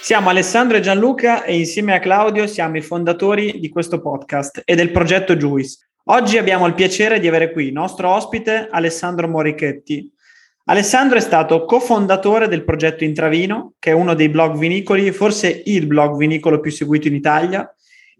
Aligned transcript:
Siamo 0.00 0.30
Alessandro 0.30 0.78
e 0.78 0.80
Gianluca 0.80 1.44
e 1.44 1.58
insieme 1.58 1.92
a 1.94 1.98
Claudio 1.98 2.46
siamo 2.46 2.78
i 2.78 2.82
fondatori 2.82 3.58
di 3.60 3.68
questo 3.68 4.00
podcast 4.00 4.62
e 4.64 4.74
del 4.74 4.90
progetto 4.90 5.36
Juice. 5.36 5.90
Oggi 6.04 6.38
abbiamo 6.38 6.66
il 6.66 6.72
piacere 6.72 7.20
di 7.20 7.28
avere 7.28 7.52
qui 7.52 7.66
il 7.66 7.72
nostro 7.72 8.08
ospite 8.08 8.68
Alessandro 8.70 9.28
Morichetti. 9.28 10.10
Alessandro 10.64 11.18
è 11.18 11.20
stato 11.20 11.66
cofondatore 11.66 12.48
del 12.48 12.64
progetto 12.64 13.04
Intravino, 13.04 13.74
che 13.78 13.90
è 13.90 13.92
uno 13.92 14.14
dei 14.14 14.30
blog 14.30 14.56
vinicoli, 14.56 15.10
forse 15.12 15.62
il 15.66 15.86
blog 15.86 16.16
vinicolo 16.16 16.60
più 16.60 16.70
seguito 16.70 17.08
in 17.08 17.14
Italia, 17.14 17.70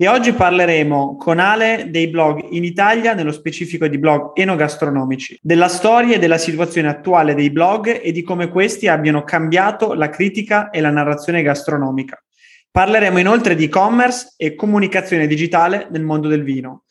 e 0.00 0.06
oggi 0.06 0.32
parleremo 0.32 1.16
con 1.16 1.40
Ale 1.40 1.88
dei 1.90 2.06
blog 2.06 2.46
in 2.50 2.62
Italia, 2.62 3.14
nello 3.14 3.32
specifico 3.32 3.88
di 3.88 3.98
blog 3.98 4.30
enogastronomici, 4.38 5.36
della 5.42 5.66
storia 5.66 6.14
e 6.14 6.18
della 6.20 6.38
situazione 6.38 6.86
attuale 6.86 7.34
dei 7.34 7.50
blog 7.50 8.00
e 8.00 8.12
di 8.12 8.22
come 8.22 8.48
questi 8.48 8.86
abbiano 8.86 9.24
cambiato 9.24 9.94
la 9.94 10.08
critica 10.08 10.70
e 10.70 10.80
la 10.80 10.90
narrazione 10.90 11.42
gastronomica. 11.42 12.22
Parleremo 12.70 13.18
inoltre 13.18 13.56
di 13.56 13.64
e-commerce 13.64 14.34
e 14.36 14.54
comunicazione 14.54 15.26
digitale 15.26 15.88
nel 15.90 16.04
mondo 16.04 16.28
del 16.28 16.44
vino. 16.44 16.84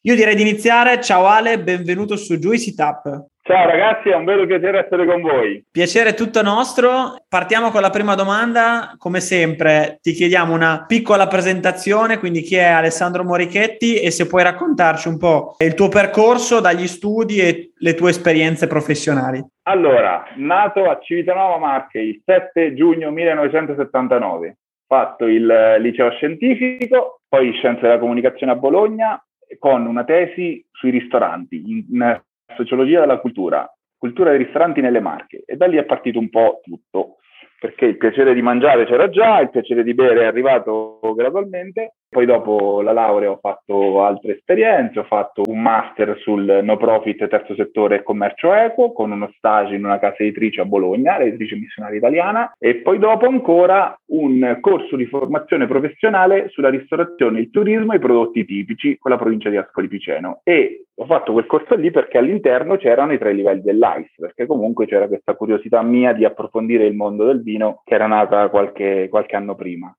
Io 0.00 0.14
direi 0.14 0.34
di 0.34 0.40
iniziare. 0.40 1.02
Ciao 1.02 1.26
Ale, 1.26 1.60
benvenuto 1.60 2.16
su 2.16 2.38
Juicy 2.38 2.72
Tap. 2.72 3.26
Ciao 3.46 3.66
ragazzi, 3.66 4.08
è 4.08 4.14
un 4.14 4.24
vero 4.24 4.46
piacere 4.46 4.86
essere 4.86 5.04
con 5.04 5.20
voi. 5.20 5.62
Piacere 5.70 6.14
tutto 6.14 6.40
nostro. 6.40 7.26
Partiamo 7.28 7.68
con 7.68 7.82
la 7.82 7.90
prima 7.90 8.14
domanda. 8.14 8.94
Come 8.96 9.20
sempre, 9.20 9.98
ti 10.00 10.12
chiediamo 10.12 10.54
una 10.54 10.86
piccola 10.86 11.26
presentazione, 11.26 12.18
quindi 12.18 12.40
chi 12.40 12.56
è 12.56 12.64
Alessandro 12.64 13.22
Morichetti 13.22 14.00
e 14.00 14.10
se 14.10 14.26
puoi 14.26 14.44
raccontarci 14.44 15.08
un 15.08 15.18
po' 15.18 15.56
il 15.58 15.74
tuo 15.74 15.90
percorso 15.90 16.60
dagli 16.60 16.86
studi 16.86 17.40
e 17.40 17.72
le 17.76 17.92
tue 17.92 18.08
esperienze 18.08 18.66
professionali. 18.66 19.44
Allora, 19.64 20.24
nato 20.36 20.88
a 20.88 20.98
Civitanova 21.02 21.58
Marche 21.58 21.98
il 21.98 22.22
7 22.24 22.72
giugno 22.72 23.10
1979, 23.10 24.56
fatto 24.86 25.26
il 25.26 25.76
liceo 25.80 26.10
scientifico, 26.12 27.20
poi 27.28 27.52
scienze 27.52 27.82
della 27.82 27.98
comunicazione 27.98 28.52
a 28.52 28.56
Bologna 28.56 29.22
con 29.58 29.84
una 29.84 30.04
tesi 30.04 30.64
sui 30.72 30.88
ristoranti 30.88 31.62
in 31.66 32.22
sociologia 32.56 33.00
della 33.00 33.18
cultura, 33.18 33.68
cultura 33.96 34.30
dei 34.30 34.38
ristoranti 34.38 34.80
nelle 34.80 35.00
Marche 35.00 35.42
e 35.46 35.56
da 35.56 35.66
lì 35.66 35.76
è 35.76 35.84
partito 35.84 36.18
un 36.18 36.28
po' 36.28 36.60
tutto, 36.62 37.16
perché 37.58 37.86
il 37.86 37.96
piacere 37.96 38.34
di 38.34 38.42
mangiare 38.42 38.84
c'era 38.84 39.08
già, 39.08 39.40
il 39.40 39.50
piacere 39.50 39.82
di 39.82 39.94
bere 39.94 40.22
è 40.22 40.26
arrivato 40.26 41.00
gradualmente 41.16 41.94
poi 42.14 42.26
dopo 42.26 42.80
la 42.80 42.92
laurea 42.92 43.32
ho 43.32 43.38
fatto 43.40 44.04
altre 44.04 44.36
esperienze, 44.36 45.00
ho 45.00 45.04
fatto 45.04 45.42
un 45.48 45.60
master 45.60 46.16
sul 46.20 46.60
no 46.62 46.76
profit 46.76 47.26
terzo 47.26 47.56
settore 47.56 47.96
e 47.96 48.02
commercio 48.04 48.54
equo 48.54 48.92
con 48.92 49.10
uno 49.10 49.32
stage 49.36 49.74
in 49.74 49.84
una 49.84 49.98
casa 49.98 50.18
editrice 50.22 50.60
a 50.60 50.64
Bologna, 50.64 51.18
l'editrice 51.18 51.56
missionaria 51.56 51.98
italiana, 51.98 52.54
e 52.56 52.76
poi 52.76 53.00
dopo 53.00 53.26
ancora 53.26 53.98
un 54.10 54.58
corso 54.60 54.94
di 54.94 55.06
formazione 55.06 55.66
professionale 55.66 56.48
sulla 56.50 56.70
ristorazione, 56.70 57.40
il 57.40 57.50
turismo 57.50 57.92
e 57.92 57.96
i 57.96 58.00
prodotti 58.00 58.44
tipici 58.44 58.96
con 58.96 59.10
la 59.10 59.18
provincia 59.18 59.50
di 59.50 59.56
Ascoli 59.56 59.88
Piceno. 59.88 60.40
E 60.44 60.84
ho 60.94 61.06
fatto 61.06 61.32
quel 61.32 61.46
corso 61.46 61.74
lì 61.74 61.90
perché 61.90 62.18
all'interno 62.18 62.76
c'erano 62.76 63.12
i 63.12 63.18
tre 63.18 63.32
livelli 63.32 63.62
dell'ICE, 63.62 64.14
perché 64.18 64.46
comunque 64.46 64.86
c'era 64.86 65.08
questa 65.08 65.34
curiosità 65.34 65.82
mia 65.82 66.12
di 66.12 66.24
approfondire 66.24 66.86
il 66.86 66.94
mondo 66.94 67.24
del 67.24 67.42
vino 67.42 67.82
che 67.84 67.94
era 67.94 68.06
nata 68.06 68.48
qualche, 68.50 69.08
qualche 69.10 69.34
anno 69.34 69.56
prima. 69.56 69.92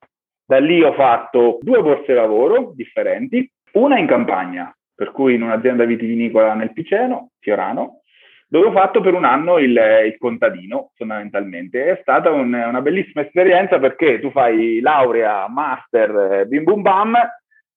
Da 0.45 0.59
lì 0.59 0.83
ho 0.83 0.93
fatto 0.93 1.57
due 1.61 1.81
borse 1.81 2.13
lavoro 2.13 2.71
differenti, 2.75 3.49
una 3.73 3.97
in 3.97 4.05
campagna, 4.05 4.75
per 4.93 5.11
cui 5.11 5.33
in 5.33 5.41
un'azienda 5.41 5.85
vitivinicola 5.85 6.53
nel 6.53 6.71
Piceno, 6.71 7.31
Fiorano, 7.39 8.01
dove 8.47 8.67
ho 8.67 8.71
fatto 8.71 9.01
per 9.01 9.13
un 9.13 9.25
anno 9.25 9.57
il, 9.57 9.71
il 10.05 10.15
contadino 10.17 10.91
fondamentalmente. 10.95 11.85
È 11.85 11.97
stata 12.01 12.29
un, 12.29 12.53
una 12.53 12.81
bellissima 12.81 13.25
esperienza 13.25 13.79
perché 13.79 14.19
tu 14.19 14.29
fai 14.29 14.79
laurea, 14.81 15.47
master, 15.49 16.31
eh, 16.31 16.45
bim 16.45 16.63
bum 16.63 16.81
bam 16.81 17.17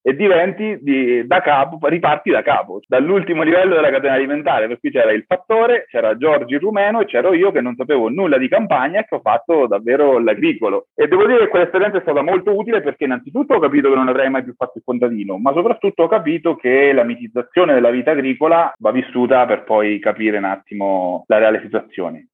e 0.03 0.15
diventi 0.15 0.79
di, 0.81 1.27
da 1.27 1.41
capo, 1.41 1.79
riparti 1.83 2.31
da 2.31 2.43
capo, 2.43 2.81
dall'ultimo 2.87 3.43
livello 3.43 3.75
della 3.75 3.91
catena 3.91 4.15
alimentare, 4.15 4.67
per 4.67 4.79
cui 4.79 4.91
c'era 4.91 5.13
il 5.13 5.25
fattore, 5.27 5.87
c'era 5.89 6.17
Giorgi 6.17 6.57
Rumeno 6.57 7.01
e 7.01 7.05
c'ero 7.07 7.33
io 7.33 7.51
che 7.51 7.61
non 7.61 7.75
sapevo 7.77 8.09
nulla 8.09 8.39
di 8.39 8.49
campagna 8.49 9.01
e 9.01 9.05
che 9.07 9.17
ho 9.17 9.21
fatto 9.21 9.67
davvero 9.67 10.19
l'agricolo. 10.19 10.87
E 10.95 11.09
devo 11.09 11.27
dire 11.27 11.41
che 11.41 11.49
quell'esperienza 11.49 11.99
è 11.99 12.03
stata 12.03 12.23
molto 12.23 12.57
utile 12.57 12.81
perché 12.81 13.05
innanzitutto 13.05 13.55
ho 13.55 13.61
capito 13.61 13.89
che 13.89 13.97
non 13.97 14.09
avrei 14.09 14.31
mai 14.31 14.45
più 14.45 14.55
fatto 14.55 14.79
il 14.79 14.85
contadino, 14.85 15.39
ma 15.39 15.53
soprattutto 15.53 16.05
ho 16.05 16.09
capito 16.09 16.55
che 16.55 16.93
la 16.93 17.05
mitizzazione 17.05 17.75
della 17.75 17.91
vita 17.91 18.13
agricola 18.13 18.73
va 18.79 18.91
vissuta 18.93 19.47
per 19.47 19.65
poi 19.65 19.99
capire 19.99 20.39
un 20.39 20.45
attimo 20.45 21.25
la 21.27 21.39
reale 21.39 21.61
situazione. 21.61 22.29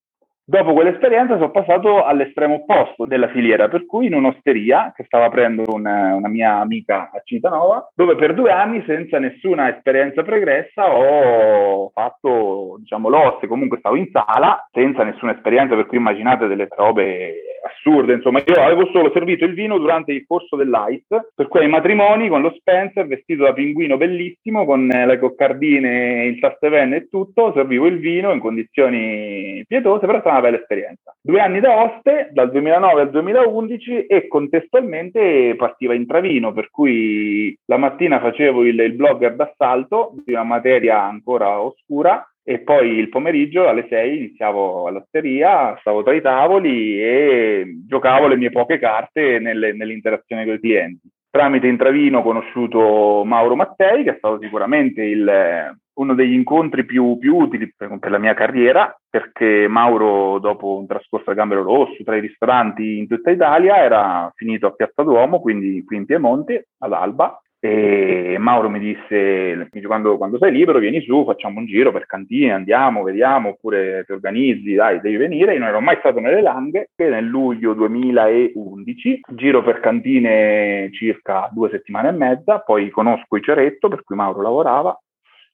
Dopo 0.47 0.75
quell'esperienza 0.75 1.39
sono 1.39 1.51
passato 1.51 2.05
all'estremo 2.05 2.57
opposto 2.57 3.07
della 3.07 3.29
filiera, 3.29 3.69
per 3.69 3.87
cui 3.87 4.07
in 4.07 4.15
un'osteria 4.15 4.93
che 4.95 5.05
stava 5.05 5.25
aprendo 5.25 5.63
una, 5.69 6.15
una 6.15 6.29
mia 6.29 6.59
amica 6.59 7.11
a 7.11 7.23
Citanova, 7.25 7.91
dove 7.95 8.15
per 8.15 8.35
due 8.35 8.51
anni 8.51 8.85
senza 8.87 9.19
nessuna 9.19 9.75
esperienza 9.75 10.23
pregressa 10.23 10.95
ho 10.95 11.89
fatto, 11.95 12.77
diciamo, 12.79 13.09
l'oste, 13.09 13.47
comunque 13.47 13.79
stavo 13.79 13.97
in 13.97 14.11
sala, 14.13 14.69
senza 14.71 15.03
nessuna 15.03 15.35
esperienza, 15.35 15.77
per 15.77 15.87
cui 15.87 15.97
immaginate 15.97 16.47
delle 16.47 16.69
robe 16.77 17.55
assurde, 17.65 18.13
insomma, 18.13 18.43
io 18.45 18.63
avevo 18.63 18.87
solo 18.93 19.11
servito 19.15 19.47
il 19.47 19.55
vino 19.55 19.79
durante 19.79 20.13
il 20.13 20.27
corso 20.27 20.57
dell'ICE, 20.57 21.31
per 21.35 21.49
cui 21.49 21.61
ai 21.61 21.69
matrimoni 21.69 22.29
con 22.29 22.43
lo 22.43 22.53
Spencer, 22.59 23.07
vestito 23.07 23.45
da 23.45 23.55
pinguino 23.55 23.97
bellissimo, 23.97 24.67
con 24.67 24.87
le 24.87 25.19
coccardine, 25.19 26.27
il 26.27 26.39
tastevenne 26.39 26.97
e 26.97 27.09
tutto, 27.09 27.53
servivo 27.55 27.87
il 27.87 27.99
vino 27.99 28.33
in 28.33 28.41
condizioni 28.41 29.65
pietose, 29.67 30.05
però 30.05 30.21
una 30.35 30.43
bella 30.43 30.59
esperienza. 30.59 31.17
Due 31.21 31.41
anni 31.41 31.61
da 31.61 31.83
oste, 31.83 32.29
dal 32.33 32.51
2009 32.51 33.01
al 33.01 33.11
2011 33.11 34.07
e 34.07 34.29
contestualmente 34.29 35.55
partiva 35.57 35.95
in 35.95 36.07
Travino, 36.07 36.53
per 36.53 36.71
cui 36.71 37.57
la 37.67 37.79
mattina 37.79 38.21
facevo 38.21 38.65
il, 38.65 38.79
il 38.79 38.93
blogger 38.93 39.35
d'assalto 39.35 40.15
di 40.25 40.33
una 40.33 40.45
materia 40.45 41.03
ancora 41.03 41.61
oscura 41.61 42.29
e 42.47 42.59
poi 42.59 42.99
il 42.99 43.09
pomeriggio 43.09 43.67
alle 43.67 43.87
6 43.89 44.17
iniziavo 44.19 44.87
all'osteria, 44.87 45.77
stavo 45.81 46.03
tra 46.03 46.13
i 46.13 46.21
tavoli 46.21 47.01
e 47.01 47.79
giocavo 47.87 48.27
le 48.27 48.37
mie 48.37 48.51
poche 48.51 48.79
carte 48.79 49.39
nelle, 49.39 49.73
nell'interazione 49.73 50.45
con 50.45 50.55
i 50.55 50.61
clienti. 50.61 51.09
Tramite 51.35 51.67
Intravino 51.67 52.21
ho 52.21 52.23
conosciuto 52.23 53.25
Mauro 53.25 53.57
Mattei, 53.57 54.05
che 54.05 54.11
è 54.11 54.17
stato 54.19 54.39
sicuramente 54.41 55.03
il, 55.03 55.77
uno 55.95 56.15
degli 56.15 56.33
incontri 56.33 56.85
più, 56.85 57.19
più 57.19 57.35
utili 57.35 57.75
per, 57.77 57.99
per, 57.99 58.13
la 58.13 58.19
mia 58.19 58.35
carriera, 58.35 58.97
perché 59.11 59.67
Mauro, 59.67 60.39
dopo 60.39 60.79
un 60.79 60.87
trascorso 60.87 61.31
a 61.31 61.35
Gambero 61.35 61.65
Rosso 61.65 62.05
tra 62.05 62.15
i 62.15 62.21
ristoranti 62.21 62.99
in 62.99 63.09
tutta 63.09 63.33
Italia, 63.33 63.79
era 63.79 64.31
finito 64.37 64.69
a 64.69 64.75
Piazza 64.75 65.03
Duomo, 65.03 65.41
quindi 65.41 65.83
qui 65.83 65.97
in 65.97 66.07
Piemonte, 66.07 66.69
ad 66.79 66.93
Alba, 66.93 67.43
e 67.67 68.37
Mauro 68.39 68.69
mi 68.69 68.79
disse, 68.79 69.71
quando, 69.87 70.19
quando, 70.19 70.37
sei 70.37 70.53
libero 70.53 70.79
vieni 70.79 71.01
su, 71.01 71.25
facciamo 71.25 71.61
un 71.61 71.65
giro 71.65 71.93
per 71.93 72.05
cantine, 72.05 72.53
andiamo, 72.53 73.03
vediamo, 73.03 73.49
oppure 73.49 74.05
ti 74.05 74.13
organizzi, 74.13 74.75
dai, 74.75 75.01
devi 75.01 75.17
venire. 75.17 75.55
Io 75.55 75.61
non 75.61 75.69
ero 75.69 75.81
mai 75.81 75.97
stato 76.01 76.21
nelle 76.21 76.43
Langhe, 76.43 76.91
che 76.95 77.09
nel 77.09 77.25
luglio 77.25 77.73
2011, 77.73 79.21
giro 79.29 79.63
per 79.63 79.81
cantine 79.81 80.91
circa 80.93 81.49
due 81.53 81.71
settimane 81.71 82.09
e 82.09 82.13
mezza, 82.13 82.59
poi 82.59 82.91
conosco 82.91 83.35
i 83.35 83.41
Ceretto, 83.41 83.89
per 83.89 84.03
cui 84.03 84.15
Mauro 84.15 84.43
lavorava, 84.43 85.01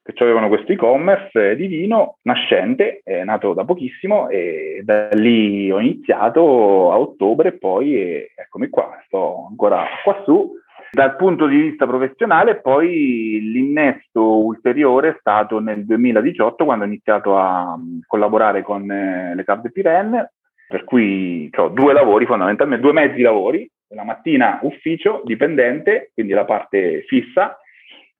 che 0.03 0.13
avevano 0.25 0.49
questo 0.49 0.73
e-commerce 0.73 1.55
di 1.55 1.69
vino 1.69 2.17
nascente, 2.23 3.03
è 3.05 3.23
nato 3.23 3.55
da 3.55 3.65
pochissimo 3.65 4.29
e 4.29 4.81
da 4.83 5.11
lì 5.13 5.71
ho 5.71 5.79
iniziato 5.79 6.91
a 6.91 6.99
ottobre 6.99 7.51
e 7.51 7.59
poi 7.59 8.27
eccomi 8.35 8.69
qua, 8.69 9.01
sto 9.07 9.47
ancora 9.49 9.87
qua 10.03 10.21
su 10.25 10.59
Dal 10.93 11.15
punto 11.15 11.47
di 11.47 11.57
vista 11.57 11.87
professionale, 11.87 12.61
poi 12.61 13.41
l'innesto 13.53 14.45
ulteriore 14.45 15.11
è 15.11 15.17
stato 15.21 15.61
nel 15.61 15.85
2018 15.87 16.65
quando 16.65 16.85
ho 16.85 16.89
iniziato 16.89 17.39
a 17.39 17.77
mm, 17.79 18.01
collaborare 18.07 18.63
con 18.63 18.91
eh, 18.91 19.35
le 19.35 19.45
Cave 19.45 19.71
Piren, 19.71 20.29
per 20.67 20.85
cui 20.85 21.49
ho 21.57 21.69
due 21.69 21.93
lavori 21.93 22.27
fondamentalmente, 22.27 22.83
due 22.83 22.93
mezzi 22.93 23.21
lavori, 23.23 23.71
la 23.95 24.05
mattina 24.05 24.59
ufficio 24.63 25.23
dipendente, 25.25 26.11
quindi 26.13 26.33
la 26.33 26.45
parte 26.45 27.05
fissa, 27.07 27.59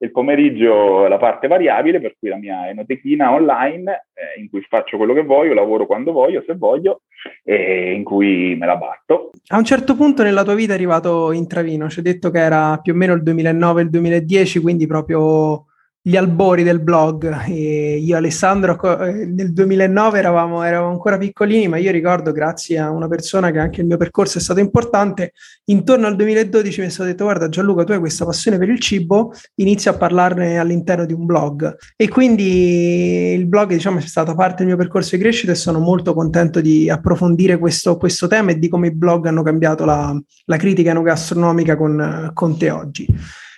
il 0.03 0.13
pomeriggio 0.13 1.07
la 1.09 1.19
parte 1.19 1.47
variabile, 1.47 2.01
per 2.01 2.17
cui 2.19 2.29
la 2.29 2.37
mia 2.37 2.69
enotechina 2.69 3.33
online, 3.33 4.07
eh, 4.15 4.41
in 4.41 4.49
cui 4.49 4.63
faccio 4.63 4.97
quello 4.97 5.13
che 5.13 5.23
voglio, 5.23 5.53
lavoro 5.53 5.87
quando 5.87 6.13
voglio, 6.13 6.43
se 6.47 6.55
voglio, 6.55 7.03
e 7.45 7.93
in 7.93 8.03
cui 8.03 8.57
me 8.59 8.67
la 8.67 8.77
batto. 8.77 9.31
A 9.49 9.59
un 9.59 9.65
certo 9.65 9.95
punto 9.95 10.23
nella 10.23 10.43
tua 10.43 10.55
vita 10.55 10.73
è 10.73 10.77
arrivato 10.77 11.33
Intravino, 11.33 11.89
ci 11.91 11.99
hai 11.99 12.05
detto 12.05 12.31
che 12.31 12.39
era 12.39 12.79
più 12.83 12.95
o 12.95 12.97
meno 12.97 13.13
il 13.13 13.23
2009-2010, 13.23 14.61
quindi 14.61 14.87
proprio 14.87 15.67
gli 16.03 16.17
albori 16.17 16.63
del 16.63 16.81
blog. 16.81 17.47
E 17.49 17.97
io 17.97 18.15
e 18.15 18.19
Alessandro 18.19 18.79
eh, 19.05 19.27
nel 19.27 19.53
2009 19.53 20.19
eravamo, 20.19 20.63
eravamo, 20.63 20.91
ancora 20.93 21.19
piccolini, 21.19 21.69
ma 21.69 21.77
io 21.77 21.91
ricordo, 21.91 22.33
grazie 22.33 22.79
a 22.79 22.91
una 22.91 23.09
persona 23.09 23.51
che 23.51 23.59
anche 23.59 23.81
il 23.81 23.87
mio 23.87 23.97
percorso 23.97 24.39
è 24.39 24.41
stato 24.41 24.61
importante, 24.61 25.33
intorno 25.65 26.07
al 26.07 26.17
2012 26.17 26.81
mi 26.81 26.87
è 26.87 26.91
stato 26.91 27.09
detto 27.09 27.25
guarda 27.25 27.49
Gianluca, 27.49 27.85
tu 27.85 27.93
hai 27.93 27.99
questa 27.99 28.25
passione 28.25 28.59
per 28.59 28.69
il 28.69 28.81
cibo, 28.81 29.33
inizia 29.57 29.93
a 29.93 29.97
parlarne 29.97 30.59
all'interno 30.59 31.05
di 31.05 31.13
un 31.13 31.27
blog. 31.27 31.77
E 31.97 32.09
quindi 32.09 33.33
il 33.33 33.47
blog 33.47 33.69
diciamo 33.71 33.99
è 33.99 34.03
stata 34.03 34.35
parte 34.35 34.59
del 34.59 34.69
mio 34.69 34.77
percorso 34.77 35.17
di 35.17 35.23
crescita 35.23 35.53
e 35.53 35.57
sono 35.57 35.79
molto 35.79 36.15
contento 36.15 36.61
di 36.61 36.89
approfondire 36.89 37.59
questo, 37.59 37.97
questo 37.97 38.27
tema 38.27 38.53
e 38.53 38.59
di 38.59 38.69
come 38.69 38.89
i 38.89 38.95
blog 38.95 39.27
hanno 39.27 39.43
cambiato 39.43 39.85
la, 39.85 40.19
la 40.47 40.57
critica 40.57 40.91
enogastronomica 40.91 41.77
con, 41.77 42.31
con 42.33 42.59
te 42.59 42.71
oggi. 42.71 43.07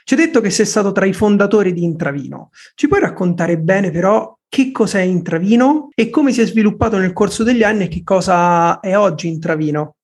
Ci 0.05 0.15
hai 0.15 0.21
detto 0.21 0.41
che 0.41 0.51
sei 0.51 0.67
stato 0.67 0.93
tra 0.93 1.07
i 1.07 1.13
fondatori 1.13 1.73
di 1.73 1.85
Intravino. 1.85 2.51
Ci 2.75 2.89
puoi 2.89 3.01
raccontare 3.01 3.59
bene 3.59 3.91
però 3.91 4.37
che 4.49 4.71
cos'è 4.71 5.01
Intravino 5.01 5.89
e 5.95 6.11
come 6.11 6.33
si 6.33 6.41
è 6.41 6.45
sviluppato 6.45 6.99
nel 6.99 7.13
corso 7.13 7.43
degli 7.43 7.63
anni 7.63 7.85
e 7.85 7.89
che 7.89 8.03
cosa 8.05 8.81
è 8.81 8.97
oggi 8.97 9.29
Intravino? 9.29 9.95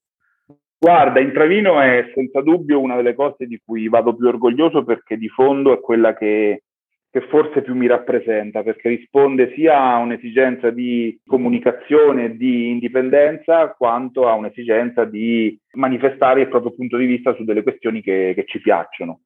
Guarda, 0.81 1.19
Intravino 1.19 1.81
è 1.81 2.11
senza 2.15 2.41
dubbio 2.41 2.81
una 2.81 2.95
delle 2.95 3.15
cose 3.15 3.47
di 3.47 3.61
cui 3.65 3.89
vado 3.89 4.15
più 4.15 4.29
orgoglioso 4.29 4.85
perché 4.85 5.17
di 5.17 5.29
fondo 5.29 5.73
è 5.73 5.81
quella 5.81 6.15
che, 6.15 6.63
che 7.11 7.21
forse 7.23 7.63
più 7.63 7.75
mi 7.75 7.89
rappresenta, 7.89 8.63
perché 8.63 8.89
risponde 8.89 9.53
sia 9.57 9.77
a 9.77 9.99
un'esigenza 9.99 10.71
di 10.71 11.19
comunicazione 11.27 12.27
e 12.27 12.37
di 12.37 12.71
indipendenza, 12.71 13.75
quanto 13.77 14.29
a 14.29 14.35
un'esigenza 14.35 15.05
di 15.05 15.59
manifestare 15.73 16.43
il 16.43 16.49
proprio 16.49 16.73
punto 16.73 16.97
di 16.97 17.07
vista 17.07 17.35
su 17.35 17.43
delle 17.43 17.65
questioni 17.65 18.01
che, 18.01 18.33
che 18.37 18.45
ci 18.47 18.61
piacciono. 18.61 19.23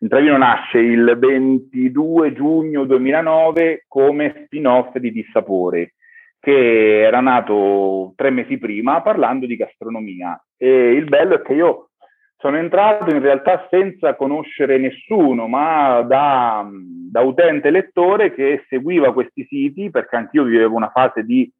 Intravino 0.00 0.36
nasce 0.36 0.78
il 0.78 1.16
22 1.18 2.32
giugno 2.32 2.84
2009 2.84 3.84
come 3.88 4.44
spin-off 4.44 4.96
di 4.98 5.12
Dissapore, 5.12 5.94
che 6.40 7.00
era 7.02 7.20
nato 7.20 8.12
tre 8.16 8.30
mesi 8.30 8.58
prima 8.58 9.00
parlando 9.02 9.46
di 9.46 9.56
gastronomia. 9.56 10.38
E 10.56 10.92
il 10.92 11.04
bello 11.04 11.36
è 11.36 11.42
che 11.42 11.54
io 11.54 11.90
sono 12.36 12.58
entrato 12.58 13.10
in 13.14 13.20
realtà 13.20 13.66
senza 13.70 14.16
conoscere 14.16 14.76
nessuno, 14.76 15.46
ma 15.46 16.02
da, 16.02 16.68
da 17.10 17.20
utente 17.22 17.70
lettore 17.70 18.34
che 18.34 18.66
seguiva 18.68 19.14
questi 19.14 19.46
siti, 19.48 19.90
perché 19.90 20.16
anch'io 20.16 20.44
vivevo 20.44 20.76
una 20.76 20.90
fase 20.90 21.24
di 21.24 21.50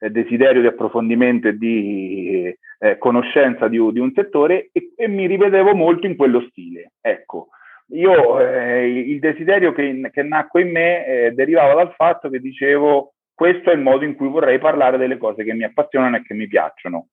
eh, 0.00 0.10
desiderio 0.10 0.60
di 0.60 0.66
approfondimento 0.66 1.46
e 1.46 1.56
di 1.56 2.52
eh, 2.80 2.98
conoscenza 2.98 3.68
di, 3.68 3.78
di, 3.92 4.00
un 4.00 4.10
settore 4.12 4.70
e, 4.72 4.92
e 4.96 5.06
mi 5.06 5.28
rivedevo 5.28 5.76
molto 5.76 6.08
in 6.08 6.16
quello 6.16 6.40
stile. 6.50 6.94
Ecco, 7.00 7.50
io 7.92 8.40
eh, 8.40 8.88
il 8.88 9.18
desiderio 9.18 9.72
che, 9.72 10.10
che, 10.12 10.22
nacque 10.22 10.62
in 10.62 10.70
me 10.70 11.06
eh, 11.06 11.30
derivava 11.32 11.74
dal 11.74 11.94
fatto 11.94 12.28
che 12.28 12.38
dicevo 12.38 13.14
questo 13.34 13.70
è 13.70 13.74
il 13.74 13.80
modo 13.80 14.04
in 14.04 14.14
cui 14.14 14.28
vorrei 14.28 14.58
parlare 14.58 14.98
delle 14.98 15.18
cose 15.18 15.44
che 15.44 15.52
mi 15.52 15.64
appassionano 15.64 16.16
e 16.16 16.22
che 16.22 16.34
mi 16.34 16.46
piacciono. 16.46 17.08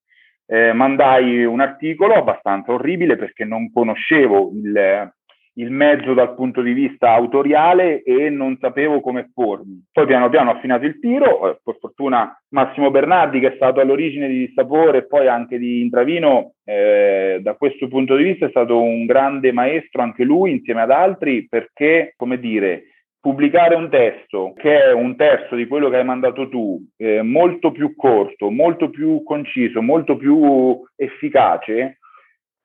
Eh, 0.45 0.73
mandai 0.73 1.45
un 1.45 1.59
articolo 1.59 2.15
abbastanza 2.15 2.71
orribile 2.71 3.15
perché 3.15 3.45
non 3.45 3.71
conoscevo 3.71 4.51
il, 4.53 5.11
il 5.59 5.71
mezzo 5.71 6.13
dal 6.13 6.35
punto 6.35 6.61
di 6.61 6.71
vista 6.71 7.11
autoriale 7.11 8.01
e 8.03 8.29
non 8.29 8.57
sapevo 8.59 9.01
come 9.01 9.29
pormi. 9.33 9.83
Poi 9.91 10.05
piano 10.05 10.29
piano 10.29 10.51
ho 10.51 10.53
affinato 10.53 10.85
il 10.85 10.99
tiro, 10.99 11.49
eh, 11.49 11.59
per 11.63 11.77
fortuna 11.79 12.33
Massimo 12.49 12.89
Bernardi 12.91 13.39
che 13.39 13.53
è 13.53 13.55
stato 13.55 13.81
all'origine 13.81 14.27
di 14.27 14.51
Sapore 14.55 14.99
e 14.99 15.07
poi 15.07 15.27
anche 15.27 15.57
di 15.57 15.81
Intravino, 15.81 16.53
eh, 16.63 17.39
da 17.41 17.53
questo 17.55 17.87
punto 17.87 18.15
di 18.15 18.23
vista 18.23 18.45
è 18.45 18.49
stato 18.49 18.81
un 18.81 19.05
grande 19.05 19.51
maestro 19.51 20.01
anche 20.01 20.23
lui 20.23 20.51
insieme 20.51 20.81
ad 20.81 20.91
altri 20.91 21.47
perché, 21.47 22.13
come 22.15 22.39
dire, 22.39 22.85
pubblicare 23.19 23.75
un 23.75 23.89
testo 23.89 24.53
che 24.55 24.81
è 24.81 24.93
un 24.93 25.17
terzo 25.17 25.55
di 25.55 25.67
quello 25.67 25.89
che 25.89 25.97
hai 25.97 26.05
mandato 26.05 26.47
tu, 26.47 26.81
eh, 26.95 27.21
molto 27.21 27.71
più 27.71 27.95
corto, 27.95 28.49
molto 28.49 28.89
più 28.89 29.23
conciso, 29.23 29.81
molto 29.81 30.15
più 30.15 30.79
efficace, 30.95 31.98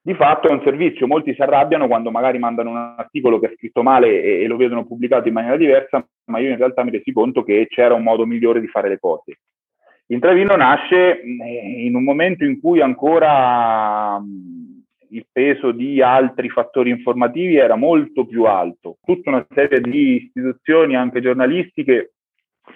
di 0.05 0.13
fatto 0.13 0.47
è 0.47 0.51
un 0.51 0.61
servizio. 0.63 1.07
Molti 1.07 1.33
si 1.33 1.41
arrabbiano 1.41 1.87
quando 1.87 2.11
magari 2.11 2.37
mandano 2.37 2.69
un 2.69 2.93
articolo 2.95 3.39
che 3.39 3.47
è 3.47 3.53
scritto 3.55 3.81
male 3.81 4.21
e, 4.21 4.43
e, 4.43 4.47
lo 4.47 4.55
vedono 4.55 4.85
pubblicato 4.85 5.27
in 5.27 5.33
maniera 5.33 5.57
diversa, 5.57 6.07
ma 6.25 6.37
io 6.37 6.51
in 6.51 6.57
realtà 6.57 6.83
mi 6.83 6.91
resi 6.91 7.11
conto 7.11 7.41
che 7.43 7.65
c'era 7.67 7.95
un 7.95 8.03
modo 8.03 8.23
migliore 8.23 8.59
di 8.59 8.67
fare 8.67 8.87
le 8.87 8.99
cose. 8.99 9.39
Intravino 10.07 10.55
nasce 10.55 11.21
eh, 11.21 11.85
in 11.85 11.95
un 11.95 12.03
momento 12.03 12.45
in 12.45 12.59
cui 12.61 12.81
ancora 12.81 14.21
il 15.09 15.25
peso 15.31 15.71
di 15.71 15.99
altri 16.03 16.49
fattori 16.49 16.91
informativi 16.91 17.55
era 17.55 17.75
molto 17.75 18.27
più 18.27 18.43
alto. 18.43 18.97
Tutta 19.03 19.31
una 19.31 19.47
serie 19.55 19.81
di 19.81 20.25
istituzioni, 20.25 20.95
anche 20.95 21.19
giornalistiche, 21.19 22.13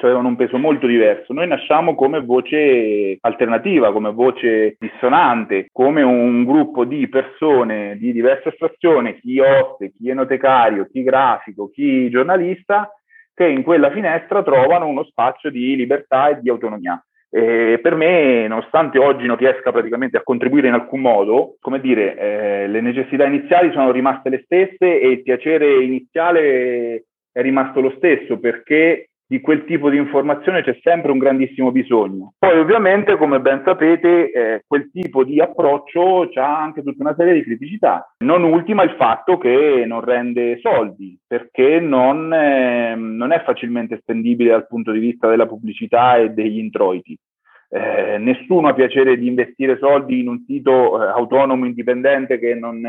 avevano 0.05 0.29
un 0.29 0.35
peso 0.35 0.57
molto 0.57 0.87
diverso. 0.87 1.33
Noi 1.33 1.47
nasciamo 1.47 1.95
come 1.95 2.21
voce 2.21 3.17
alternativa, 3.21 3.91
come 3.91 4.11
voce 4.11 4.75
dissonante, 4.79 5.67
come 5.71 6.01
un 6.01 6.43
gruppo 6.45 6.85
di 6.85 7.07
persone 7.09 7.97
di 7.97 8.11
diversa 8.11 8.49
estrazione, 8.49 9.19
chi 9.19 9.39
oste, 9.39 9.91
chi 9.91 10.09
enotecario, 10.09 10.87
chi 10.91 11.03
grafico, 11.03 11.69
chi 11.69 12.09
giornalista, 12.09 12.91
che 13.33 13.45
in 13.47 13.63
quella 13.63 13.91
finestra 13.91 14.43
trovano 14.43 14.87
uno 14.87 15.03
spazio 15.03 15.49
di 15.49 15.75
libertà 15.75 16.29
e 16.29 16.39
di 16.41 16.49
autonomia. 16.49 17.01
E 17.31 17.79
per 17.81 17.93
me, 17.93 18.47
nonostante 18.47 18.97
oggi 18.97 19.27
non 19.27 19.37
riesca 19.37 19.71
praticamente 19.71 20.17
a 20.17 20.23
contribuire 20.23 20.67
in 20.67 20.73
alcun 20.73 20.99
modo, 20.99 21.57
come 21.59 21.79
dire, 21.79 22.17
eh, 22.17 22.67
le 22.67 22.81
necessità 22.81 23.25
iniziali 23.25 23.71
sono 23.71 23.91
rimaste 23.91 24.29
le 24.29 24.41
stesse 24.43 24.99
e 24.99 25.07
il 25.09 25.21
piacere 25.21 25.83
iniziale 25.83 27.03
è 27.31 27.41
rimasto 27.41 27.81
lo 27.81 27.93
stesso 27.97 28.39
perché 28.39 29.09
di 29.29 29.41
quel 29.41 29.63
tipo 29.65 29.91
di 29.91 29.97
informazione 29.97 30.63
c'è 30.63 30.75
sempre 30.81 31.11
un 31.11 31.19
grandissimo 31.19 31.71
bisogno. 31.71 32.33
Poi 32.39 32.57
ovviamente, 32.57 33.15
come 33.15 33.39
ben 33.39 33.61
sapete, 33.63 34.31
eh, 34.31 34.63
quel 34.65 34.89
tipo 34.91 35.23
di 35.23 35.39
approccio 35.39 36.27
ha 36.33 36.59
anche 36.59 36.81
tutta 36.81 37.03
una 37.03 37.13
serie 37.15 37.33
di 37.33 37.43
criticità. 37.43 38.11
Non 38.23 38.41
ultima 38.41 38.81
il 38.81 38.95
fatto 38.97 39.37
che 39.37 39.83
non 39.85 40.01
rende 40.01 40.57
soldi, 40.61 41.15
perché 41.27 41.79
non, 41.79 42.33
eh, 42.33 42.95
non 42.95 43.31
è 43.31 43.43
facilmente 43.43 43.99
spendibile 44.01 44.49
dal 44.49 44.65
punto 44.65 44.91
di 44.91 44.97
vista 44.97 45.29
della 45.29 45.45
pubblicità 45.45 46.17
e 46.17 46.29
degli 46.29 46.57
introiti. 46.57 47.15
Eh, 47.69 48.17
nessuno 48.17 48.69
ha 48.69 48.73
piacere 48.73 49.15
di 49.15 49.27
investire 49.27 49.77
soldi 49.77 50.21
in 50.21 50.27
un 50.27 50.43
sito 50.47 51.03
eh, 51.03 51.05
autonomo, 51.05 51.67
indipendente, 51.67 52.39
che 52.39 52.55
non, 52.55 52.81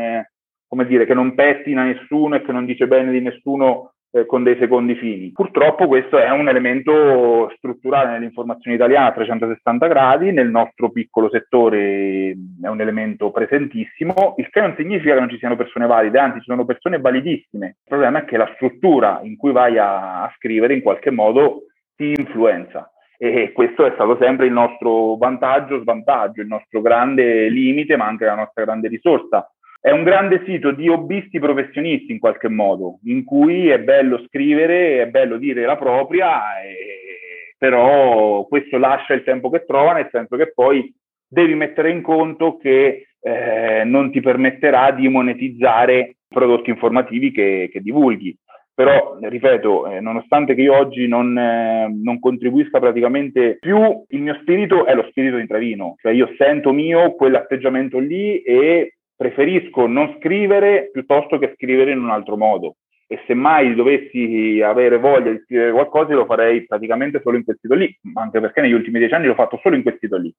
come 0.67 0.85
dire, 0.87 1.05
che 1.05 1.13
non 1.13 1.35
pettina 1.35 1.83
nessuno 1.83 2.33
e 2.33 2.41
che 2.41 2.51
non 2.51 2.65
dice 2.65 2.87
bene 2.87 3.11
di 3.11 3.21
nessuno 3.21 3.91
eh, 4.11 4.25
con 4.25 4.43
dei 4.43 4.57
secondi 4.59 4.95
fini. 4.95 5.31
Purtroppo 5.31 5.87
questo 5.87 6.17
è 6.17 6.29
un 6.29 6.49
elemento 6.49 7.51
strutturale 7.55 8.11
nell'informazione 8.11 8.75
italiana 8.75 9.07
a 9.07 9.13
360 9.13 9.87
gradi, 9.87 10.31
nel 10.31 10.49
nostro 10.49 10.91
piccolo 10.91 11.29
settore 11.29 12.35
è 12.61 12.67
un 12.67 12.81
elemento 12.81 13.31
presentissimo, 13.31 14.35
il 14.37 14.49
che 14.49 14.61
non 14.61 14.75
significa 14.77 15.13
che 15.13 15.19
non 15.19 15.29
ci 15.29 15.37
siano 15.37 15.55
persone 15.55 15.87
valide, 15.87 16.19
anzi 16.19 16.39
ci 16.39 16.49
sono 16.49 16.65
persone 16.65 16.99
validissime. 16.99 17.67
Il 17.67 17.87
problema 17.87 18.19
è 18.19 18.25
che 18.25 18.37
la 18.37 18.51
struttura 18.55 19.21
in 19.23 19.37
cui 19.37 19.51
vai 19.51 19.77
a, 19.77 20.23
a 20.23 20.33
scrivere 20.35 20.73
in 20.73 20.81
qualche 20.81 21.11
modo 21.11 21.63
ti 21.95 22.13
influenza 22.17 22.91
e 23.17 23.51
questo 23.51 23.85
è 23.85 23.91
stato 23.93 24.17
sempre 24.19 24.47
il 24.47 24.51
nostro 24.51 25.15
vantaggio, 25.15 25.79
svantaggio, 25.79 26.41
il 26.41 26.47
nostro 26.47 26.81
grande 26.81 27.49
limite, 27.49 27.95
ma 27.95 28.07
anche 28.07 28.25
la 28.25 28.33
nostra 28.33 28.63
grande 28.63 28.87
risorsa 28.87 29.47
è 29.81 29.89
un 29.89 30.03
grande 30.03 30.43
sito 30.45 30.71
di 30.71 30.87
hobbisti 30.87 31.39
professionisti 31.39 32.11
in 32.11 32.19
qualche 32.19 32.49
modo, 32.49 32.99
in 33.05 33.23
cui 33.23 33.67
è 33.67 33.79
bello 33.79 34.23
scrivere, 34.27 35.01
è 35.01 35.07
bello 35.07 35.37
dire 35.37 35.65
la 35.65 35.75
propria, 35.75 36.61
e, 36.61 37.55
però 37.57 38.45
questo 38.45 38.77
lascia 38.77 39.15
il 39.15 39.23
tempo 39.23 39.49
che 39.49 39.65
trova, 39.65 39.93
nel 39.93 40.09
senso 40.11 40.37
che 40.37 40.53
poi 40.53 40.93
devi 41.27 41.55
mettere 41.55 41.89
in 41.89 42.03
conto 42.03 42.57
che 42.57 43.07
eh, 43.19 43.83
non 43.83 44.11
ti 44.11 44.21
permetterà 44.21 44.91
di 44.91 45.07
monetizzare 45.07 46.17
prodotti 46.27 46.69
informativi 46.69 47.31
che, 47.31 47.69
che 47.71 47.81
divulghi. 47.81 48.37
Però, 48.73 49.17
ripeto, 49.19 49.87
eh, 49.87 49.99
nonostante 49.99 50.53
che 50.53 50.61
io 50.61 50.77
oggi 50.77 51.07
non, 51.07 51.37
eh, 51.37 51.87
non, 51.91 52.19
contribuisca 52.19 52.79
praticamente 52.79 53.57
più, 53.59 54.05
il 54.07 54.21
mio 54.21 54.37
spirito 54.41 54.85
è 54.85 54.93
lo 54.93 55.05
spirito 55.09 55.37
di 55.37 55.47
Travino, 55.47 55.95
cioè 55.99 56.13
io 56.13 56.33
sento 56.37 56.71
mio 56.71 57.15
quell'atteggiamento 57.15 57.99
lì 57.99 58.41
e 58.41 58.95
preferisco 59.21 59.85
non 59.85 60.15
scrivere 60.17 60.89
piuttosto 60.91 61.37
che 61.37 61.53
scrivere 61.53 61.91
in 61.91 61.99
un 61.99 62.09
altro 62.09 62.37
modo 62.37 62.77
e 63.05 63.21
se 63.27 63.35
mai 63.35 63.75
dovessi 63.75 64.59
avere 64.63 64.97
voglia 64.97 65.29
di 65.29 65.41
scrivere 65.43 65.73
qualcosa 65.73 66.15
lo 66.15 66.25
farei 66.25 66.65
praticamente 66.65 67.21
solo 67.21 67.37
in 67.37 67.43
quel 67.43 67.59
sito 67.61 67.75
lì, 67.75 67.95
anche 68.15 68.39
perché 68.39 68.61
negli 68.61 68.71
ultimi 68.71 68.97
dieci 68.97 69.13
anni 69.13 69.27
l'ho 69.27 69.35
fatto 69.35 69.59
solo 69.61 69.75
in 69.75 69.83
quel 69.83 69.97
sito 69.99 70.17
lì. 70.17 70.33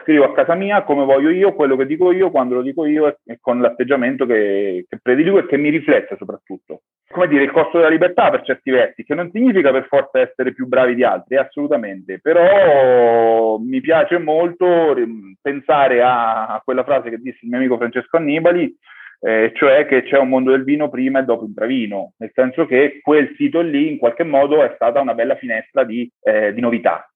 Scrivo 0.00 0.24
a 0.24 0.32
casa 0.32 0.54
mia 0.54 0.82
come 0.82 1.04
voglio 1.04 1.28
io, 1.28 1.54
quello 1.54 1.76
che 1.76 1.86
dico 1.86 2.10
io, 2.12 2.30
quando 2.30 2.54
lo 2.54 2.62
dico 2.62 2.86
io 2.86 3.18
e 3.24 3.38
con 3.40 3.60
l'atteggiamento 3.60 4.24
che, 4.24 4.86
che 4.88 4.98
prediligo 5.00 5.38
e 5.38 5.46
che 5.46 5.58
mi 5.58 5.68
riflette 5.68 6.16
soprattutto. 6.16 6.82
Come 7.08 7.28
dire, 7.28 7.44
il 7.44 7.50
costo 7.50 7.76
della 7.76 7.90
libertà 7.90 8.30
per 8.30 8.42
certi 8.42 8.70
versi, 8.70 9.04
che 9.04 9.14
non 9.14 9.30
significa 9.30 9.70
per 9.70 9.86
forza 9.86 10.18
essere 10.18 10.54
più 10.54 10.66
bravi 10.66 10.94
di 10.94 11.04
altri, 11.04 11.36
assolutamente, 11.36 12.20
però 12.20 13.58
mi 13.58 13.82
piace 13.82 14.16
molto 14.16 14.96
pensare 15.40 16.02
a, 16.02 16.60
quella 16.64 16.84
frase 16.84 17.10
che 17.10 17.18
disse 17.18 17.40
il 17.42 17.50
mio 17.50 17.58
amico 17.58 17.76
Francesco 17.76 18.16
Annibali, 18.16 18.74
eh, 19.20 19.52
cioè 19.54 19.86
che 19.86 20.04
c'è 20.04 20.18
un 20.18 20.30
mondo 20.30 20.52
del 20.52 20.64
vino 20.64 20.88
prima 20.88 21.20
e 21.20 21.24
dopo 21.24 21.42
il 21.42 21.48
Intravino, 21.48 22.14
nel 22.16 22.32
senso 22.34 22.64
che 22.64 23.00
quel 23.02 23.34
sito 23.36 23.60
lì 23.60 23.90
in 23.90 23.98
qualche 23.98 24.24
modo 24.24 24.64
è 24.64 24.72
stata 24.74 25.00
una 25.00 25.14
bella 25.14 25.36
finestra 25.36 25.84
di, 25.84 26.10
eh, 26.22 26.54
di 26.54 26.60
novità. 26.62 27.06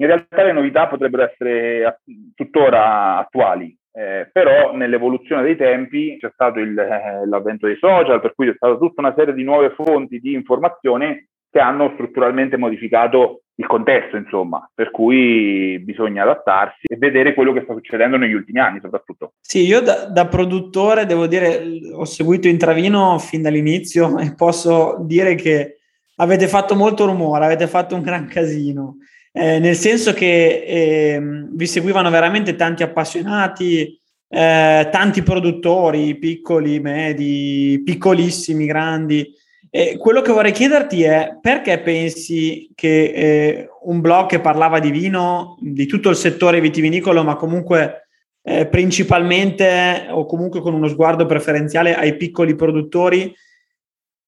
In 0.00 0.06
realtà 0.06 0.42
le 0.44 0.52
novità 0.52 0.86
potrebbero 0.86 1.24
essere 1.24 2.00
tuttora 2.34 3.18
attuali, 3.18 3.76
eh, 3.92 4.30
però 4.32 4.74
nell'evoluzione 4.74 5.42
dei 5.42 5.56
tempi 5.56 6.16
c'è 6.18 6.30
stato 6.32 6.58
il, 6.58 6.78
eh, 6.78 7.26
l'avvento 7.26 7.66
dei 7.66 7.76
social, 7.76 8.18
per 8.20 8.32
cui 8.34 8.46
c'è 8.46 8.54
stata 8.54 8.78
tutta 8.78 9.02
una 9.02 9.12
serie 9.14 9.34
di 9.34 9.44
nuove 9.44 9.74
fonti 9.76 10.18
di 10.18 10.32
informazione 10.32 11.28
che 11.50 11.58
hanno 11.58 11.90
strutturalmente 11.94 12.56
modificato 12.56 13.42
il 13.56 13.66
contesto, 13.66 14.16
insomma, 14.16 14.66
per 14.74 14.90
cui 14.90 15.78
bisogna 15.80 16.22
adattarsi 16.22 16.86
e 16.86 16.96
vedere 16.96 17.34
quello 17.34 17.52
che 17.52 17.60
sta 17.64 17.74
succedendo 17.74 18.16
negli 18.16 18.32
ultimi 18.32 18.58
anni, 18.58 18.80
soprattutto. 18.80 19.34
Sì, 19.38 19.66
io 19.66 19.82
da, 19.82 20.06
da 20.06 20.26
produttore 20.28 21.04
devo 21.04 21.26
dire, 21.26 21.62
ho 21.92 22.06
seguito 22.06 22.48
Intravino 22.48 23.18
fin 23.18 23.42
dall'inizio 23.42 24.18
e 24.18 24.32
posso 24.34 24.96
dire 25.00 25.34
che 25.34 25.80
avete 26.16 26.46
fatto 26.46 26.74
molto 26.74 27.04
rumore, 27.04 27.44
avete 27.44 27.66
fatto 27.66 27.94
un 27.94 28.00
gran 28.00 28.26
casino, 28.26 28.96
eh, 29.32 29.58
nel 29.58 29.76
senso 29.76 30.12
che 30.12 30.64
eh, 30.66 31.20
vi 31.52 31.66
seguivano 31.66 32.10
veramente 32.10 32.56
tanti 32.56 32.82
appassionati, 32.82 33.98
eh, 34.28 34.88
tanti 34.90 35.22
produttori, 35.22 36.18
piccoli, 36.18 36.80
medi, 36.80 37.80
piccolissimi, 37.84 38.66
grandi 38.66 39.38
eh, 39.72 39.96
quello 39.98 40.20
che 40.20 40.32
vorrei 40.32 40.50
chiederti 40.50 41.04
è 41.04 41.38
perché 41.40 41.78
pensi 41.78 42.68
che 42.74 43.04
eh, 43.04 43.68
un 43.82 44.00
blog 44.00 44.26
che 44.28 44.40
parlava 44.40 44.80
di 44.80 44.90
vino, 44.90 45.56
di 45.60 45.86
tutto 45.86 46.10
il 46.10 46.16
settore 46.16 46.60
vitivinicolo, 46.60 47.22
ma 47.22 47.36
comunque 47.36 48.08
eh, 48.42 48.66
principalmente 48.66 50.08
o 50.10 50.26
comunque 50.26 50.60
con 50.60 50.74
uno 50.74 50.88
sguardo 50.88 51.24
preferenziale 51.24 51.94
ai 51.94 52.16
piccoli 52.16 52.56
produttori, 52.56 53.32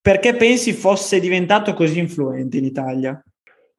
perché 0.01 0.37
pensi 0.37 0.73
fosse 0.73 1.19
diventato 1.19 1.75
così 1.75 1.99
influente 1.99 2.59
in 2.59 2.65
Italia? 2.65 3.21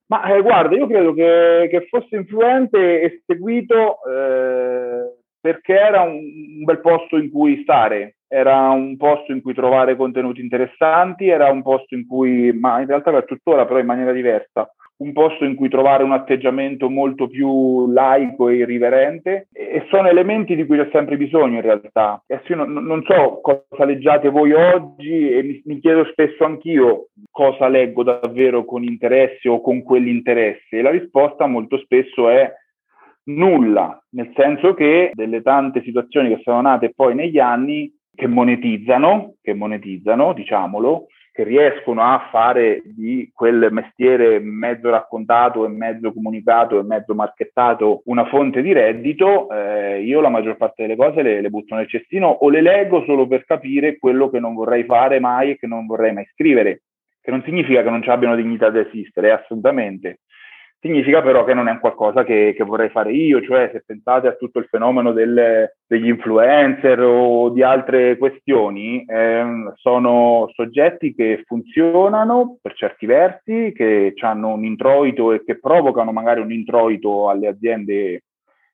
Ma 0.08 0.24
eh, 0.34 0.42
guarda, 0.42 0.76
io 0.76 0.88
credo 0.88 1.14
che, 1.14 1.68
che, 1.70 1.88
fosse 1.90 2.16
influente 2.16 3.02
e 3.02 3.24
seguito 3.26 4.00
eh, 4.06 5.16
perché 5.40 5.74
era 5.74 6.02
un, 6.02 6.16
un 6.16 6.64
bel 6.64 6.82
posto 6.82 7.18
in 7.18 7.32
cui 7.32 7.62
stare, 7.64 8.18
era 8.28 8.70
un 8.70 8.98
posto 8.98 9.32
in 9.32 9.42
cui 9.42 9.54
trovare 9.54 9.96
contenuti 9.96 10.42
interessanti, 10.42 11.28
era 11.28 11.50
un 11.50 11.62
posto 11.62 11.96
in 11.96 12.06
cui, 12.06 12.52
ma 12.52 12.80
in 12.80 12.88
realtà 12.88 13.12
per 13.12 13.26
tuttora 13.26 13.66
però 13.66 13.80
in 13.80 13.86
maniera 13.86 14.12
diversa, 14.12 14.72
un 14.98 15.12
posto 15.12 15.44
in 15.44 15.56
cui 15.56 15.70
trovare 15.70 16.04
un 16.04 16.12
atteggiamento 16.12 16.90
molto 16.90 17.28
più 17.28 17.92
laico 17.92 18.50
e 18.50 18.58
irriverente 18.58 19.48
e 19.52 19.86
sono 19.90 20.08
elementi 20.08 20.56
di 20.56 20.66
cui 20.66 20.78
c'è 20.78 20.90
sempre 20.92 21.18
bisogno 21.18 21.56
in 21.56 21.62
realtà. 21.62 22.24
Io 22.28 22.56
non, 22.56 22.72
non 22.72 23.04
so 23.04 23.42
cosa 23.42 23.86
leggiate 23.86 24.30
voi 24.30 24.54
oggi 24.54 25.32
e 25.32 25.44
mi, 25.44 25.62
mi, 25.66 25.80
chiedo 25.80 26.06
spesso 26.12 26.46
anch'io 26.46 27.08
cosa 27.32 27.68
leggo 27.68 28.04
davvero 28.04 28.66
con 28.66 28.84
interesse 28.84 29.50
o 29.50 29.62
con 29.62 29.84
quell'interesse 29.84 30.78
e 30.78 30.82
la 30.82 30.92
risposta 30.92 31.48
molto 31.48 31.78
spesso 31.80 32.30
è 32.30 32.52
nulla, 33.26 34.02
nel 34.12 34.32
senso 34.36 34.74
che 34.74 35.12
delle 35.14 35.42
tante 35.42 35.82
situazioni 35.84 36.30
che 36.30 36.42
sono 36.44 36.62
nate 36.62 36.92
poi 36.94 37.16
negli 37.16 37.40
anni 37.40 37.92
che 38.14 38.28
monetizzano, 38.28 39.36
che 39.42 39.54
monetizzano, 39.54 40.34
diciamolo, 40.34 41.08
che 41.34 41.44
riescono 41.44 42.04
a 42.04 42.30
fare 42.30 42.84
di 42.86 43.32
quel 43.34 43.70
mestiere 43.72 44.40
mezzo 44.40 44.92
raccontato 44.92 45.66
e 45.66 45.68
mezzo 45.68 46.14
comunicato 46.14 46.80
e 46.80 46.84
mezzo 46.84 47.16
marchettato 47.16 48.04
una 48.06 48.26
fonte 48.26 48.62
di 48.62 48.72
reddito, 48.72 49.50
eh, 49.50 50.04
io 50.04 50.22
la 50.22 50.30
maggior 50.30 50.58
parte 50.58 50.84
delle 50.84 50.96
cose 50.96 51.24
le, 51.24 51.42
le 51.42 51.50
butto 51.50 51.74
nel 51.74 51.90
cestino 51.90 52.28
o 52.28 52.50
le 52.52 52.62
leggo 52.62 53.04
solo 53.06 53.28
per 53.28 53.46
capire 53.46 53.98
quello 53.98 54.30
che 54.30 54.40
non 54.40 54.54
vorrei 54.54 54.84
fare 54.84 55.20
mai 55.20 55.50
e 55.50 55.58
che 55.58 55.66
non 55.66 55.88
vorrei 55.88 56.14
mai 56.14 56.30
scrivere, 56.34 56.84
che 57.20 57.32
non 57.32 57.42
significa 57.44 57.82
che 57.82 57.90
non 57.90 58.04
ci 58.04 58.12
abbiano 58.12 58.36
dignità 58.36 58.70
di 58.70 58.78
esistere, 58.78 59.32
assolutamente, 59.32 60.20
Significa 60.84 61.22
però 61.22 61.46
che 61.46 61.54
non 61.54 61.70
è 61.70 61.72
un 61.72 61.80
qualcosa 61.80 62.26
che, 62.26 62.54
che, 62.58 62.64
vorrei 62.66 62.90
fare 62.90 63.14
io, 63.14 63.42
cioè 63.42 63.70
se 63.72 63.84
pensate 63.86 64.28
a 64.28 64.34
tutto 64.34 64.60
il 64.60 64.66
fenomeno 64.66 65.14
del, 65.14 65.72
degli 65.88 66.08
influencer 66.10 67.00
o 67.00 67.52
di 67.52 67.64
altre 67.64 68.18
questioni, 68.18 69.06
eh, 69.06 69.46
sono 69.76 70.50
soggetti 70.54 71.16
che 71.16 71.42
funzionano 71.46 72.58
per 72.62 72.74
certi 72.74 73.06
versi, 73.06 73.72
che 73.74 74.14
hanno 74.20 74.50
un 74.50 74.66
introito 74.66 75.32
e 75.32 75.46
che 75.46 75.58
provocano 75.58 76.12
magari 76.12 76.42
un 76.42 76.52
introito 76.52 77.30
alle 77.30 77.48
aziende 77.48 78.24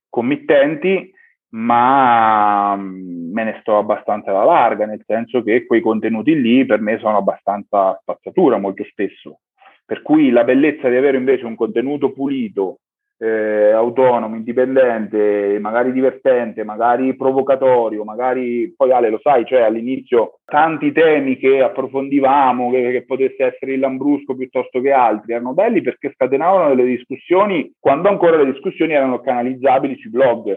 committenti, 0.09 1.13
ma 1.49 2.75
mm, 2.75 3.31
me 3.31 3.43
ne 3.43 3.57
sto 3.61 3.77
abbastanza 3.77 4.31
alla 4.31 4.45
larga, 4.45 4.87
nel 4.87 5.03
senso 5.05 5.43
che 5.43 5.67
quei 5.67 5.81
contenuti 5.81 6.41
lì 6.41 6.65
per 6.65 6.81
me 6.81 6.97
sono 6.97 7.17
abbastanza 7.17 7.99
spazzatura 8.01 8.57
molto 8.57 8.83
spesso 8.85 9.41
per 9.89 10.03
cui 10.03 10.29
la 10.29 10.43
bellezza 10.43 10.87
di 10.87 10.95
avere 10.95 11.17
invece 11.17 11.47
un 11.47 11.55
contenuto 11.55 12.11
pulito, 12.11 12.81
eh, 13.17 13.71
autonomo, 13.71 14.35
indipendente, 14.35 15.57
magari 15.59 15.91
divertente, 15.91 16.63
magari 16.63 17.15
provocatorio, 17.15 18.03
magari 18.03 18.71
poi 18.77 18.91
Ale 18.91 19.09
lo 19.09 19.17
sai, 19.19 19.45
cioè 19.47 19.61
all'inizio 19.61 20.41
tanti 20.45 20.91
temi 20.91 21.37
che 21.37 21.63
approfondivamo, 21.63 22.69
che, 22.69 22.91
che 22.91 23.03
potesse 23.03 23.45
essere 23.45 23.73
il 23.73 23.79
Lambrusco 23.79 24.35
piuttosto 24.35 24.79
che 24.79 24.91
altri, 24.91 25.33
erano 25.33 25.53
belli 25.53 25.81
perché 25.81 26.11
scatenavano 26.13 26.75
delle 26.75 26.87
discussioni 26.87 27.73
quando 27.79 28.09
ancora 28.09 28.37
le 28.37 28.51
discussioni 28.51 28.93
erano 28.93 29.21
canalizzabili 29.21 29.97
sui 29.97 30.11
blog. 30.11 30.55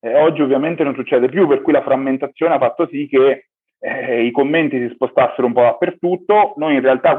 Eh, 0.00 0.16
oggi 0.16 0.42
ovviamente 0.42 0.82
non 0.82 0.96
succede 0.96 1.28
più, 1.28 1.46
per 1.46 1.62
cui 1.62 1.72
la 1.72 1.82
frammentazione 1.82 2.54
ha 2.54 2.58
fatto 2.58 2.88
sì 2.88 3.06
che 3.06 3.46
eh, 3.78 4.24
i 4.24 4.32
commenti 4.32 4.80
si 4.80 4.92
spostassero 4.94 5.46
un 5.46 5.52
po' 5.52 5.60
dappertutto. 5.60 6.54
Noi 6.56 6.74
in 6.74 6.80
realtà, 6.80 7.14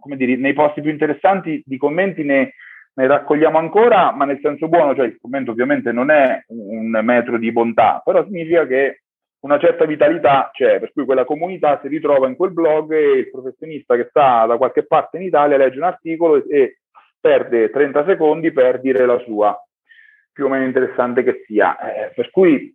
come 0.00 0.16
dire, 0.16 0.36
nei 0.36 0.52
posti 0.52 0.80
più 0.80 0.90
interessanti 0.90 1.62
di 1.64 1.76
commenti 1.76 2.24
ne, 2.24 2.54
ne, 2.94 3.06
raccogliamo 3.06 3.58
ancora, 3.58 4.12
ma 4.12 4.24
nel 4.24 4.40
senso 4.42 4.68
buono, 4.68 4.94
cioè 4.94 5.06
il 5.06 5.18
commento 5.20 5.50
ovviamente 5.50 5.92
non 5.92 6.10
è 6.10 6.42
un 6.48 6.98
metro 7.02 7.38
di 7.38 7.52
bontà, 7.52 8.02
però 8.04 8.24
significa 8.24 8.66
che 8.66 9.02
una 9.40 9.58
certa 9.58 9.86
vitalità 9.86 10.50
c'è, 10.52 10.78
per 10.80 10.92
cui 10.92 11.04
quella 11.04 11.24
comunità 11.24 11.78
si 11.80 11.88
ritrova 11.88 12.28
in 12.28 12.36
quel 12.36 12.52
blog 12.52 12.92
e 12.92 13.18
il 13.18 13.30
professionista 13.30 13.96
che 13.96 14.06
sta 14.10 14.44
da 14.46 14.56
qualche 14.56 14.84
parte 14.84 15.16
in 15.16 15.22
Italia 15.22 15.56
legge 15.56 15.78
un 15.78 15.84
articolo 15.84 16.36
e, 16.36 16.44
e 16.48 16.78
perde 17.18 17.70
30 17.70 18.04
secondi 18.06 18.52
per 18.52 18.80
dire 18.80 19.06
la 19.06 19.18
sua, 19.20 19.56
più 20.32 20.46
o 20.46 20.48
meno 20.48 20.64
interessante 20.64 21.22
che 21.22 21.42
sia. 21.46 21.78
Eh, 21.78 22.12
per 22.14 22.30
cui 22.30 22.74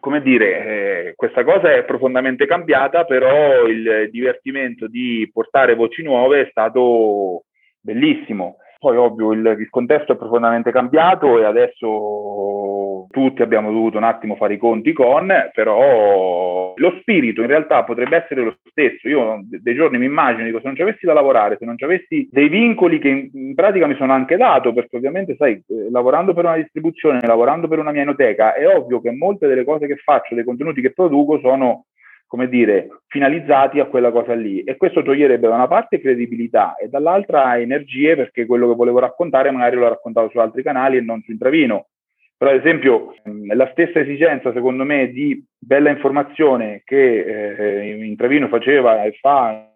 come 0.00 0.22
dire, 0.22 1.08
eh, 1.08 1.12
questa 1.14 1.44
cosa 1.44 1.72
è 1.72 1.84
profondamente 1.84 2.46
cambiata, 2.46 3.04
però 3.04 3.66
il 3.66 4.08
divertimento 4.10 4.88
di 4.88 5.28
portare 5.32 5.74
voci 5.74 6.02
nuove 6.02 6.40
è 6.40 6.48
stato 6.50 7.44
bellissimo. 7.80 8.56
Poi 8.80 8.96
ovvio 8.96 9.32
il, 9.32 9.56
il 9.58 9.68
contesto 9.68 10.12
è 10.12 10.16
profondamente 10.16 10.72
cambiato 10.72 11.38
e 11.38 11.44
adesso 11.44 13.06
tutti 13.10 13.42
abbiamo 13.42 13.70
dovuto 13.70 13.98
un 13.98 14.04
attimo 14.04 14.36
fare 14.36 14.54
i 14.54 14.56
conti 14.56 14.94
con, 14.94 15.30
però 15.52 16.72
lo 16.74 16.98
spirito 17.00 17.42
in 17.42 17.48
realtà 17.48 17.84
potrebbe 17.84 18.16
essere 18.16 18.42
lo 18.42 18.56
stesso. 18.70 19.06
Io 19.06 19.40
dei 19.42 19.74
giorni 19.74 19.98
mi 19.98 20.06
immagino, 20.06 20.46
dico, 20.46 20.60
se 20.60 20.66
non 20.66 20.76
ci 20.76 20.80
avessi 20.80 21.04
da 21.04 21.12
lavorare, 21.12 21.58
se 21.58 21.66
non 21.66 21.76
ci 21.76 21.84
avessi 21.84 22.26
dei 22.32 22.48
vincoli 22.48 22.98
che 22.98 23.08
in, 23.08 23.30
in 23.34 23.54
pratica 23.54 23.86
mi 23.86 23.96
sono 23.96 24.14
anche 24.14 24.38
dato, 24.38 24.72
perché 24.72 24.96
ovviamente, 24.96 25.36
sai, 25.36 25.62
eh, 25.68 25.90
lavorando 25.90 26.32
per 26.32 26.44
una 26.44 26.56
distribuzione, 26.56 27.18
lavorando 27.20 27.68
per 27.68 27.80
una 27.80 27.92
mia 27.92 28.00
enoteca, 28.00 28.54
è 28.54 28.66
ovvio 28.66 29.02
che 29.02 29.10
molte 29.10 29.46
delle 29.46 29.64
cose 29.64 29.86
che 29.86 29.96
faccio, 29.96 30.34
dei 30.34 30.44
contenuti 30.44 30.80
che 30.80 30.94
produco 30.94 31.38
sono 31.40 31.84
come 32.30 32.48
dire, 32.48 33.00
finalizzati 33.08 33.80
a 33.80 33.86
quella 33.86 34.12
cosa 34.12 34.34
lì. 34.34 34.62
E 34.62 34.76
questo 34.76 35.02
toglierebbe 35.02 35.48
da 35.48 35.56
una 35.56 35.66
parte 35.66 36.00
credibilità 36.00 36.76
e 36.76 36.86
dall'altra 36.86 37.58
energie, 37.58 38.14
perché 38.14 38.46
quello 38.46 38.68
che 38.68 38.76
volevo 38.76 39.00
raccontare 39.00 39.50
magari 39.50 39.74
l'ho 39.74 39.88
raccontato 39.88 40.28
su 40.30 40.38
altri 40.38 40.62
canali 40.62 40.96
e 40.96 41.00
non 41.00 41.20
su 41.22 41.32
Intravino. 41.32 41.88
Però, 42.36 42.52
ad 42.52 42.58
esempio, 42.58 43.16
la 43.52 43.68
stessa 43.72 43.98
esigenza, 43.98 44.52
secondo 44.52 44.84
me, 44.84 45.10
di 45.10 45.44
bella 45.58 45.90
informazione 45.90 46.82
che 46.84 47.88
eh, 47.88 48.04
Intravino 48.04 48.46
faceva 48.46 49.02
e 49.02 49.10
fa 49.20 49.68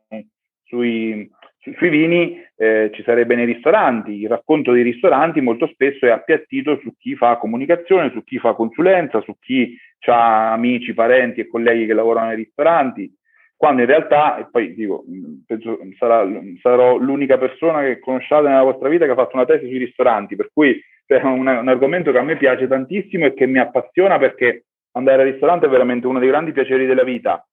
sui, 0.62 1.28
sui 1.58 1.88
vini 1.88 2.40
eh, 2.54 2.92
ci 2.94 3.02
sarebbe 3.02 3.34
nei 3.34 3.46
ristoranti, 3.46 4.12
il 4.12 4.28
racconto 4.28 4.70
dei 4.70 4.84
ristoranti 4.84 5.40
molto 5.40 5.66
spesso 5.66 6.06
è 6.06 6.10
appiattito 6.10 6.78
su 6.84 6.94
chi 6.96 7.16
fa 7.16 7.36
comunicazione, 7.36 8.12
su 8.12 8.22
chi 8.22 8.38
fa 8.38 8.54
consulenza, 8.54 9.20
su 9.22 9.36
chi 9.40 9.76
ha 10.10 10.52
amici, 10.52 10.94
parenti 10.94 11.40
e 11.40 11.48
colleghi 11.48 11.86
che 11.86 11.94
lavorano 11.94 12.28
nei 12.28 12.36
ristoranti, 12.36 13.12
quando 13.56 13.82
in 13.82 13.86
realtà, 13.86 14.38
e 14.38 14.46
poi 14.50 14.74
dico, 14.74 15.04
penso 15.46 15.78
sarà, 15.98 16.28
sarò 16.60 16.96
l'unica 16.96 17.38
persona 17.38 17.80
che 17.80 17.98
conosciate 17.98 18.48
nella 18.48 18.62
vostra 18.62 18.88
vita 18.88 19.06
che 19.06 19.12
ha 19.12 19.16
fatto 19.16 19.36
una 19.36 19.46
tesi 19.46 19.68
sui 19.68 19.78
ristoranti, 19.78 20.36
per 20.36 20.50
cui 20.52 20.78
cioè, 21.06 21.20
è 21.20 21.24
un, 21.24 21.46
un 21.46 21.68
argomento 21.68 22.12
che 22.12 22.18
a 22.18 22.22
me 22.22 22.36
piace 22.36 22.66
tantissimo 22.66 23.26
e 23.26 23.34
che 23.34 23.46
mi 23.46 23.58
appassiona 23.58 24.18
perché 24.18 24.66
andare 24.92 25.22
al 25.22 25.30
ristorante 25.30 25.66
è 25.66 25.68
veramente 25.68 26.06
uno 26.06 26.18
dei 26.18 26.28
grandi 26.28 26.52
piaceri 26.52 26.86
della 26.86 27.04
vita. 27.04 27.46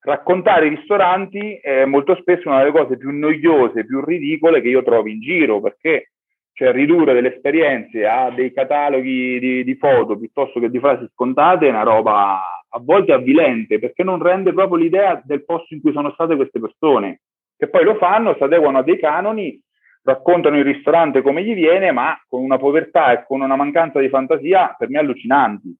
Raccontare 0.00 0.66
i 0.66 0.70
ristoranti 0.70 1.58
è 1.62 1.84
molto 1.86 2.14
spesso 2.16 2.48
una 2.48 2.58
delle 2.58 2.72
cose 2.72 2.96
più 2.98 3.10
noiose, 3.10 3.86
più 3.86 4.04
ridicole 4.04 4.60
che 4.60 4.68
io 4.68 4.82
trovo 4.82 5.08
in 5.08 5.20
giro, 5.20 5.60
perché 5.60 6.10
cioè 6.54 6.72
ridurre 6.72 7.12
delle 7.12 7.34
esperienze 7.34 8.06
a 8.06 8.30
dei 8.30 8.52
cataloghi 8.52 9.38
di, 9.40 9.64
di, 9.64 9.74
foto 9.74 10.16
piuttosto 10.16 10.60
che 10.60 10.70
di 10.70 10.78
frasi 10.78 11.08
scontate 11.12 11.66
è 11.66 11.70
una 11.70 11.82
roba 11.82 12.40
a 12.68 12.80
volte 12.80 13.12
avvilente, 13.12 13.78
perché 13.78 14.04
non 14.04 14.22
rende 14.22 14.52
proprio 14.52 14.78
l'idea 14.78 15.20
del 15.24 15.44
posto 15.44 15.74
in 15.74 15.80
cui 15.80 15.92
sono 15.92 16.12
state 16.12 16.36
queste 16.36 16.60
persone, 16.60 17.20
che 17.56 17.68
poi 17.68 17.84
lo 17.84 17.96
fanno, 17.96 18.34
si 18.36 18.42
adeguano 18.42 18.78
a 18.78 18.82
dei 18.82 18.98
canoni, 18.98 19.60
raccontano 20.02 20.58
il 20.58 20.64
ristorante 20.64 21.22
come 21.22 21.42
gli 21.42 21.54
viene, 21.54 21.90
ma 21.90 22.16
con 22.28 22.42
una 22.42 22.58
povertà 22.58 23.12
e 23.12 23.24
con 23.26 23.40
una 23.40 23.56
mancanza 23.56 23.98
di 23.98 24.08
fantasia 24.08 24.74
per 24.78 24.88
me 24.90 24.98
allucinanti. 24.98 25.76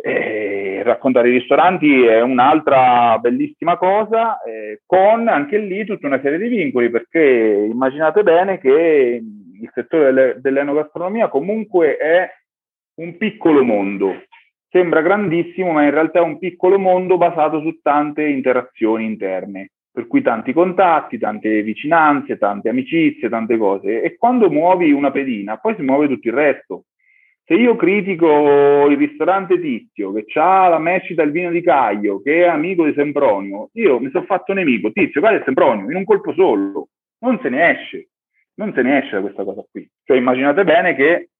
E 0.00 0.82
raccontare 0.84 1.28
i 1.28 1.32
ristoranti 1.32 2.04
è 2.04 2.20
un'altra 2.20 3.18
bellissima 3.18 3.76
cosa, 3.76 4.40
eh, 4.42 4.82
con 4.86 5.28
anche 5.28 5.58
lì 5.58 5.84
tutta 5.84 6.06
una 6.06 6.20
serie 6.20 6.38
di 6.38 6.48
vincoli, 6.48 6.88
perché 6.88 7.68
immaginate 7.70 8.22
bene 8.22 8.58
che 8.58 9.22
il 9.60 9.70
settore 9.72 10.04
delle, 10.04 10.36
dell'enogastronomia 10.40 11.28
comunque 11.28 11.96
è 11.96 12.28
un 12.96 13.16
piccolo 13.16 13.64
mondo. 13.64 14.24
Sembra 14.70 15.00
grandissimo, 15.00 15.72
ma 15.72 15.84
in 15.84 15.90
realtà 15.90 16.18
è 16.18 16.22
un 16.22 16.38
piccolo 16.38 16.78
mondo 16.78 17.16
basato 17.16 17.60
su 17.60 17.80
tante 17.80 18.26
interazioni 18.26 19.06
interne, 19.06 19.70
per 19.90 20.06
cui 20.06 20.20
tanti 20.20 20.52
contatti, 20.52 21.18
tante 21.18 21.62
vicinanze, 21.62 22.36
tante 22.36 22.68
amicizie, 22.68 23.28
tante 23.28 23.56
cose. 23.56 24.02
E 24.02 24.16
quando 24.16 24.50
muovi 24.50 24.92
una 24.92 25.10
pedina, 25.10 25.56
poi 25.56 25.74
si 25.76 25.82
muove 25.82 26.08
tutto 26.08 26.28
il 26.28 26.34
resto 26.34 26.84
se 27.48 27.54
io 27.54 27.76
critico 27.76 28.86
il 28.90 28.98
ristorante 28.98 29.58
Tizio 29.58 30.12
che 30.12 30.26
ha 30.38 30.68
la 30.68 30.78
mescita 30.78 31.22
il 31.22 31.30
vino 31.30 31.50
di 31.50 31.62
Caglio, 31.62 32.20
che 32.20 32.44
è 32.44 32.46
amico 32.46 32.84
di 32.84 32.92
Sempronio, 32.92 33.70
io 33.72 33.98
mi 34.00 34.10
sono 34.10 34.26
fatto 34.26 34.52
nemico. 34.52 34.92
Tizio, 34.92 35.22
Caglio 35.22 35.40
e 35.40 35.44
Sempronio, 35.44 35.88
in 35.88 35.96
un 35.96 36.04
colpo 36.04 36.34
solo. 36.34 36.88
Non 37.20 37.40
se 37.40 37.48
ne 37.48 37.70
esce. 37.70 38.08
Non 38.58 38.72
se 38.74 38.82
ne 38.82 38.98
esce 38.98 39.14
da 39.14 39.20
questa 39.20 39.44
cosa 39.44 39.64
qui. 39.70 39.88
Cioè 40.04 40.16
immaginate 40.16 40.64
bene 40.64 40.94
che 40.96 41.30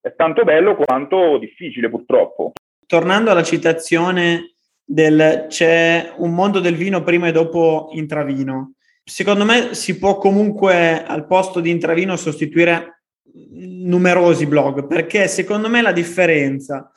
è 0.00 0.14
tanto 0.14 0.44
bello 0.44 0.76
quanto 0.76 1.38
difficile 1.38 1.88
purtroppo. 1.88 2.52
Tornando 2.86 3.30
alla 3.30 3.42
citazione 3.42 4.52
del 4.84 5.46
c'è 5.48 6.12
un 6.18 6.34
mondo 6.34 6.60
del 6.60 6.76
vino 6.76 7.02
prima 7.02 7.28
e 7.28 7.32
dopo 7.32 7.88
intravino, 7.92 8.74
secondo 9.02 9.44
me 9.44 9.74
si 9.74 9.98
può 9.98 10.18
comunque 10.18 11.02
al 11.02 11.26
posto 11.26 11.60
di 11.60 11.70
intravino 11.70 12.14
sostituire 12.14 13.02
numerosi 13.52 14.46
blog, 14.46 14.86
perché 14.86 15.28
secondo 15.28 15.68
me 15.68 15.80
la 15.80 15.92
differenza 15.92 16.92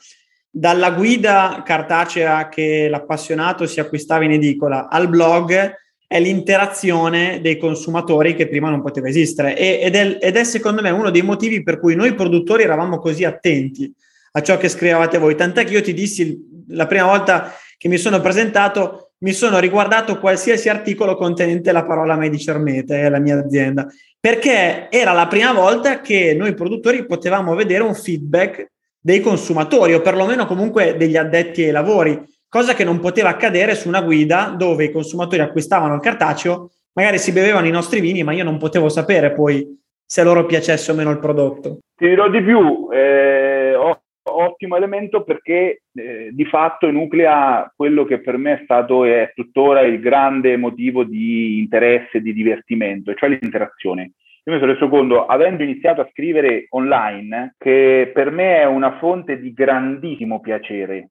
dalla 0.48 0.90
guida 0.90 1.62
cartacea 1.64 2.48
che 2.48 2.86
l'appassionato 2.88 3.66
si 3.66 3.80
acquistava 3.80 4.24
in 4.24 4.32
edicola 4.32 4.88
al 4.88 5.08
blog 5.08 5.74
è 6.12 6.18
l'interazione 6.18 7.38
dei 7.40 7.56
consumatori 7.56 8.34
che 8.34 8.48
prima 8.48 8.68
non 8.68 8.82
poteva 8.82 9.06
esistere. 9.06 9.56
Ed 9.56 9.94
è, 9.94 10.18
ed 10.20 10.36
è 10.36 10.42
secondo 10.42 10.82
me 10.82 10.90
uno 10.90 11.08
dei 11.08 11.22
motivi 11.22 11.62
per 11.62 11.78
cui 11.78 11.94
noi 11.94 12.16
produttori 12.16 12.64
eravamo 12.64 12.98
così 12.98 13.22
attenti 13.22 13.94
a 14.32 14.42
ciò 14.42 14.58
che 14.58 14.68
scrivevate 14.68 15.18
voi, 15.18 15.36
tant'è 15.36 15.64
che 15.64 15.72
io 15.72 15.82
ti 15.82 15.94
dissi 15.94 16.64
la 16.70 16.88
prima 16.88 17.04
volta 17.04 17.54
che 17.78 17.86
mi 17.86 17.96
sono 17.96 18.20
presentato 18.20 19.12
mi 19.18 19.32
sono 19.32 19.60
riguardato 19.60 20.18
qualsiasi 20.18 20.68
articolo 20.68 21.14
contenente 21.14 21.70
la 21.70 21.84
parola 21.84 22.16
Medicermete, 22.16 23.08
la 23.08 23.20
mia 23.20 23.38
azienda, 23.38 23.86
perché 24.18 24.88
era 24.90 25.12
la 25.12 25.28
prima 25.28 25.52
volta 25.52 26.00
che 26.00 26.34
noi 26.34 26.54
produttori 26.54 27.06
potevamo 27.06 27.54
vedere 27.54 27.84
un 27.84 27.94
feedback 27.94 28.72
dei 28.98 29.20
consumatori 29.20 29.94
o 29.94 30.00
perlomeno 30.00 30.46
comunque 30.46 30.96
degli 30.96 31.16
addetti 31.16 31.62
ai 31.62 31.70
lavori, 31.70 32.20
cosa 32.50 32.74
che 32.74 32.84
non 32.84 32.98
poteva 32.98 33.30
accadere 33.30 33.74
su 33.74 33.88
una 33.88 34.02
guida 34.02 34.52
dove 34.58 34.84
i 34.84 34.90
consumatori 34.90 35.40
acquistavano 35.40 35.94
il 35.94 36.00
cartaceo, 36.00 36.70
magari 36.94 37.18
si 37.18 37.32
bevevano 37.32 37.68
i 37.68 37.70
nostri 37.70 38.00
vini, 38.00 38.24
ma 38.24 38.32
io 38.32 38.44
non 38.44 38.58
potevo 38.58 38.88
sapere 38.88 39.32
poi 39.32 39.78
se 40.04 40.24
loro 40.24 40.44
piacesse 40.44 40.90
o 40.90 40.94
meno 40.94 41.12
il 41.12 41.20
prodotto. 41.20 41.78
Ti 41.96 42.08
dirò 42.08 42.28
di 42.28 42.42
più, 42.42 42.88
eh, 42.92 43.74
ottimo 44.22 44.76
elemento 44.76 45.22
perché 45.22 45.82
eh, 45.94 46.30
di 46.32 46.44
fatto 46.44 46.88
enuclea 46.88 47.72
quello 47.74 48.04
che 48.04 48.20
per 48.20 48.36
me 48.36 48.54
è 48.54 48.60
stato 48.64 49.04
e 49.04 49.22
è 49.22 49.32
tuttora 49.32 49.82
il 49.82 50.00
grande 50.00 50.56
motivo 50.56 51.04
di 51.04 51.58
interesse, 51.58 52.20
di 52.20 52.32
divertimento, 52.32 53.14
cioè 53.14 53.28
l'interazione. 53.28 54.12
Io 54.44 54.54
mi 54.54 54.58
sono 54.58 54.72
reso 54.72 54.88
conto, 54.88 55.26
avendo 55.26 55.62
iniziato 55.62 56.00
a 56.00 56.08
scrivere 56.10 56.66
online, 56.70 57.54
che 57.58 58.10
per 58.12 58.30
me 58.30 58.56
è 58.56 58.64
una 58.64 58.98
fonte 58.98 59.38
di 59.38 59.52
grandissimo 59.52 60.40
piacere 60.40 61.10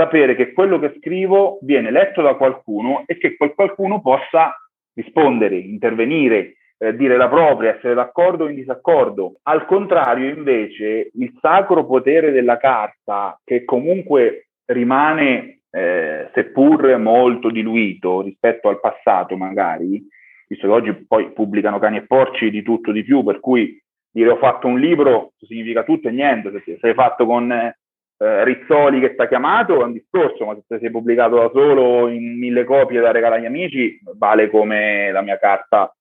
sapere 0.00 0.34
che 0.34 0.54
quello 0.54 0.78
che 0.78 0.94
scrivo 0.96 1.58
viene 1.60 1.90
letto 1.90 2.22
da 2.22 2.34
qualcuno 2.34 3.02
e 3.04 3.18
che 3.18 3.36
quel 3.36 3.52
qualcuno 3.54 4.00
possa 4.00 4.54
rispondere, 4.94 5.56
intervenire, 5.56 6.54
eh, 6.78 6.96
dire 6.96 7.18
la 7.18 7.28
propria, 7.28 7.76
essere 7.76 7.92
d'accordo 7.92 8.44
o 8.44 8.48
in 8.48 8.54
disaccordo. 8.54 9.40
Al 9.42 9.66
contrario, 9.66 10.30
invece, 10.30 11.10
il 11.12 11.36
sacro 11.38 11.84
potere 11.84 12.30
della 12.30 12.56
carta, 12.56 13.38
che 13.44 13.64
comunque 13.64 14.48
rimane, 14.64 15.60
eh, 15.70 16.30
seppur 16.32 16.96
molto 16.96 17.50
diluito 17.50 18.22
rispetto 18.22 18.70
al 18.70 18.80
passato, 18.80 19.36
magari, 19.36 20.02
visto 20.48 20.66
che 20.66 20.72
oggi 20.72 20.92
poi 21.06 21.30
pubblicano 21.32 21.78
cani 21.78 21.98
e 21.98 22.06
porci 22.06 22.50
di 22.50 22.62
tutto 22.62 22.90
di 22.90 23.04
più, 23.04 23.22
per 23.22 23.38
cui 23.40 23.78
dire 24.10 24.30
ho 24.30 24.38
fatto 24.38 24.66
un 24.66 24.80
libro 24.80 25.32
significa 25.38 25.84
tutto 25.84 26.08
e 26.08 26.12
niente, 26.12 26.50
se 26.64 26.78
sei 26.80 26.94
fatto 26.94 27.26
con 27.26 27.52
eh, 27.52 27.79
Rizzoli 28.22 29.00
che 29.00 29.12
sta 29.14 29.26
chiamato 29.26 29.80
è 29.80 29.84
un 29.84 29.92
discorso, 29.92 30.44
ma 30.44 30.54
se 30.66 30.78
sei 30.78 30.90
pubblicato 30.90 31.36
da 31.36 31.50
solo 31.54 32.08
in 32.08 32.38
mille 32.38 32.64
copie 32.64 33.00
da 33.00 33.12
regalare 33.12 33.40
agli 33.40 33.46
amici, 33.46 33.98
vale 34.16 34.50
come 34.50 35.10
la 35.10 35.22
mia 35.22 35.38
carta 35.38 35.94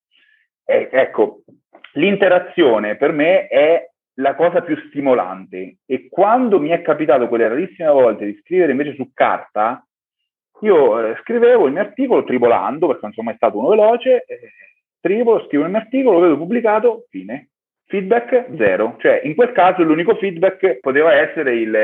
eh, 0.69 0.88
ecco, 0.91 1.41
l'interazione 1.93 2.95
per 2.95 3.12
me 3.12 3.47
è 3.47 3.89
la 4.19 4.36
cosa 4.36 4.62
più 4.62 4.77
stimolante 4.88 5.77
e 5.84 6.08
quando 6.10 6.60
mi 6.60 6.69
è 6.69 6.84
capitato 6.84 7.27
quelle 7.27 7.47
rarissime 7.47 7.89
volte 7.89 8.25
di 8.25 8.38
scrivere 8.43 8.71
invece 8.73 8.93
su 8.93 9.10
carta, 9.12 9.84
io 10.62 11.08
eh, 11.08 11.17
scrivevo 11.21 11.65
il 11.65 11.71
mio 11.71 11.82
articolo 11.82 12.23
tribolando, 12.23 12.86
perché 12.86 13.01
non 13.03 13.13
sono 13.13 13.27
mai 13.27 13.36
stato 13.38 13.58
uno 13.58 13.69
veloce, 13.69 14.25
eh, 14.25 14.51
tribolo, 14.99 15.43
scrivo 15.45 15.63
il 15.63 15.71
mio 15.71 15.79
articolo, 15.79 16.17
lo 16.17 16.23
vedo 16.23 16.38
pubblicato, 16.38 17.05
fine. 17.10 17.49
Feedback 17.89 18.56
zero. 18.56 18.95
Cioè, 18.99 19.21
in 19.23 19.34
quel 19.34 19.52
caso 19.52 19.82
l'unico 19.82 20.15
feedback 20.15 20.80
poteva 20.80 21.13
essere 21.13 21.56
il, 21.56 21.75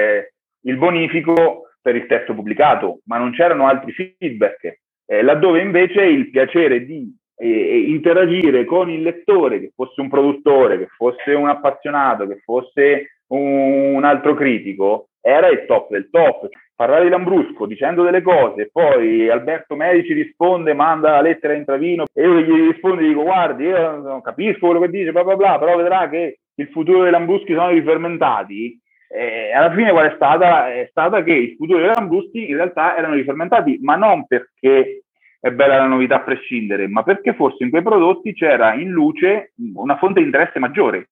il 0.61 0.77
bonifico 0.77 1.71
per 1.81 1.95
il 1.95 2.05
testo 2.05 2.35
pubblicato, 2.35 2.99
ma 3.05 3.17
non 3.17 3.31
c'erano 3.31 3.67
altri 3.67 3.91
feedback. 3.91 4.81
Eh, 5.07 5.21
laddove 5.23 5.61
invece 5.61 6.03
il 6.03 6.29
piacere 6.29 6.85
di 6.85 7.11
e, 7.37 7.89
interagire 7.89 8.65
con 8.65 8.89
il 8.89 9.01
lettore, 9.01 9.59
che 9.59 9.71
fosse 9.75 9.99
un 10.01 10.09
produttore, 10.09 10.77
che 10.77 10.87
fosse 10.95 11.33
un 11.33 11.49
appassionato, 11.49 12.27
che 12.27 12.39
fosse 12.43 13.17
un, 13.27 13.95
un 13.95 14.03
altro 14.03 14.35
critico, 14.35 15.09
era 15.19 15.47
il 15.47 15.65
top 15.65 15.89
del 15.89 16.09
top. 16.11 16.47
Parlare 16.75 17.05
di 17.05 17.09
Lambrusco 17.09 17.65
dicendo 17.65 18.03
delle 18.03 18.21
cose, 18.21 18.69
poi 18.69 19.29
Alberto 19.29 19.75
Medici 19.75 20.11
risponde, 20.11 20.73
manda 20.73 21.11
la 21.11 21.21
lettera 21.21 21.53
in 21.53 21.63
travino 21.63 22.03
e 22.13 22.21
io 22.21 22.41
gli 22.41 22.67
rispondo 22.67 22.99
e 22.99 23.07
dico 23.07 23.23
guardi, 23.23 23.63
io 23.63 23.97
non 24.01 24.21
capisco 24.21 24.65
quello 24.65 24.81
che 24.81 24.89
dice, 24.89 25.13
bla 25.13 25.23
bla 25.23 25.37
bla, 25.37 25.57
però 25.57 25.77
vedrà 25.77 26.09
che 26.09 26.39
il 26.53 26.67
futuro 26.67 27.03
dei 27.03 27.11
Lambruschi 27.11 27.53
sono 27.53 27.69
i 27.69 27.81
fermentati. 27.81 28.77
Eh, 29.07 29.53
alla 29.53 29.73
fine 29.73 29.91
qual 29.91 30.11
è 30.11 30.15
stata? 30.15 30.73
È 30.73 30.87
stata 30.89 31.23
che 31.23 31.31
il 31.31 31.55
futuro 31.55 31.79
dei 31.79 31.87
Lambruschi 31.87 32.49
in 32.49 32.57
realtà 32.57 32.97
erano 32.97 33.15
i 33.15 33.23
fermentati, 33.23 33.79
ma 33.81 33.95
non 33.95 34.27
perché 34.27 35.03
è 35.39 35.51
bella 35.51 35.77
la 35.77 35.85
novità 35.85 36.15
a 36.15 36.23
prescindere, 36.23 36.87
ma 36.87 37.03
perché 37.03 37.35
forse 37.35 37.63
in 37.63 37.69
quei 37.69 37.83
prodotti 37.83 38.33
c'era 38.33 38.73
in 38.73 38.89
luce 38.89 39.53
una 39.75 39.95
fonte 39.95 40.19
di 40.19 40.25
interesse 40.25 40.59
maggiore. 40.59 41.07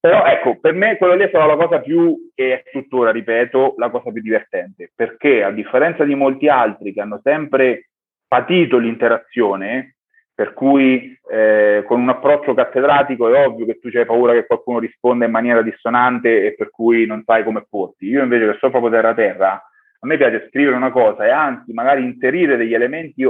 Però 0.00 0.24
ecco, 0.24 0.58
per 0.60 0.74
me 0.74 0.96
quello 0.96 1.14
lì 1.14 1.24
è 1.24 1.28
stata 1.28 1.46
la 1.46 1.56
cosa 1.56 1.80
più, 1.80 2.30
che 2.34 2.62
è 2.62 2.70
tuttora, 2.70 3.10
ripeto, 3.10 3.74
la 3.78 3.90
cosa 3.90 4.12
più 4.12 4.22
divertente, 4.22 4.92
perché 4.94 5.42
a 5.42 5.50
differenza 5.50 6.04
di 6.04 6.14
molti 6.14 6.48
altri 6.48 6.92
che 6.92 7.00
hanno 7.00 7.20
sempre 7.22 7.88
patito 8.28 8.78
l'interazione, 8.78 9.96
per 10.32 10.52
cui 10.52 11.18
eh, 11.28 11.82
con 11.84 12.00
un 12.00 12.10
approccio 12.10 12.54
cattedratico 12.54 13.28
è 13.28 13.44
ovvio 13.44 13.66
che 13.66 13.80
tu 13.80 13.88
hai 13.92 14.06
paura 14.06 14.34
che 14.34 14.46
qualcuno 14.46 14.78
risponda 14.78 15.24
in 15.24 15.32
maniera 15.32 15.62
dissonante 15.62 16.46
e 16.46 16.54
per 16.54 16.70
cui 16.70 17.04
non 17.06 17.24
sai 17.24 17.42
come 17.42 17.66
porti. 17.68 18.06
Io 18.06 18.22
invece 18.22 18.52
che 18.52 18.58
so 18.60 18.70
proprio 18.70 18.92
terra 18.92 19.14
terra, 19.14 19.52
a 19.54 20.06
me 20.06 20.16
piace 20.16 20.46
scrivere 20.48 20.76
una 20.76 20.92
cosa 20.92 21.26
e 21.26 21.30
anzi 21.30 21.72
magari 21.72 22.04
inserire 22.04 22.56
degli 22.56 22.72
elementi 22.72 23.26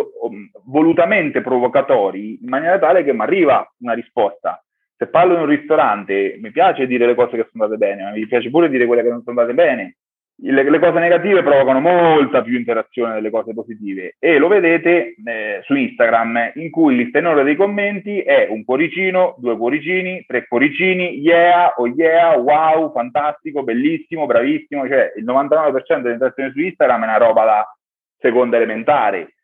volutamente 0.66 1.40
provocatori 1.40 2.40
in 2.42 2.48
maniera 2.50 2.78
tale 2.78 3.04
che 3.04 3.14
mi 3.14 3.22
arriva 3.22 3.66
una 3.78 3.94
risposta. 3.94 4.62
Se 4.98 5.06
parlo 5.06 5.34
in 5.34 5.40
un 5.42 5.46
ristorante 5.46 6.38
mi 6.40 6.50
piace 6.50 6.88
dire 6.88 7.06
le 7.06 7.14
cose 7.14 7.36
che 7.36 7.46
sono 7.52 7.64
andate 7.64 7.78
bene, 7.78 8.02
ma 8.02 8.10
mi 8.10 8.26
piace 8.26 8.50
pure 8.50 8.68
dire 8.68 8.84
quelle 8.84 9.02
che 9.02 9.08
non 9.08 9.22
sono 9.22 9.38
andate 9.38 9.54
bene. 9.54 9.96
Le, 10.40 10.68
le, 10.68 10.78
cose 10.80 10.98
negative 10.98 11.42
provocano 11.44 11.80
molta 11.80 12.42
più 12.42 12.56
interazione 12.56 13.14
delle 13.14 13.30
cose 13.30 13.54
positive. 13.54 14.16
E 14.18 14.38
lo 14.38 14.48
vedete 14.48 15.14
eh, 15.24 15.60
su 15.62 15.74
Instagram 15.74 16.52
in 16.54 16.70
cui 16.70 16.96
il 16.96 17.10
tenore 17.12 17.44
dei 17.44 17.54
commenti 17.54 18.20
è 18.20 18.48
un 18.48 18.64
cuoricino, 18.64 19.36
due 19.38 19.56
cuoricini, 19.56 20.24
tre 20.26 20.46
cuoricini, 20.48 21.18
yeah, 21.18 21.74
oh 21.76 21.86
yeah, 21.86 22.36
wow, 22.36 22.92
fantastico, 22.92 23.62
bellissimo, 23.62 24.26
bravissimo, 24.26 24.88
cioè 24.88 25.12
il 25.16 25.24
99% 25.24 26.00
delle 26.00 26.14
interazioni 26.14 26.50
su 26.50 26.60
Instagram 26.60 27.02
è 27.02 27.06
una 27.06 27.18
roba 27.18 27.44
da 27.44 27.76
seconda 28.18 28.56
elementare 28.56 29.34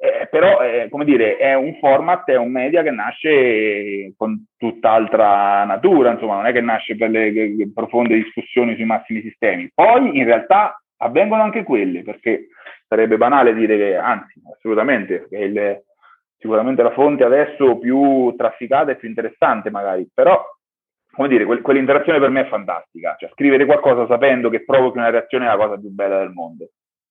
eh, 0.00 0.28
però, 0.30 0.60
eh, 0.62 0.88
come 0.88 1.04
dire, 1.04 1.36
è 1.36 1.54
un 1.54 1.76
format, 1.80 2.30
è 2.30 2.36
un 2.36 2.52
media 2.52 2.84
che 2.84 2.92
nasce 2.92 4.14
con 4.16 4.46
tutt'altra 4.56 5.64
natura, 5.64 6.12
insomma, 6.12 6.36
non 6.36 6.46
è 6.46 6.52
che 6.52 6.60
nasce 6.60 6.96
per 6.96 7.10
le, 7.10 7.32
le 7.32 7.72
profonde 7.74 8.14
discussioni 8.14 8.76
sui 8.76 8.84
massimi 8.84 9.22
sistemi. 9.22 9.68
Poi, 9.74 10.16
in 10.16 10.24
realtà, 10.24 10.80
avvengono 10.98 11.42
anche 11.42 11.64
quelle, 11.64 12.02
perché 12.02 12.46
sarebbe 12.86 13.16
banale 13.16 13.52
dire 13.54 13.76
che, 13.76 13.96
anzi, 13.96 14.40
assolutamente, 14.54 15.26
che 15.28 15.36
il, 15.36 15.82
sicuramente 16.38 16.82
la 16.84 16.92
fonte 16.92 17.24
adesso 17.24 17.78
più 17.78 18.32
trafficata 18.36 18.92
e 18.92 18.96
più 18.96 19.08
interessante 19.08 19.68
magari, 19.70 20.08
però 20.14 20.40
come 21.10 21.26
dire, 21.26 21.44
quel, 21.44 21.60
quell'interazione 21.62 22.20
per 22.20 22.30
me 22.30 22.42
è 22.42 22.48
fantastica, 22.48 23.16
cioè 23.18 23.30
scrivere 23.32 23.64
qualcosa 23.64 24.06
sapendo 24.06 24.48
che 24.48 24.64
provochi 24.64 24.98
una 24.98 25.10
reazione 25.10 25.46
è 25.46 25.48
la 25.48 25.56
cosa 25.56 25.76
più 25.76 25.88
bella 25.88 26.18
del 26.18 26.30
mondo 26.30 26.68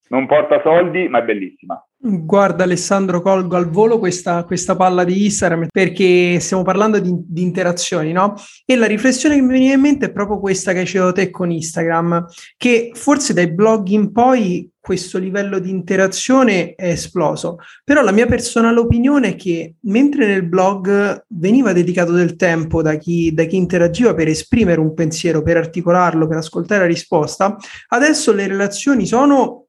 non 0.10 0.28
porta 0.28 0.62
soldi, 0.62 1.08
ma 1.08 1.20
è 1.20 1.24
bellissima. 1.24 1.82
Guarda 2.00 2.64
Alessandro, 2.64 3.22
colgo 3.22 3.56
al 3.56 3.70
volo 3.70 3.98
questa, 3.98 4.44
questa 4.44 4.76
palla 4.76 5.04
di 5.04 5.26
Instagram 5.26 5.68
perché 5.72 6.40
stiamo 6.40 6.62
parlando 6.62 7.00
di, 7.00 7.12
di, 7.12 7.42
interazioni, 7.42 8.12
no? 8.12 8.36
E 8.66 8.76
la 8.76 8.86
riflessione 8.86 9.36
che 9.36 9.42
mi 9.42 9.58
viene 9.58 9.74
in 9.74 9.82
mente 9.82 10.06
è 10.06 10.12
proprio 10.12 10.40
questa 10.40 10.74
che 10.74 10.80
hai 10.80 10.86
ceduto 10.86 11.14
te 11.14 11.32
con 11.32 11.50
Instagram, 11.50 12.28
che 12.56 12.92
forse 12.94 13.34
dai 13.34 13.52
blog 13.52 13.88
in 13.88 14.12
poi 14.12 14.70
questo 14.80 15.18
livello 15.18 15.58
di 15.58 15.72
interazione 15.72 16.76
è 16.76 16.90
esploso. 16.90 17.58
Però 17.84 18.04
la 18.04 18.12
mia 18.12 18.28
personale 18.28 18.80
opinione 18.80 19.30
è 19.30 19.36
che 19.36 19.74
mentre 19.82 20.28
nel 20.28 20.48
blog 20.48 21.26
veniva 21.30 21.74
dedicato 21.74 22.12
del 22.12 22.36
tempo 22.36 22.84
da 22.84 22.96
chi, 22.96 23.34
da 23.34 23.44
chi 23.46 23.58
interagiva 23.58 24.14
per 24.14 24.28
esprimere 24.28 24.80
un 24.80 24.94
pensiero, 24.94 25.42
per 25.42 25.58
articolarlo, 25.58 26.28
per 26.28 26.38
ascoltare 26.38 26.82
la 26.82 26.88
risposta, 26.88 27.58
adesso 27.88 28.32
le 28.32 28.48
relazioni 28.48 29.06
sono 29.06 29.67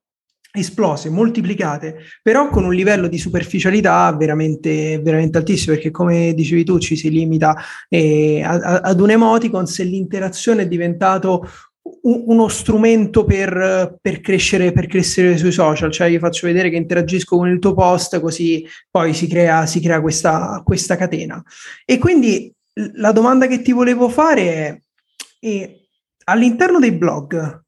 esplose, 0.50 1.10
moltiplicate, 1.10 1.96
però 2.22 2.48
con 2.48 2.64
un 2.64 2.74
livello 2.74 3.06
di 3.06 3.18
superficialità 3.18 4.10
veramente, 4.16 5.00
veramente 5.00 5.38
altissimo, 5.38 5.74
perché 5.74 5.90
come 5.90 6.32
dicevi 6.34 6.64
tu 6.64 6.78
ci 6.78 6.96
si 6.96 7.10
limita 7.10 7.56
eh, 7.88 8.42
ad 8.42 9.00
un 9.00 9.10
emoticon 9.10 9.66
se 9.66 9.84
l'interazione 9.84 10.62
è 10.62 10.68
diventato 10.68 11.46
uno 12.02 12.48
strumento 12.48 13.24
per, 13.24 13.98
per, 14.00 14.20
crescere, 14.20 14.72
per 14.72 14.86
crescere 14.86 15.36
sui 15.36 15.52
social, 15.52 15.90
cioè 15.90 16.08
io 16.08 16.18
faccio 16.18 16.46
vedere 16.46 16.70
che 16.70 16.76
interagisco 16.76 17.36
con 17.36 17.48
il 17.48 17.58
tuo 17.58 17.74
post, 17.74 18.20
così 18.20 18.66
poi 18.90 19.14
si 19.14 19.26
crea, 19.26 19.66
si 19.66 19.80
crea 19.80 20.00
questa, 20.00 20.62
questa 20.64 20.96
catena. 20.96 21.42
E 21.84 21.98
quindi 21.98 22.52
la 22.94 23.12
domanda 23.12 23.46
che 23.46 23.62
ti 23.62 23.72
volevo 23.72 24.08
fare 24.08 24.42
è, 24.42 24.80
è 25.40 25.76
all'interno 26.24 26.78
dei 26.78 26.92
blog, 26.92 27.64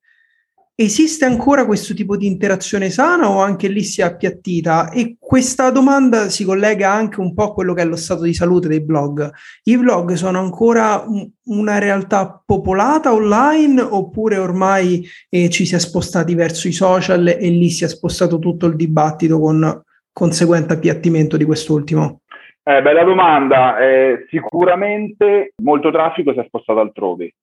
Esiste 0.80 1.26
ancora 1.26 1.66
questo 1.66 1.92
tipo 1.92 2.16
di 2.16 2.26
interazione 2.26 2.88
sana 2.88 3.28
o 3.28 3.42
anche 3.42 3.68
lì 3.68 3.82
si 3.82 4.00
è 4.00 4.04
appiattita? 4.04 4.88
E 4.88 5.16
questa 5.20 5.70
domanda 5.70 6.30
si 6.30 6.42
collega 6.42 6.90
anche 6.90 7.20
un 7.20 7.34
po' 7.34 7.42
a 7.42 7.52
quello 7.52 7.74
che 7.74 7.82
è 7.82 7.84
lo 7.84 7.96
stato 7.96 8.22
di 8.22 8.32
salute 8.32 8.66
dei 8.66 8.82
blog. 8.82 9.30
I 9.64 9.76
blog 9.76 10.14
sono 10.14 10.38
ancora 10.38 11.04
un, 11.06 11.28
una 11.48 11.78
realtà 11.78 12.42
popolata 12.42 13.12
online 13.12 13.78
oppure 13.78 14.38
ormai 14.38 15.04
eh, 15.28 15.50
ci 15.50 15.66
si 15.66 15.74
è 15.74 15.78
spostati 15.78 16.34
verso 16.34 16.66
i 16.66 16.72
social 16.72 17.26
e 17.26 17.50
lì 17.50 17.68
si 17.68 17.84
è 17.84 17.88
spostato 17.88 18.38
tutto 18.38 18.64
il 18.64 18.76
dibattito 18.76 19.38
con 19.38 19.82
conseguente 20.10 20.72
appiattimento 20.72 21.36
di 21.36 21.44
quest'ultimo? 21.44 22.22
Eh, 22.62 22.80
bella 22.80 23.04
domanda. 23.04 23.78
Eh, 23.78 24.24
sicuramente 24.30 25.52
molto 25.62 25.90
traffico 25.90 26.32
si 26.32 26.38
è 26.38 26.44
spostato 26.46 26.80
altrove 26.80 27.34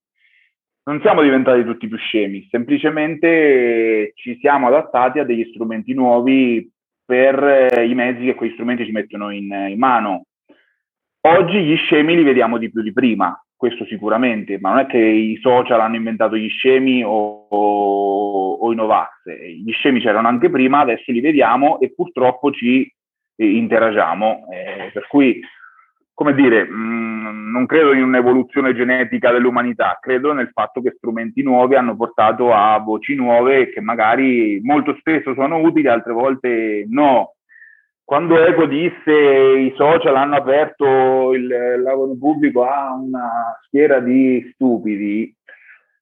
non 0.88 1.02
siamo 1.02 1.20
diventati 1.20 1.64
tutti 1.64 1.86
più 1.86 1.98
scemi, 1.98 2.48
semplicemente 2.50 4.12
ci 4.14 4.38
siamo 4.40 4.68
adattati 4.68 5.18
a 5.18 5.24
degli 5.24 5.46
strumenti 5.50 5.92
nuovi 5.92 6.66
per 7.04 7.70
eh, 7.70 7.86
i 7.86 7.94
mezzi 7.94 8.24
che 8.24 8.34
quei 8.34 8.52
strumenti 8.52 8.86
ci 8.86 8.90
mettono 8.90 9.30
in, 9.30 9.52
in, 9.68 9.78
mano. 9.78 10.24
Oggi 11.26 11.62
gli 11.62 11.76
scemi 11.76 12.16
li 12.16 12.22
vediamo 12.22 12.56
di 12.56 12.70
più 12.70 12.80
di 12.80 12.94
prima, 12.94 13.38
questo 13.54 13.84
sicuramente, 13.84 14.58
ma 14.58 14.70
non 14.70 14.78
è 14.78 14.86
che 14.86 14.96
i 14.96 15.38
social 15.42 15.78
hanno 15.78 15.96
inventato 15.96 16.38
gli 16.38 16.48
scemi 16.48 17.04
o, 17.04 17.48
o, 17.50 18.52
o 18.54 18.72
i 18.72 18.74
Novax, 18.74 19.28
gli 19.62 19.72
scemi 19.72 20.00
c'erano 20.00 20.28
anche 20.28 20.48
prima, 20.48 20.80
adesso 20.80 21.12
li 21.12 21.20
vediamo 21.20 21.80
e 21.80 21.92
purtroppo 21.92 22.50
ci 22.50 22.90
eh, 23.36 23.46
interagiamo, 23.46 24.46
eh, 24.50 24.90
per 24.90 25.06
cui 25.06 25.38
come 26.18 26.34
dire, 26.34 26.64
mh, 26.64 26.74
mm, 26.74 27.50
non 27.52 27.66
credo 27.66 27.92
in 27.92 28.02
un'evoluzione 28.02 28.74
genetica 28.74 29.30
dell'umanità, 29.30 29.98
credo 30.00 30.32
nel 30.32 30.50
fatto 30.52 30.80
che 30.80 30.94
strumenti 30.96 31.44
nuovi 31.44 31.76
hanno 31.76 31.94
portato 31.94 32.52
a 32.52 32.76
voci 32.80 33.14
nuove 33.14 33.70
che 33.70 33.80
magari 33.80 34.58
molto 34.64 34.96
spesso 34.98 35.32
sono 35.34 35.58
utili, 35.60 35.86
altre 35.86 36.12
volte 36.12 36.86
no. 36.88 37.34
Quando 38.02 38.36
Eco 38.44 38.66
disse 38.66 39.12
i 39.12 39.72
social 39.76 40.16
hanno 40.16 40.34
aperto 40.34 41.34
il 41.34 41.46
lavoro 41.84 42.16
pubblico 42.18 42.64
a 42.64 42.94
una 42.94 43.56
schiera 43.66 44.00
di 44.00 44.50
stupidi, 44.54 45.32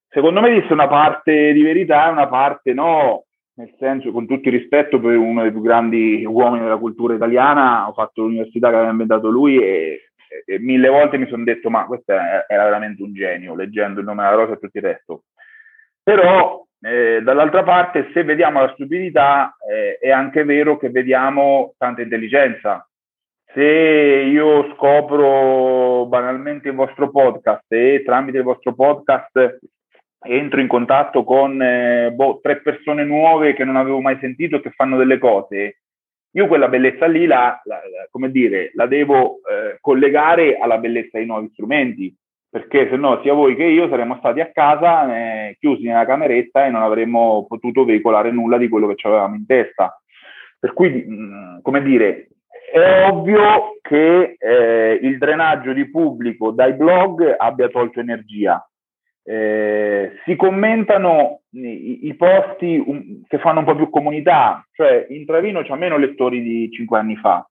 secondo 0.08 0.40
me 0.40 0.48
disse 0.48 0.72
una 0.72 0.88
parte 0.88 1.52
di 1.52 1.60
verità 1.60 2.08
e 2.08 2.12
una 2.12 2.28
parte 2.28 2.72
no, 2.72 3.26
nel 3.56 3.74
senso, 3.78 4.12
con 4.12 4.26
tutto 4.26 4.48
il 4.48 4.58
rispetto 4.58 4.98
per 4.98 5.16
uno 5.16 5.42
dei 5.42 5.50
più 5.50 5.60
grandi 5.60 6.24
uomini 6.24 6.62
della 6.64 6.78
cultura 6.78 7.14
italiana, 7.14 7.86
ho 7.86 7.92
fatto 7.92 8.22
l'università 8.22 8.68
che 8.70 8.76
aveva 8.76 8.90
inventato 8.90 9.28
lui 9.28 9.58
e 9.58 10.05
e 10.44 10.58
mille 10.58 10.88
volte 10.88 11.18
mi 11.18 11.28
sono 11.28 11.44
detto 11.44 11.70
ma 11.70 11.86
questo 11.86 12.12
era 12.12 12.64
veramente 12.64 13.02
un 13.02 13.14
genio, 13.14 13.54
leggendo 13.54 14.00
il 14.00 14.06
nome 14.06 14.22
della 14.22 14.34
rosa 14.34 14.52
e 14.54 14.58
tutto 14.58 14.78
il 14.78 14.84
resto. 14.84 15.24
Però 16.02 16.64
eh, 16.80 17.20
dall'altra 17.22 17.62
parte, 17.62 18.10
se 18.12 18.22
vediamo 18.22 18.60
la 18.60 18.72
stupidità, 18.74 19.56
eh, 19.68 19.98
è 19.98 20.10
anche 20.10 20.44
vero 20.44 20.76
che 20.76 20.90
vediamo 20.90 21.74
tanta 21.78 22.02
intelligenza. 22.02 22.88
Se 23.52 23.62
io 23.62 24.74
scopro 24.74 26.06
banalmente 26.06 26.68
il 26.68 26.74
vostro 26.74 27.10
podcast 27.10 27.64
e 27.72 28.02
tramite 28.04 28.38
il 28.38 28.44
vostro 28.44 28.74
podcast 28.74 29.58
entro 30.26 30.60
in 30.60 30.66
contatto 30.66 31.24
con 31.24 31.60
eh, 31.62 32.10
boh, 32.12 32.40
tre 32.42 32.60
persone 32.60 33.04
nuove 33.04 33.54
che 33.54 33.64
non 33.64 33.76
avevo 33.76 34.00
mai 34.00 34.18
sentito 34.20 34.56
e 34.56 34.60
che 34.60 34.70
fanno 34.70 34.96
delle 34.96 35.18
cose, 35.18 35.80
io 36.36 36.46
quella 36.48 36.68
bellezza 36.68 37.06
lì 37.06 37.24
la, 37.24 37.58
la, 37.64 37.76
la 37.76 38.06
come 38.10 38.30
dire, 38.30 38.70
la 38.74 38.86
devo 38.86 39.36
eh, 39.36 39.78
collegare 39.80 40.58
alla 40.58 40.76
bellezza 40.76 41.16
dei 41.16 41.24
nuovi 41.24 41.48
strumenti, 41.52 42.14
perché 42.48 42.88
se 42.90 42.96
no 42.96 43.20
sia 43.22 43.32
voi 43.32 43.56
che 43.56 43.64
io 43.64 43.88
saremmo 43.88 44.16
stati 44.18 44.40
a 44.40 44.50
casa 44.52 45.14
eh, 45.16 45.56
chiusi 45.58 45.84
nella 45.84 46.04
cameretta 46.04 46.66
e 46.66 46.70
non 46.70 46.82
avremmo 46.82 47.46
potuto 47.48 47.86
veicolare 47.86 48.30
nulla 48.30 48.58
di 48.58 48.68
quello 48.68 48.86
che 48.86 48.96
ci 48.96 49.06
avevamo 49.06 49.34
in 49.34 49.46
testa. 49.46 49.98
Per 50.58 50.74
cui, 50.74 50.90
mh, 50.90 51.14
mm, 51.14 51.58
come 51.62 51.82
dire, 51.82 52.28
è 52.70 53.08
ovvio 53.10 53.78
che 53.80 54.36
eh, 54.38 54.98
il 55.00 55.16
drenaggio 55.16 55.72
di 55.72 55.88
pubblico 55.88 56.50
dai 56.50 56.74
blog 56.74 57.34
abbia 57.38 57.68
tolto 57.68 58.00
energia, 58.00 58.62
eh, 59.28 60.12
si 60.24 60.36
commentano 60.36 61.40
i, 61.50 62.06
i 62.06 62.14
posti 62.14 62.80
um, 62.84 63.22
che 63.26 63.38
fanno 63.38 63.58
un 63.58 63.64
po' 63.64 63.74
più 63.74 63.90
comunità, 63.90 64.64
cioè 64.72 65.06
in 65.08 65.26
Travino 65.26 65.64
c'ha 65.64 65.74
meno 65.74 65.98
lettori 65.98 66.40
di 66.40 66.70
cinque 66.70 66.98
anni 66.98 67.16
fa, 67.16 67.44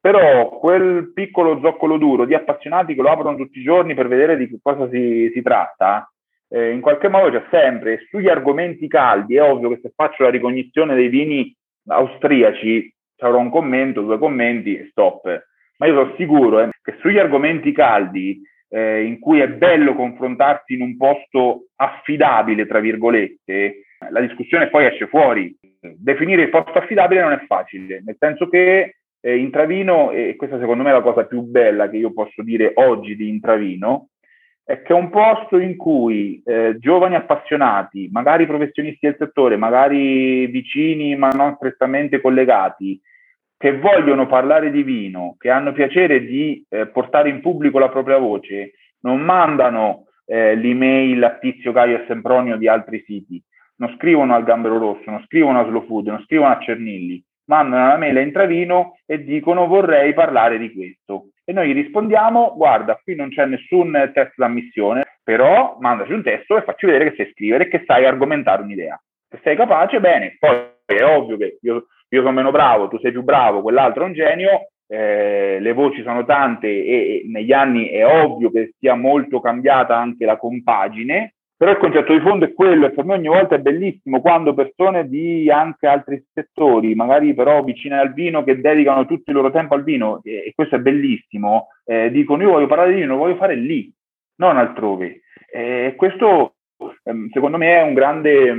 però 0.00 0.48
quel 0.48 1.12
piccolo 1.12 1.58
zoccolo 1.60 1.98
duro 1.98 2.24
di 2.24 2.34
appassionati 2.34 2.94
che 2.94 3.02
lo 3.02 3.10
aprono 3.10 3.36
tutti 3.36 3.58
i 3.58 3.64
giorni 3.64 3.94
per 3.94 4.06
vedere 4.06 4.36
di 4.36 4.48
che 4.48 4.58
cosa 4.62 4.88
si, 4.90 5.28
si 5.34 5.42
tratta, 5.42 6.08
eh, 6.50 6.70
in 6.70 6.80
qualche 6.80 7.08
modo 7.08 7.30
c'è 7.30 7.44
sempre. 7.50 8.06
Sugli 8.08 8.28
argomenti 8.28 8.86
caldi 8.86 9.36
è 9.36 9.42
ovvio 9.42 9.70
che 9.70 9.80
se 9.82 9.92
faccio 9.94 10.22
la 10.22 10.30
ricognizione 10.30 10.94
dei 10.94 11.08
vini 11.08 11.52
austriaci 11.88 12.94
avrò 13.18 13.38
un 13.38 13.50
commento, 13.50 14.02
due 14.02 14.18
commenti 14.18 14.76
e 14.76 14.86
stop. 14.90 15.46
Ma 15.78 15.86
io 15.86 15.94
sono 15.94 16.14
sicuro 16.16 16.60
eh, 16.60 16.70
che 16.80 16.96
sugli 17.00 17.18
argomenti 17.18 17.72
caldi 17.72 18.40
eh, 18.68 19.04
in 19.04 19.18
cui 19.18 19.40
è 19.40 19.48
bello 19.48 19.94
confrontarsi 19.94 20.74
in 20.74 20.82
un 20.82 20.96
posto 20.96 21.68
affidabile, 21.76 22.66
tra 22.66 22.80
virgolette, 22.80 23.82
la 24.10 24.20
discussione 24.20 24.68
poi 24.68 24.86
esce 24.86 25.06
fuori. 25.06 25.56
Definire 25.80 26.42
il 26.42 26.50
posto 26.50 26.78
affidabile 26.78 27.22
non 27.22 27.32
è 27.32 27.44
facile, 27.46 28.02
nel 28.04 28.16
senso 28.18 28.48
che 28.48 28.96
eh, 29.20 29.36
Intravino, 29.36 30.10
e 30.10 30.36
questa 30.36 30.58
secondo 30.58 30.82
me 30.82 30.90
è 30.90 30.92
la 30.92 31.02
cosa 31.02 31.24
più 31.24 31.42
bella 31.42 31.88
che 31.88 31.96
io 31.96 32.12
posso 32.12 32.42
dire 32.42 32.72
oggi 32.74 33.16
di 33.16 33.28
Intravino, 33.28 34.08
è 34.64 34.82
che 34.82 34.92
è 34.92 34.96
un 34.96 35.08
posto 35.08 35.58
in 35.58 35.76
cui 35.76 36.42
eh, 36.44 36.76
giovani 36.78 37.14
appassionati, 37.14 38.10
magari 38.12 38.46
professionisti 38.46 39.06
del 39.06 39.16
settore, 39.18 39.56
magari 39.56 40.46
vicini 40.46 41.16
ma 41.16 41.30
non 41.30 41.54
strettamente 41.56 42.20
collegati, 42.20 43.00
che 43.58 43.76
vogliono 43.76 44.26
parlare 44.26 44.70
di 44.70 44.84
vino, 44.84 45.34
che 45.38 45.50
hanno 45.50 45.72
piacere 45.72 46.24
di 46.24 46.64
eh, 46.68 46.86
portare 46.86 47.28
in 47.28 47.40
pubblico 47.40 47.78
la 47.78 47.88
propria 47.88 48.16
voce, 48.16 48.74
non 49.00 49.20
mandano 49.20 50.06
eh, 50.24 50.54
l'email 50.54 51.22
a 51.24 51.38
Tizio 51.38 51.72
Caio 51.72 51.98
e 51.98 52.04
Sempronio 52.06 52.56
di 52.56 52.68
altri 52.68 53.02
siti, 53.04 53.42
non 53.76 53.92
scrivono 53.96 54.34
al 54.34 54.44
Gambero 54.44 54.78
Rosso, 54.78 55.10
non 55.10 55.24
scrivono 55.24 55.60
a 55.60 55.66
Slow 55.66 55.86
Food, 55.86 56.06
non 56.06 56.22
scrivono 56.22 56.52
a 56.52 56.60
Cernilli, 56.60 57.22
mandano 57.46 57.88
la 57.88 57.96
mail 57.96 58.16
a 58.16 58.20
Intravino 58.20 58.98
e 59.04 59.24
dicono 59.24 59.66
vorrei 59.66 60.14
parlare 60.14 60.58
di 60.58 60.72
questo. 60.72 61.30
E 61.44 61.52
noi 61.52 61.68
gli 61.68 61.74
rispondiamo, 61.74 62.54
guarda, 62.56 63.00
qui 63.02 63.14
non 63.14 63.30
c'è 63.30 63.46
nessun 63.46 64.10
test 64.12 64.34
d'ammissione, 64.36 65.18
però 65.22 65.78
mandaci 65.80 66.12
un 66.12 66.22
testo 66.22 66.56
e 66.56 66.62
facci 66.62 66.86
vedere 66.86 67.10
che 67.10 67.16
sai 67.16 67.32
scrivere 67.32 67.64
e 67.64 67.68
che 67.68 67.84
sai 67.86 68.04
argomentare 68.04 68.62
un'idea. 68.62 69.00
Se 69.30 69.40
sei 69.42 69.56
capace, 69.56 69.98
bene. 69.98 70.36
Poi 70.38 70.56
è 70.84 71.02
ovvio 71.04 71.36
che 71.36 71.58
io, 71.62 71.86
io 72.10 72.20
sono 72.20 72.32
meno 72.32 72.50
bravo, 72.50 72.88
tu 72.88 72.98
sei 72.98 73.12
più 73.12 73.22
bravo, 73.22 73.62
quell'altro 73.62 74.04
è 74.04 74.06
un 74.06 74.12
genio, 74.12 74.68
eh, 74.86 75.58
le 75.60 75.72
voci 75.72 76.02
sono 76.02 76.24
tante 76.24 76.66
e, 76.66 76.92
e, 76.92 77.22
negli 77.26 77.52
anni 77.52 77.88
è 77.88 78.06
ovvio 78.06 78.50
che 78.50 78.74
sia 78.78 78.94
molto 78.94 79.40
cambiata 79.40 79.96
anche 79.96 80.24
la 80.24 80.38
compagine, 80.38 81.34
però 81.58 81.72
il 81.72 81.78
concetto 81.78 82.12
di 82.12 82.20
fondo 82.20 82.44
è 82.44 82.52
quello 82.54 82.86
e 82.86 82.90
per 82.92 83.04
me 83.04 83.14
ogni 83.14 83.26
volta 83.26 83.56
è 83.56 83.58
bellissimo 83.58 84.20
quando 84.20 84.54
persone 84.54 85.08
di 85.08 85.50
anche 85.50 85.88
altri 85.88 86.24
settori, 86.32 86.94
magari 86.94 87.34
però 87.34 87.62
vicine 87.64 87.98
al 87.98 88.14
vino, 88.14 88.44
che 88.44 88.60
dedicano 88.60 89.06
tutto 89.06 89.30
il 89.30 89.36
loro 89.36 89.50
tempo 89.50 89.74
al 89.74 89.82
vino, 89.82 90.20
e, 90.22 90.44
e 90.46 90.52
questo 90.54 90.76
è 90.76 90.78
bellissimo, 90.78 91.68
eh, 91.84 92.10
dicono 92.10 92.44
io 92.44 92.52
voglio 92.52 92.68
parlare 92.68 92.92
di 92.92 93.00
vino, 93.00 93.14
lo 93.14 93.18
voglio 93.18 93.36
fare 93.36 93.56
lì, 93.56 93.92
non 94.36 94.56
altrove. 94.56 95.22
E 95.50 95.94
questo 95.96 96.54
ehm, 97.04 97.28
secondo 97.30 97.58
me 97.58 97.76
è 97.76 97.82
un 97.82 97.94
grande... 97.94 98.54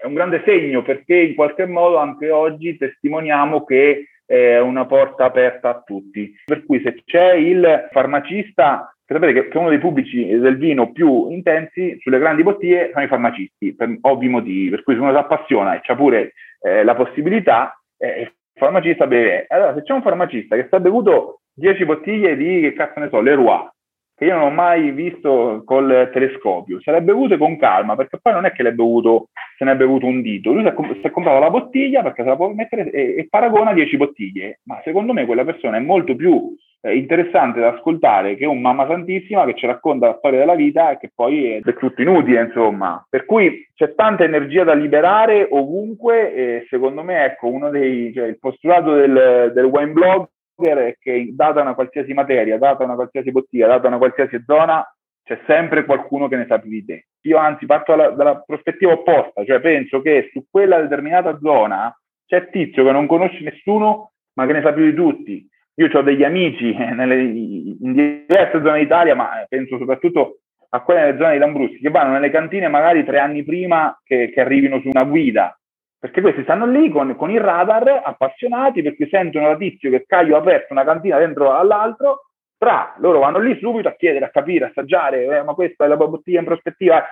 è 0.00 0.06
un 0.06 0.14
grande 0.14 0.42
segno 0.44 0.82
perché 0.82 1.16
in 1.16 1.34
qualche 1.34 1.66
modo 1.66 1.96
anche 1.96 2.30
oggi 2.30 2.76
testimoniamo 2.76 3.64
che 3.64 4.08
è 4.24 4.58
una 4.58 4.86
porta 4.86 5.24
aperta 5.24 5.70
a 5.70 5.82
tutti. 5.84 6.34
Per 6.44 6.64
cui 6.64 6.80
se 6.82 7.02
c'è 7.04 7.34
il 7.34 7.88
farmacista 7.90 8.90
sapete 9.06 9.48
che, 9.48 9.58
uno 9.58 9.68
dei 9.68 9.78
pubblici 9.78 10.26
del 10.26 10.56
vino 10.56 10.90
più 10.90 11.30
intensi 11.30 11.96
sulle 12.00 12.18
grandi 12.18 12.42
bottiglie 12.42 12.90
sono 12.92 13.04
i 13.04 13.08
farmacisti, 13.08 13.74
per 13.74 13.96
ovvi 14.00 14.28
motivi, 14.28 14.70
per 14.70 14.82
cui 14.82 14.94
se 14.94 15.00
uno 15.00 15.12
si 15.12 15.16
appassiona 15.16 15.76
e 15.76 15.80
c'ha 15.82 15.94
pure 15.94 16.32
eh, 16.60 16.82
la 16.82 16.94
possibilità, 16.94 17.80
eh, 17.98 18.22
il 18.22 18.32
farmacista 18.54 19.06
beve. 19.06 19.46
Allora, 19.48 19.74
se 19.74 19.82
c'è 19.82 19.92
un 19.92 20.02
farmacista 20.02 20.56
che 20.56 20.64
sta 20.66 20.80
bevuto 20.80 21.42
10 21.54 21.84
bottiglie 21.84 22.36
di, 22.36 22.60
che 22.60 22.72
cazzo 22.72 22.98
ne 22.98 23.08
so, 23.08 23.20
Leroy, 23.20 23.68
che 24.16 24.24
io 24.24 24.34
non 24.34 24.44
ho 24.44 24.50
mai 24.50 24.92
visto 24.92 25.62
col 25.66 26.08
telescopio, 26.10 26.80
se 26.80 26.90
l'è 26.90 27.02
bevute 27.02 27.36
con 27.36 27.58
calma, 27.58 27.96
perché 27.96 28.18
poi 28.20 28.32
non 28.32 28.46
è 28.46 28.52
che 28.52 28.62
l'è 28.62 28.72
bevuto, 28.72 29.28
se 29.58 29.64
ne 29.64 29.72
è 29.72 29.76
bevuto 29.76 30.06
un 30.06 30.22
dito, 30.22 30.52
lui 30.52 30.62
si 30.62 30.68
è, 30.68 30.74
si 30.74 31.06
è 31.06 31.10
comprato 31.10 31.38
la 31.38 31.50
bottiglia 31.50 32.02
perché 32.02 32.22
se 32.22 32.28
la 32.30 32.36
può 32.36 32.48
mettere 32.48 32.90
e, 32.90 33.16
e 33.18 33.26
paragona 33.28 33.74
10 33.74 33.96
bottiglie, 33.98 34.60
ma 34.64 34.80
secondo 34.84 35.12
me 35.12 35.26
quella 35.26 35.44
persona 35.44 35.76
è 35.76 35.80
molto 35.80 36.16
più 36.16 36.56
eh, 36.80 36.96
interessante 36.96 37.60
da 37.60 37.74
ascoltare 37.74 38.36
che 38.36 38.46
un 38.46 38.60
Mamma 38.60 38.86
Santissima 38.86 39.44
che 39.44 39.54
ci 39.54 39.66
racconta 39.66 40.06
la 40.06 40.16
storia 40.16 40.38
della 40.38 40.54
vita 40.54 40.92
e 40.92 40.98
che 40.98 41.10
poi 41.14 41.50
è 41.50 41.60
del 41.60 41.76
tutto 41.76 42.00
inutile, 42.00 42.40
insomma. 42.40 43.04
Per 43.08 43.26
cui 43.26 43.68
c'è 43.74 43.94
tanta 43.94 44.24
energia 44.24 44.64
da 44.64 44.72
liberare 44.72 45.46
ovunque 45.50 46.32
e 46.32 46.66
secondo 46.70 47.02
me, 47.02 47.24
ecco, 47.24 47.48
uno 47.48 47.68
dei, 47.68 48.14
cioè, 48.14 48.28
il 48.28 48.38
postulato 48.38 48.94
del, 48.94 49.52
del 49.52 49.64
wine 49.64 49.92
blogger 49.92 50.28
è 50.56 50.96
che 50.98 51.30
data 51.32 51.60
una 51.60 51.74
qualsiasi 51.74 52.12
materia, 52.12 52.58
data 52.58 52.84
una 52.84 52.94
qualsiasi 52.94 53.30
bottiglia, 53.30 53.66
data 53.66 53.88
una 53.88 53.98
qualsiasi 53.98 54.42
zona, 54.46 54.84
c'è 55.22 55.40
sempre 55.46 55.84
qualcuno 55.84 56.28
che 56.28 56.36
ne 56.36 56.46
sa 56.46 56.58
più 56.58 56.70
di 56.70 56.84
te. 56.84 57.06
Io 57.22 57.38
anzi 57.38 57.66
parto 57.66 57.94
dalla, 57.94 58.10
dalla 58.10 58.40
prospettiva 58.40 58.92
opposta, 58.92 59.44
cioè 59.44 59.60
penso 59.60 60.00
che 60.00 60.30
su 60.32 60.44
quella 60.50 60.80
determinata 60.80 61.38
zona 61.38 61.94
c'è 62.24 62.48
tizio 62.50 62.84
che 62.84 62.92
non 62.92 63.06
conosce 63.06 63.42
nessuno 63.42 64.12
ma 64.34 64.46
che 64.46 64.52
ne 64.52 64.62
sa 64.62 64.72
più 64.72 64.84
di 64.84 64.94
tutti 64.94 65.48
io 65.78 65.90
ho 65.92 66.02
degli 66.02 66.24
amici 66.24 66.72
nelle, 66.74 67.20
in 67.20 67.92
diverse 67.92 68.60
zone 68.62 68.80
d'Italia, 68.80 69.14
ma 69.14 69.44
penso 69.48 69.78
soprattutto 69.78 70.40
a 70.70 70.80
quelle 70.80 71.00
nelle 71.00 71.18
zone 71.18 71.32
di 71.32 71.38
Lambruschi, 71.38 71.78
che 71.78 71.90
vanno 71.90 72.12
nelle 72.12 72.30
cantine 72.30 72.68
magari 72.68 73.04
tre 73.04 73.18
anni 73.18 73.44
prima 73.44 73.98
che, 74.02 74.30
che 74.32 74.40
arrivino 74.40 74.80
su 74.80 74.88
una 74.88 75.04
guida, 75.04 75.58
perché 75.98 76.20
questi 76.20 76.42
stanno 76.42 76.66
lì 76.66 76.90
con, 76.90 77.16
con, 77.16 77.30
il 77.30 77.40
radar 77.40 78.02
appassionati 78.04 78.82
perché 78.82 79.08
sentono 79.08 79.48
la 79.48 79.56
tizio 79.56 79.90
che 79.90 80.04
Caio 80.06 80.36
ha 80.36 80.38
aperto 80.38 80.72
una 80.72 80.84
cantina 80.84 81.18
dentro 81.18 81.52
all'altro, 81.52 82.26
tra 82.58 82.94
loro 82.98 83.18
vanno 83.18 83.38
lì 83.38 83.58
subito 83.58 83.88
a 83.88 83.94
chiedere, 83.94 84.26
a 84.26 84.30
capire, 84.30 84.66
a 84.66 84.68
assaggiare, 84.68 85.24
eh, 85.24 85.42
ma 85.42 85.54
questa 85.54 85.84
è 85.84 85.88
la 85.88 85.96
bottiglia 85.96 86.40
in 86.40 86.44
prospettiva. 86.46 87.04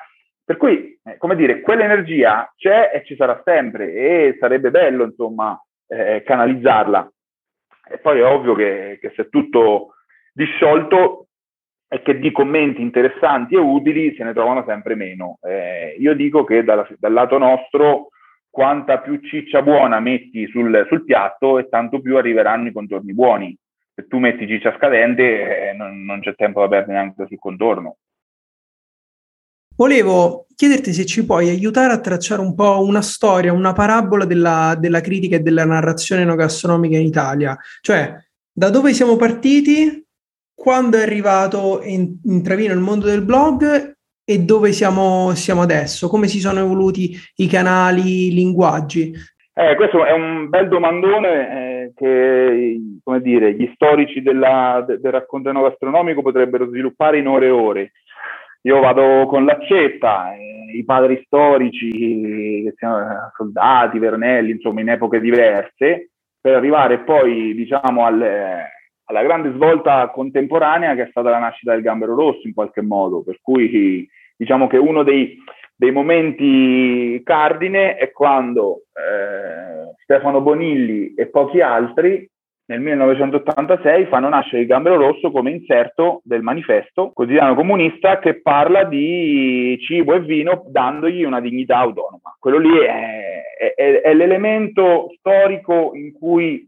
Per 0.45 0.57
cui, 0.59 0.99
eh, 1.03 1.17
come 1.17 1.37
dire, 1.37 1.61
quell'energia 1.61 2.53
c'è 2.57 2.91
e 2.93 3.05
ci 3.05 3.17
sarà 3.17 3.41
sempre 3.45 3.93
e 3.93 4.37
sarebbe 4.39 4.71
bello, 4.71 5.05
insomma, 5.05 5.59
eh, 5.89 6.23
canalizzarla. 6.23 7.11
E 7.91 7.99
poi 7.99 8.19
è 8.19 8.25
ovvio 8.25 8.55
che, 8.55 8.99
che 9.01 9.13
se 9.17 9.29
tutto 9.29 9.95
disciolto 10.33 11.29
e 11.89 12.03
che 12.03 12.19
di 12.19 12.33
commenti 12.33 12.83
interessanti 12.83 13.55
e 13.55 13.59
utili 13.59 14.15
se 14.17 14.25
ne 14.25 14.33
trovano 14.33 14.65
sempre 14.67 14.95
meno. 14.95 15.39
Eh, 15.43 15.97
io 15.99 16.15
dico 16.15 16.45
che 16.45 16.65
dalla, 16.65 16.87
dal 16.99 17.13
lato 17.13 17.39
nostro 17.39 18.09
quanta 18.55 19.01
più 19.01 19.19
ciccia 19.21 19.63
buona 19.63 19.99
metti 19.99 20.47
sul, 20.47 20.87
sul, 20.89 21.05
piatto 21.05 21.59
e 21.59 21.69
tanto 21.69 22.01
più 22.01 22.17
arriveranno 22.17 22.69
i 22.69 22.73
contorni 22.73 23.13
buoni. 23.13 23.59
Se 23.93 24.07
tu 24.07 24.19
metti 24.19 24.47
ciccia 24.47 24.73
scadente 24.77 25.71
eh, 25.71 25.73
non, 25.73 26.05
non, 26.05 26.21
c'è 26.21 26.37
tempo 26.37 26.61
da 26.61 26.69
perdere 26.69 26.93
neanche 26.93 27.27
sul 27.27 27.39
contorno. 27.41 27.97
Volevo 29.77 30.47
chiederti 30.55 30.93
se 30.93 31.05
ci 31.05 31.27
puoi 31.27 31.49
aiutare 31.49 31.93
a 31.93 31.99
tracciare 31.99 32.41
un 32.41 32.55
po' 32.55 32.85
una 32.85 33.03
storia, 33.03 33.53
una 33.53 33.73
parabola 33.73 34.25
della, 34.25 34.77
della 34.79 35.01
critica 35.01 35.35
e 35.35 35.41
della 35.41 35.65
narrazione 35.65 36.23
enogastronomica 36.23 36.97
in 36.97 37.07
Italia. 37.07 37.59
Cioè, 37.81 38.15
da 38.53 38.71
dove 38.71 38.93
siamo 38.93 39.17
partiti, 39.17 40.07
quando 40.55 40.97
è 40.97 41.03
arrivato 41.03 41.83
in, 41.83 42.21
in 42.23 42.41
Travino 42.45 42.73
il 42.73 42.79
mondo 42.79 43.07
del 43.07 43.25
blog 43.25 43.94
e 44.25 44.39
dove 44.39 44.73
siamo, 44.73 45.35
siamo 45.35 45.61
adesso, 45.61 46.09
come 46.09 46.29
si 46.29 46.41
sono 46.41 46.61
evoluti 46.61 47.17
i 47.37 47.47
canali, 47.47 48.29
i 48.29 48.33
linguaggi. 48.33 49.13
Eh, 49.57 49.77
questo 49.77 50.05
è 50.05 50.13
un 50.13 50.49
bel 50.49 50.67
domandone 50.67 51.85
eh, 51.85 51.93
che, 51.95 52.81
come 53.05 53.21
dire, 53.21 53.55
gli 53.55 53.71
storici 53.75 54.23
della, 54.23 54.85
del 54.87 55.13
racconto 55.13 55.51
enogastronomico 55.51 56.23
potrebbero 56.23 56.67
sviluppare 56.67 57.19
in 57.19 57.29
ore 57.29 57.47
e 57.47 57.51
ore. 57.51 57.93
Io 58.63 58.81
vado 58.81 59.27
con 59.27 59.45
l'accetta, 59.45 60.33
eh, 60.35 60.77
i 60.77 60.85
padri 60.85 61.23
storici, 61.27 62.73
siano 62.77 63.31
soldati, 63.37 63.99
Vernelli, 63.99 64.53
insomma, 64.53 64.81
in 64.81 64.89
epoche 64.89 65.21
diverse, 65.21 66.11
per 66.41 66.55
arrivare 66.55 67.01
poi, 67.01 67.55
diciamo, 67.55 68.05
al, 68.05 68.19
alla 69.05 69.23
grande 69.23 69.53
svolta 69.53 70.09
contemporanea 70.11 70.95
che 70.95 71.03
è 71.03 71.09
stata 71.11 71.31
la 71.31 71.39
nascita 71.39 71.73
del 71.73 71.83
gambero 71.83 72.15
rosso 72.15 72.47
in 72.47 72.55
qualche 72.55 72.83
modo, 72.83 73.23
per 73.23 73.39
cui 73.43 74.09
diciamo 74.37 74.67
che 74.67 74.77
uno 74.77 75.03
dei, 75.03 75.37
dei 75.77 75.91
momenti 75.91 77.21
cardine 77.25 77.97
è 77.97 78.11
quando 78.13 78.85
eh, 78.93 79.95
Stefano 80.03 80.41
Bonilli 80.41 81.15
e 81.15 81.27
pochi 81.27 81.61
altri 81.61 82.29
nel 82.67 82.81
1986 82.81 84.07
fanno 84.07 84.31
nascere 84.31 84.63
il 84.63 84.67
Gambero 84.67 84.97
Rosso 84.97 85.31
come 85.31 85.51
inserto 85.51 86.23
del 86.25 86.41
manifesto 86.41 87.11
quotidiano 87.13 87.55
comunista 87.55 88.19
che 88.19 88.41
parla 88.41 88.85
di 88.85 89.79
cibo 89.83 90.15
e 90.15 90.21
vino 90.21 90.65
dandogli 90.69 91.25
una 91.25 91.41
dignità 91.41 91.77
autonoma. 91.81 92.35
Quello 92.39 92.57
lì 92.57 92.79
è, 92.79 93.43
è, 93.77 94.01
è 94.01 94.15
l'elemento 94.15 95.09
storico 95.19 95.91
in 95.93 96.15
cui 96.15 96.67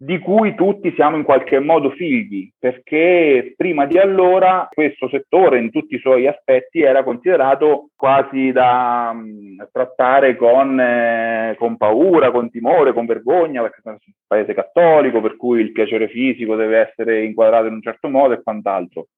di 0.00 0.20
cui 0.20 0.54
tutti 0.54 0.92
siamo 0.94 1.16
in 1.16 1.24
qualche 1.24 1.58
modo 1.58 1.90
figli, 1.90 2.48
perché 2.56 3.54
prima 3.56 3.84
di 3.84 3.98
allora 3.98 4.68
questo 4.72 5.08
settore 5.08 5.58
in 5.58 5.72
tutti 5.72 5.96
i 5.96 5.98
suoi 5.98 6.28
aspetti 6.28 6.82
era 6.82 7.02
considerato 7.02 7.88
quasi 7.96 8.52
da 8.52 9.12
mh, 9.12 9.18
mm, 9.18 9.60
trattare 9.72 10.36
con, 10.36 10.78
eh, 10.78 11.56
con, 11.58 11.76
paura, 11.76 12.30
con 12.30 12.48
timore, 12.48 12.92
con 12.92 13.06
vergogna, 13.06 13.60
perché 13.62 13.80
è 13.82 13.88
un 13.88 13.98
paese 14.24 14.54
cattolico, 14.54 15.20
per 15.20 15.36
cui 15.36 15.60
il 15.60 15.72
piacere 15.72 16.06
fisico 16.06 16.54
deve 16.54 16.78
essere 16.88 17.24
inquadrato 17.24 17.66
in 17.66 17.74
un 17.74 17.82
certo 17.82 18.08
modo 18.08 18.34
e 18.34 18.42
quant'altro. 18.42 19.08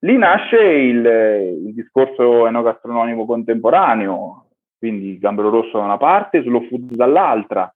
Lì 0.00 0.18
nasce 0.18 0.60
il, 0.60 1.06
il 1.66 1.72
discorso 1.72 2.48
enogastronomico 2.48 3.24
contemporaneo, 3.26 4.46
quindi 4.76 5.18
Gambero 5.18 5.50
Rosso 5.50 5.78
da 5.78 5.84
una 5.84 5.96
parte, 5.98 6.42
Slow 6.42 6.66
Food 6.66 6.94
dall'altra, 6.96 7.72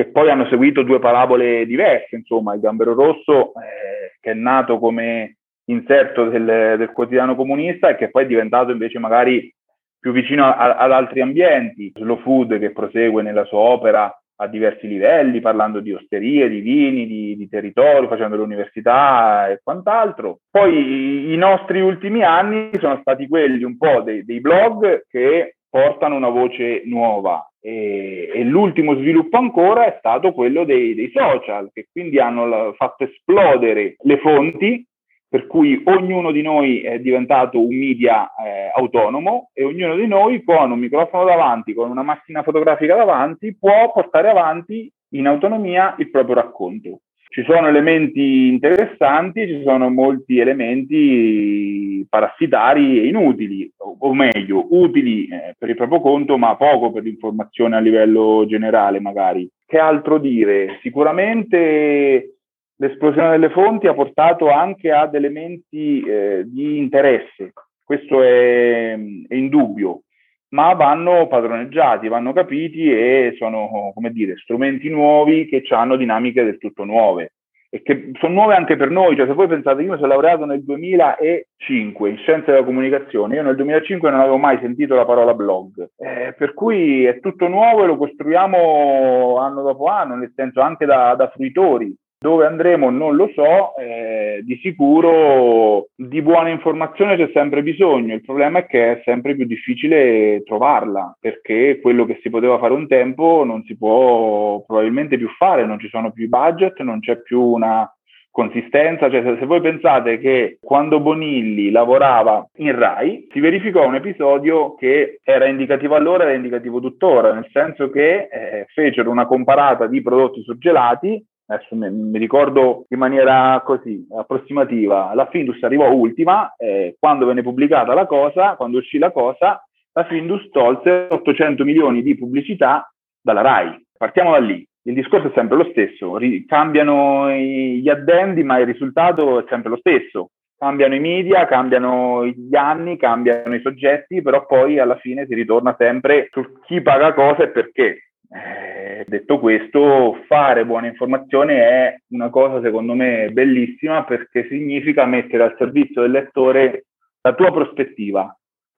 che 0.00 0.06
poi 0.06 0.30
hanno 0.30 0.46
seguito 0.46 0.82
due 0.82 0.98
parabole 0.98 1.66
diverse, 1.66 2.16
insomma, 2.16 2.54
il 2.54 2.60
Gambero 2.60 2.94
Rosso, 2.94 3.52
eh, 3.52 4.16
che 4.18 4.30
è 4.30 4.34
nato 4.34 4.78
come 4.78 5.36
inserto 5.64 6.24
del, 6.30 6.76
del, 6.78 6.90
quotidiano 6.92 7.36
comunista 7.36 7.90
e 7.90 7.96
che 7.96 8.08
poi 8.08 8.24
è 8.24 8.26
diventato 8.26 8.72
invece 8.72 8.98
magari 8.98 9.54
più 9.98 10.12
vicino 10.12 10.46
a, 10.46 10.76
ad 10.76 10.90
altri 10.90 11.20
ambienti, 11.20 11.92
Slow 11.94 12.18
Food 12.20 12.58
che 12.58 12.72
prosegue 12.72 13.22
nella 13.22 13.44
sua 13.44 13.58
opera 13.58 14.10
a 14.36 14.46
diversi 14.46 14.88
livelli, 14.88 15.42
parlando 15.42 15.80
di 15.80 15.92
osterie, 15.92 16.48
di 16.48 16.60
vini, 16.60 17.06
di, 17.06 17.36
di 17.36 17.48
territori, 17.50 18.06
facendo 18.08 18.36
l'università 18.36 19.50
e 19.50 19.60
quant'altro. 19.62 20.38
Poi 20.50 21.30
i 21.30 21.36
nostri 21.36 21.82
ultimi 21.82 22.22
anni 22.22 22.70
sono 22.78 22.96
stati 23.02 23.28
quelli 23.28 23.64
un 23.64 23.76
po' 23.76 24.00
dei, 24.00 24.24
dei 24.24 24.40
blog 24.40 25.02
che 25.10 25.56
portano 25.70 26.16
una 26.16 26.28
voce 26.28 26.82
nuova 26.84 27.48
e, 27.60 28.30
e, 28.34 28.42
l'ultimo 28.42 28.96
sviluppo 28.96 29.36
ancora 29.36 29.86
è 29.86 29.96
stato 29.98 30.32
quello 30.32 30.64
dei, 30.64 30.94
dei 30.94 31.10
social 31.14 31.70
che 31.72 31.88
quindi 31.92 32.18
hanno 32.18 32.74
fatto 32.76 33.04
esplodere 33.04 33.94
le 33.98 34.18
fonti 34.18 34.84
per 35.30 35.46
cui 35.46 35.80
ognuno 35.84 36.32
di 36.32 36.42
noi 36.42 36.80
è 36.80 36.98
diventato 36.98 37.60
un 37.60 37.72
media 37.72 38.34
eh, 38.34 38.72
autonomo 38.74 39.50
e 39.52 39.62
ognuno 39.62 39.94
di 39.94 40.08
noi 40.08 40.42
con 40.42 40.72
un 40.72 40.78
microfono 40.80 41.24
davanti, 41.24 41.72
con 41.72 41.88
una 41.88 42.02
macchina 42.02 42.42
fotografica 42.42 42.96
davanti, 42.96 43.56
può 43.56 43.92
portare 43.92 44.28
avanti 44.28 44.92
in 45.10 45.28
autonomia 45.28 45.94
il 45.98 46.10
proprio 46.10 46.34
racconto. 46.34 47.02
Ci 47.32 47.44
sono 47.44 47.68
elementi 47.68 48.48
interessanti, 48.48 49.46
ci 49.46 49.62
sono 49.62 49.88
molti 49.88 50.40
elementi 50.40 52.04
parassitari 52.08 52.98
e 52.98 53.06
inutili, 53.06 53.72
o, 53.76 54.12
meglio, 54.12 54.66
utili 54.70 55.28
eh, 55.28 55.54
per 55.56 55.68
il 55.68 55.76
proprio 55.76 56.00
conto, 56.00 56.36
ma 56.36 56.56
poco 56.56 56.90
per 56.90 57.04
l'informazione 57.04 57.76
a 57.76 57.78
livello 57.78 58.44
generale 58.48 58.98
magari. 58.98 59.48
Che 59.64 59.78
altro 59.78 60.18
dire? 60.18 60.80
Sicuramente 60.82 62.38
l'esplosione 62.74 63.30
delle 63.30 63.50
fonti 63.50 63.86
ha 63.86 63.94
portato 63.94 64.50
anche 64.50 64.90
ad 64.90 65.14
elementi 65.14 66.02
eh, 66.02 66.42
di 66.46 66.78
interesse, 66.78 67.52
questo 67.84 68.24
è, 68.24 68.98
è 69.28 69.34
indubbio, 69.36 70.02
ma 70.50 70.72
vanno 70.74 71.26
padroneggiati, 71.26 72.08
vanno 72.08 72.32
capiti 72.32 72.90
e 72.90 73.34
sono, 73.38 73.92
come 73.94 74.10
dire, 74.10 74.36
strumenti 74.36 74.88
nuovi 74.88 75.46
che 75.46 75.62
hanno 75.70 75.96
dinamiche 75.96 76.44
del 76.44 76.58
tutto 76.58 76.84
nuove 76.84 77.32
e 77.72 77.82
che 77.82 78.10
sono 78.18 78.34
nuove 78.34 78.56
anche 78.56 78.76
per 78.76 78.90
noi, 78.90 79.14
cioè 79.14 79.28
se 79.28 79.32
voi 79.32 79.46
pensate, 79.46 79.82
io 79.82 79.92
mi 79.92 79.96
sono 79.96 80.08
laureato 80.08 80.44
nel 80.44 80.64
2005 80.64 82.10
in 82.10 82.16
scienze 82.16 82.50
della 82.50 82.64
comunicazione, 82.64 83.36
io 83.36 83.44
nel 83.44 83.54
2005 83.54 84.10
non 84.10 84.18
avevo 84.18 84.38
mai 84.38 84.58
sentito 84.60 84.96
la 84.96 85.04
parola 85.04 85.34
blog, 85.34 85.90
eh, 85.96 86.34
per 86.36 86.52
cui 86.52 87.04
è 87.04 87.20
tutto 87.20 87.46
nuovo 87.46 87.84
e 87.84 87.86
lo 87.86 87.96
costruiamo 87.96 89.36
anno 89.38 89.62
dopo 89.62 89.84
anno, 89.84 90.16
nel 90.16 90.32
senso 90.34 90.60
anche 90.60 90.84
da, 90.84 91.14
da 91.14 91.28
fruitori, 91.28 91.94
dove 92.22 92.44
andremo 92.44 92.90
non 92.90 93.16
lo 93.16 93.30
so, 93.34 93.74
eh, 93.78 94.42
di 94.42 94.58
sicuro 94.62 95.88
di 95.96 96.20
buona 96.20 96.50
informazione 96.50 97.16
c'è 97.16 97.30
sempre 97.32 97.62
bisogno, 97.62 98.12
il 98.12 98.22
problema 98.22 98.58
è 98.58 98.66
che 98.66 98.92
è 98.92 99.02
sempre 99.04 99.34
più 99.34 99.46
difficile 99.46 100.42
trovarla, 100.44 101.16
perché 101.18 101.78
quello 101.80 102.04
che 102.04 102.18
si 102.20 102.28
poteva 102.28 102.58
fare 102.58 102.74
un 102.74 102.86
tempo 102.86 103.42
non 103.44 103.62
si 103.64 103.74
può 103.74 104.62
probabilmente 104.66 105.16
più 105.16 105.30
fare, 105.30 105.64
non 105.64 105.80
ci 105.80 105.88
sono 105.88 106.12
più 106.12 106.24
i 106.24 106.28
budget, 106.28 106.78
non 106.80 107.00
c'è 107.00 107.22
più 107.22 107.40
una 107.40 107.90
consistenza, 108.30 109.10
cioè 109.10 109.22
se, 109.22 109.36
se 109.40 109.46
voi 109.46 109.62
pensate 109.62 110.18
che 110.18 110.58
quando 110.60 111.00
Bonilli 111.00 111.70
lavorava 111.70 112.46
in 112.56 112.78
Rai 112.78 113.26
si 113.32 113.40
verificò 113.40 113.86
un 113.86 113.94
episodio 113.94 114.74
che 114.74 115.20
era 115.24 115.46
indicativo 115.46 115.94
allora 115.94 116.24
era 116.24 116.34
indicativo 116.34 116.80
tuttora, 116.80 117.32
nel 117.32 117.48
senso 117.50 117.88
che 117.88 118.28
eh, 118.30 118.66
fecero 118.74 119.10
una 119.10 119.26
comparata 119.26 119.86
di 119.86 120.02
prodotti 120.02 120.42
surgelati 120.42 121.24
adesso 121.54 121.74
mi, 121.74 122.18
ricordo 122.18 122.86
in 122.88 122.98
maniera 122.98 123.60
così 123.64 124.06
approssimativa, 124.16 125.12
la 125.14 125.26
Findus 125.26 125.62
arrivò 125.62 125.90
ultima, 125.90 126.54
eh, 126.56 126.96
quando 126.98 127.26
venne 127.26 127.42
pubblicata 127.42 127.92
la 127.92 128.06
cosa, 128.06 128.54
quando 128.54 128.78
uscì 128.78 128.98
la 128.98 129.10
cosa, 129.10 129.62
la 129.92 130.04
Findus 130.04 130.48
tolse 130.50 131.08
800 131.10 131.64
milioni 131.64 132.02
di 132.02 132.16
pubblicità 132.16 132.88
dalla 133.20 133.40
RAI. 133.40 133.84
Partiamo 133.96 134.30
da 134.30 134.38
lì. 134.38 134.64
Il 134.84 134.94
discorso 134.94 135.28
è 135.28 135.32
sempre 135.34 135.56
lo 135.58 135.68
stesso, 135.70 136.16
Ri- 136.16 136.46
cambiano 136.46 137.30
gli 137.30 137.88
addendi, 137.88 138.42
ma 138.42 138.58
il 138.58 138.66
risultato 138.66 139.40
è 139.40 139.44
sempre 139.48 139.70
lo 139.70 139.76
stesso. 139.76 140.30
Cambiano 140.56 140.94
i 140.94 141.00
media, 141.00 141.46
cambiano 141.46 142.26
gli 142.26 142.54
anni, 142.54 142.96
cambiano 142.96 143.54
i 143.54 143.60
soggetti, 143.60 144.22
però 144.22 144.46
poi 144.46 144.78
alla 144.78 144.96
fine 144.96 145.26
si 145.26 145.34
ritorna 145.34 145.74
sempre 145.76 146.28
su 146.30 146.60
chi 146.64 146.80
paga 146.80 147.12
cosa 147.12 147.42
e 147.42 147.48
perché. 147.50 148.09
Eh, 148.32 149.04
detto 149.08 149.40
questo, 149.40 150.22
fare 150.28 150.64
buona 150.64 150.86
informazione 150.86 151.56
è 151.56 151.96
una 152.10 152.30
cosa 152.30 152.62
secondo 152.62 152.94
me 152.94 153.28
bellissima 153.32 154.04
perché 154.04 154.46
significa 154.48 155.04
mettere 155.04 155.42
al 155.42 155.56
servizio 155.58 156.02
del 156.02 156.12
lettore 156.12 156.84
la 157.22 157.34
tua 157.34 157.50
prospettiva, 157.50 158.32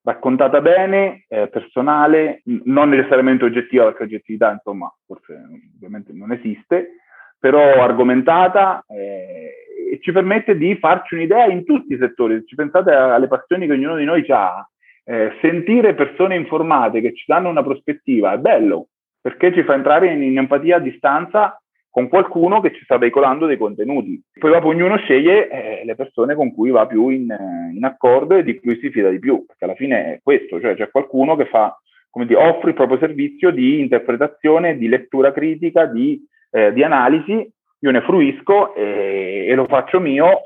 raccontata 0.04 0.62
bene, 0.62 1.26
eh, 1.28 1.48
personale, 1.48 2.40
non 2.64 2.88
necessariamente 2.88 3.44
oggettiva 3.44 3.84
perché 3.84 4.04
oggettività 4.04 4.50
insomma 4.52 4.90
forse 5.06 5.38
ovviamente 5.76 6.12
non 6.14 6.32
esiste, 6.32 6.96
però 7.38 7.82
argomentata 7.82 8.84
eh, 8.88 9.92
e 9.92 10.00
ci 10.00 10.12
permette 10.12 10.56
di 10.56 10.76
farci 10.76 11.14
un'idea 11.14 11.44
in 11.44 11.64
tutti 11.64 11.92
i 11.92 11.98
settori. 11.98 12.42
Ci 12.46 12.54
pensate 12.54 12.90
alle 12.90 13.28
passioni 13.28 13.66
che 13.66 13.72
ognuno 13.72 13.96
di 13.96 14.04
noi 14.04 14.24
ha, 14.28 14.66
eh, 15.04 15.36
sentire 15.42 15.94
persone 15.94 16.36
informate 16.36 17.02
che 17.02 17.14
ci 17.14 17.24
danno 17.26 17.50
una 17.50 17.62
prospettiva 17.62 18.32
è 18.32 18.38
bello, 18.38 18.86
perché 19.22 19.54
ci 19.54 19.62
fa 19.62 19.74
entrare 19.74 20.12
in, 20.12 20.22
in 20.22 20.36
empatia 20.36 20.76
a 20.76 20.80
distanza 20.80 21.56
con 21.88 22.08
qualcuno 22.08 22.60
che 22.60 22.74
ci 22.74 22.82
sta 22.84 22.98
veicolando 22.98 23.46
dei 23.46 23.58
contenuti. 23.58 24.20
Poi 24.38 24.50
dopo 24.50 24.68
ognuno 24.68 24.96
sceglie 24.96 25.48
eh, 25.48 25.84
le 25.84 25.94
persone 25.94 26.34
con 26.34 26.52
cui 26.52 26.70
va 26.70 26.86
più 26.86 27.08
in, 27.08 27.28
in, 27.74 27.84
accordo 27.84 28.34
e 28.34 28.42
di 28.42 28.58
cui 28.58 28.78
si 28.80 28.90
fida 28.90 29.10
di 29.10 29.18
più, 29.18 29.44
perché 29.46 29.64
alla 29.64 29.74
fine 29.74 30.14
è 30.14 30.20
questo, 30.22 30.58
cioè 30.58 30.74
c'è 30.74 30.90
qualcuno 30.90 31.36
che 31.36 31.46
fa, 31.46 31.78
come 32.10 32.26
dire, 32.26 32.40
offre 32.42 32.70
il 32.70 32.76
proprio 32.76 32.98
servizio 32.98 33.50
di 33.50 33.80
interpretazione, 33.80 34.78
di 34.78 34.88
lettura 34.88 35.32
critica, 35.32 35.84
di, 35.84 36.20
eh, 36.50 36.72
di 36.72 36.82
analisi, 36.82 37.32
io 37.78 37.90
ne 37.90 38.00
fruisco 38.00 38.74
e, 38.74 39.46
e 39.48 39.54
lo 39.54 39.66
faccio 39.66 40.00
mio 40.00 40.40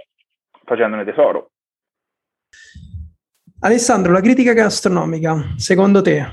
facendone 0.65 1.05
tesoro. 1.05 1.53
Alessandro, 3.61 4.13
la 4.13 4.21
critica 4.21 4.53
gastronomica, 4.53 5.55
secondo 5.57 6.03
te, 6.03 6.27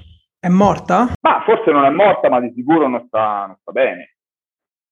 è 0.44 0.50
morta? 0.50 1.14
Ma 1.22 1.42
forse 1.46 1.72
non 1.72 1.86
è 1.86 1.90
morta, 1.90 2.28
ma 2.28 2.42
di 2.42 2.52
sicuro 2.54 2.90
non 2.90 3.06
sta, 3.08 3.46
non 3.48 3.56
sta 3.62 3.72
bene. 3.72 4.16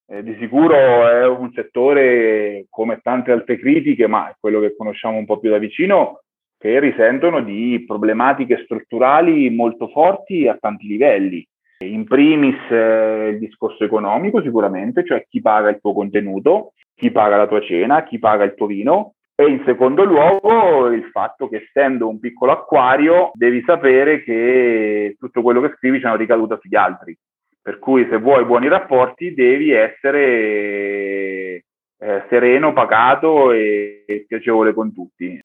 Eh, 0.07 0.23
di 0.23 0.37
sicuro 0.39 1.05
è 1.09 1.27
un 1.27 1.51
settore, 1.51 2.67
come 2.69 3.01
tante 3.03 3.33
altre 3.33 3.59
critiche, 3.59 4.07
ma 4.07 4.29
è 4.29 4.35
quello 4.39 4.61
che 4.61 4.73
conosciamo 4.77 5.17
un 5.17 5.25
po' 5.25 5.39
più 5.39 5.49
da 5.49 5.57
vicino, 5.57 6.21
che 6.57 6.79
risentono 6.79 7.41
di 7.41 7.83
problematiche 7.85 8.61
strutturali 8.63 9.49
molto 9.49 9.89
forti 9.89 10.47
a 10.47 10.55
tanti 10.57 10.87
livelli. 10.87 11.45
In 11.79 12.05
primis 12.05 12.55
eh, 12.69 13.31
il 13.33 13.39
discorso 13.39 13.83
economico 13.83 14.41
sicuramente, 14.41 15.03
cioè 15.05 15.25
chi 15.27 15.41
paga 15.41 15.67
il 15.67 15.81
tuo 15.81 15.91
contenuto, 15.91 16.75
chi 16.95 17.11
paga 17.11 17.35
la 17.35 17.47
tua 17.47 17.59
cena, 17.59 18.05
chi 18.05 18.19
paga 18.19 18.45
il 18.45 18.55
tuo 18.55 18.67
vino, 18.67 19.15
e 19.45 19.51
in 19.51 19.63
secondo 19.65 20.03
luogo 20.03 20.87
il 20.91 21.05
fatto 21.11 21.47
che 21.47 21.63
essendo 21.67 22.07
un 22.07 22.19
piccolo 22.19 22.51
acquario 22.51 23.31
devi 23.33 23.63
sapere 23.65 24.23
che 24.23 25.15
tutto 25.19 25.41
quello 25.41 25.61
che 25.61 25.73
scrivi 25.77 25.99
c'è 25.99 26.07
una 26.07 26.15
ricaduta 26.15 26.57
sugli 26.59 26.75
altri. 26.75 27.17
Per 27.61 27.79
cui 27.79 28.07
se 28.09 28.17
vuoi 28.17 28.43
buoni 28.45 28.67
rapporti 28.67 29.33
devi 29.33 29.71
essere 29.71 31.63
eh, 32.01 32.25
sereno, 32.29 32.73
pagato 32.73 33.51
e, 33.51 34.03
e, 34.07 34.25
piacevole 34.27 34.73
con 34.73 34.93
tutti. 34.93 35.39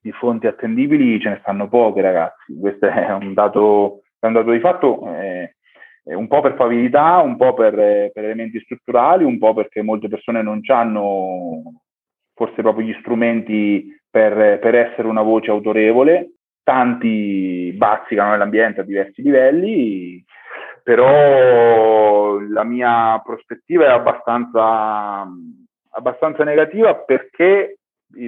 Di 0.00 0.12
fonti 0.12 0.46
attendibili 0.46 1.18
ce 1.20 1.30
ne 1.30 1.38
stanno 1.40 1.68
poche 1.68 2.02
ragazzi, 2.02 2.58
questo 2.58 2.86
è 2.86 3.12
un 3.12 3.32
dato, 3.32 4.02
è 4.18 4.26
un 4.26 4.34
dato 4.34 4.50
di 4.50 4.60
fatto. 4.60 5.08
Eh, 5.16 5.54
un 6.04 6.26
po' 6.28 6.42
per 6.42 6.54
favillità, 6.54 7.22
un 7.22 7.36
po' 7.36 7.54
per, 7.54 7.74
per, 8.12 8.24
elementi 8.24 8.60
strutturali, 8.60 9.24
un 9.24 9.38
po' 9.38 9.54
perché 9.54 9.80
molte 9.80 10.08
persone 10.08 10.42
non 10.42 10.60
hanno 10.66 11.62
forse 12.34 12.62
proprio 12.62 12.86
gli 12.86 12.96
strumenti 13.00 13.96
per, 14.10 14.58
per 14.58 14.74
essere 14.74 15.08
una 15.08 15.22
voce 15.22 15.50
autorevole. 15.50 16.30
Tanti 16.62 17.72
bazzicano 17.76 18.30
nell'ambiente 18.30 18.80
a 18.80 18.84
diversi 18.84 19.22
livelli, 19.22 20.24
però 20.82 22.38
la 22.38 22.64
mia 22.64 23.20
prospettiva 23.24 23.86
è 23.86 23.90
abbastanza, 23.90 25.26
abbastanza 25.90 26.44
negativa 26.44 26.94
perché 26.94 27.78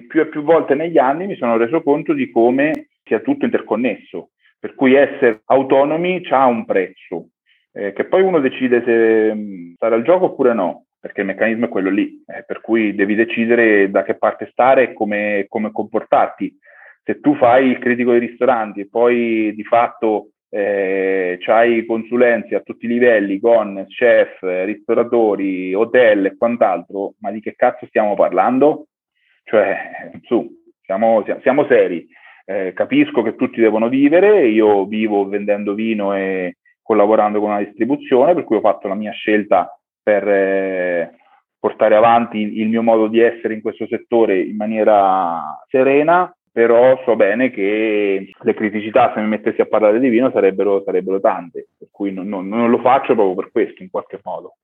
più 0.06 0.20
e 0.20 0.26
più 0.26 0.42
volte 0.42 0.74
negli 0.74 0.98
anni 0.98 1.26
mi 1.26 1.36
sono 1.36 1.56
reso 1.56 1.82
conto 1.82 2.12
di 2.12 2.30
come 2.30 2.88
sia 3.04 3.20
tutto 3.20 3.44
interconnesso, 3.44 4.30
per 4.58 4.74
cui 4.74 4.94
essere 4.94 5.42
autonomi 5.46 6.20
ha 6.30 6.46
un 6.46 6.64
prezzo, 6.64 7.28
eh, 7.72 7.92
che 7.92 8.04
poi 8.04 8.22
uno 8.22 8.40
decide 8.40 8.82
se 8.84 9.72
stare 9.76 9.94
al 9.94 10.02
gioco 10.02 10.26
oppure 10.26 10.52
no 10.52 10.85
perché 11.06 11.20
il 11.20 11.28
meccanismo 11.28 11.66
è 11.66 11.68
quello 11.68 11.88
lì, 11.88 12.24
eh, 12.26 12.42
per 12.44 12.60
cui 12.60 12.92
devi 12.96 13.14
decidere 13.14 13.88
da 13.90 14.02
che 14.02 14.16
parte 14.16 14.48
stare 14.50 14.82
e 14.82 14.92
come, 14.92 15.46
come, 15.48 15.70
comportarti. 15.70 16.52
Se 17.04 17.20
tu 17.20 17.36
fai 17.36 17.68
il 17.68 17.78
critico 17.78 18.10
dei 18.10 18.18
ristoranti 18.18 18.80
e 18.80 18.88
poi 18.88 19.54
di 19.54 19.62
fatto 19.62 20.30
eh, 20.50 21.38
hai 21.46 21.86
consulenze 21.86 22.56
a 22.56 22.60
tutti 22.60 22.86
i 22.86 22.88
livelli 22.88 23.38
con 23.38 23.84
chef, 23.86 24.42
ristoratori, 24.64 25.72
hotel 25.74 26.26
e 26.26 26.36
quant'altro, 26.36 27.14
ma 27.20 27.30
di 27.30 27.40
che 27.40 27.54
cazzo 27.54 27.86
stiamo 27.86 28.16
parlando? 28.16 28.86
Cioè, 29.44 30.10
su, 30.22 30.44
siamo, 30.82 31.24
siamo 31.40 31.66
seri. 31.66 32.04
Eh, 32.44 32.72
capisco 32.72 33.22
che 33.22 33.36
tutti 33.36 33.60
devono 33.60 33.88
vivere, 33.88 34.48
io 34.48 34.86
vivo 34.86 35.28
vendendo 35.28 35.72
vino 35.74 36.16
e, 36.16 36.56
collaborando 36.82 37.38
con 37.38 37.50
una 37.50 37.62
distribuzione, 37.62 38.34
per 38.34 38.42
cui 38.42 38.56
ho 38.56 38.60
fatto 38.60 38.88
la 38.88 38.94
mia 38.94 39.12
scelta 39.12 39.75
per 40.06 40.28
eh, 40.28 41.16
portare 41.58 41.96
avanti 41.96 42.60
il 42.60 42.68
mio 42.68 42.80
modo 42.80 43.08
di 43.08 43.18
essere 43.18 43.54
in 43.54 43.60
questo 43.60 43.88
settore 43.88 44.40
in 44.40 44.54
maniera 44.54 45.60
serena, 45.68 46.32
però 46.52 47.02
so 47.04 47.16
bene 47.16 47.50
che 47.50 48.30
le 48.40 48.54
criticità, 48.54 49.10
se 49.12 49.20
mi 49.20 49.26
mettessi 49.26 49.62
a 49.62 49.66
parlare 49.66 49.98
di 49.98 50.08
vino, 50.08 50.30
sarebbero, 50.30 50.84
sarebbero 50.84 51.18
tante, 51.18 51.70
per 51.76 51.88
cui 51.90 52.12
non, 52.12 52.28
non, 52.28 52.46
non 52.46 52.70
lo 52.70 52.78
faccio 52.78 53.14
proprio 53.14 53.34
per 53.34 53.50
questo, 53.50 53.82
in 53.82 53.90
qualche 53.90 54.20
modo. 54.22 54.58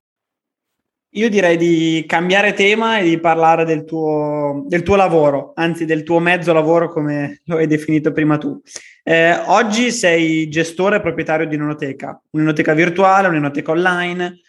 Io 1.14 1.28
direi 1.28 1.56
di 1.56 2.04
cambiare 2.06 2.52
tema 2.52 2.98
e 2.98 3.02
di 3.02 3.18
parlare 3.18 3.64
del 3.64 3.84
tuo, 3.84 4.62
del 4.68 4.84
tuo, 4.84 4.94
lavoro, 4.94 5.52
anzi 5.56 5.84
del 5.84 6.04
tuo 6.04 6.20
mezzo 6.20 6.52
lavoro 6.52 6.88
come 6.88 7.42
lo 7.46 7.56
hai 7.56 7.66
definito 7.66 8.12
prima 8.12 8.38
tu. 8.38 8.60
Eh, 9.02 9.34
oggi 9.48 9.90
sei 9.90 10.48
gestore 10.48 10.96
e 10.96 11.00
proprietario 11.00 11.46
di 11.46 11.56
un'enoteca, 11.56 12.22
un'enoteca 12.30 12.74
virtuale, 12.74 13.26
un'enoteca 13.26 13.72
online. 13.72 14.40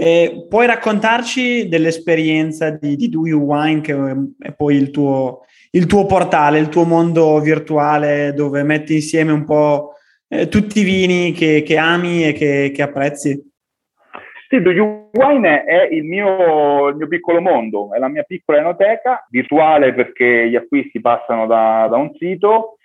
Eh, 0.00 0.46
puoi 0.48 0.68
raccontarci 0.68 1.66
dell'esperienza 1.66 2.70
di, 2.70 2.94
di 2.94 3.08
Do 3.08 3.26
You 3.26 3.42
Wine, 3.42 3.80
che 3.80 3.96
è 4.38 4.52
poi 4.52 4.76
il 4.76 4.92
tuo, 4.92 5.40
il 5.72 5.86
tuo, 5.86 6.06
portale, 6.06 6.60
il 6.60 6.68
tuo 6.68 6.84
mondo 6.84 7.40
virtuale 7.40 8.32
dove 8.32 8.62
metti 8.62 8.94
insieme 8.94 9.32
un 9.32 9.44
po' 9.44 9.94
eh, 10.28 10.46
tutti 10.46 10.78
i 10.78 10.84
vini 10.84 11.32
che, 11.32 11.64
che 11.66 11.76
ami 11.76 12.24
e 12.24 12.32
che, 12.32 12.70
che 12.72 12.80
apprezzi? 12.82 13.44
Sì, 14.48 14.62
Do 14.62 14.70
You 14.70 15.10
Wine 15.14 15.64
è 15.64 15.88
il 15.90 16.04
mio, 16.04 16.86
il 16.90 16.94
mio, 16.94 17.08
piccolo 17.08 17.40
mondo, 17.40 17.92
è 17.92 17.98
la 17.98 18.08
mia 18.08 18.22
piccola 18.22 18.60
enoteca, 18.60 19.26
virtuale 19.28 19.92
perché 19.94 20.48
gli 20.48 20.54
acquisti 20.54 21.00
passano 21.00 21.48
da, 21.48 21.88
da 21.90 21.96
un 21.96 22.14
sito, 22.14 22.77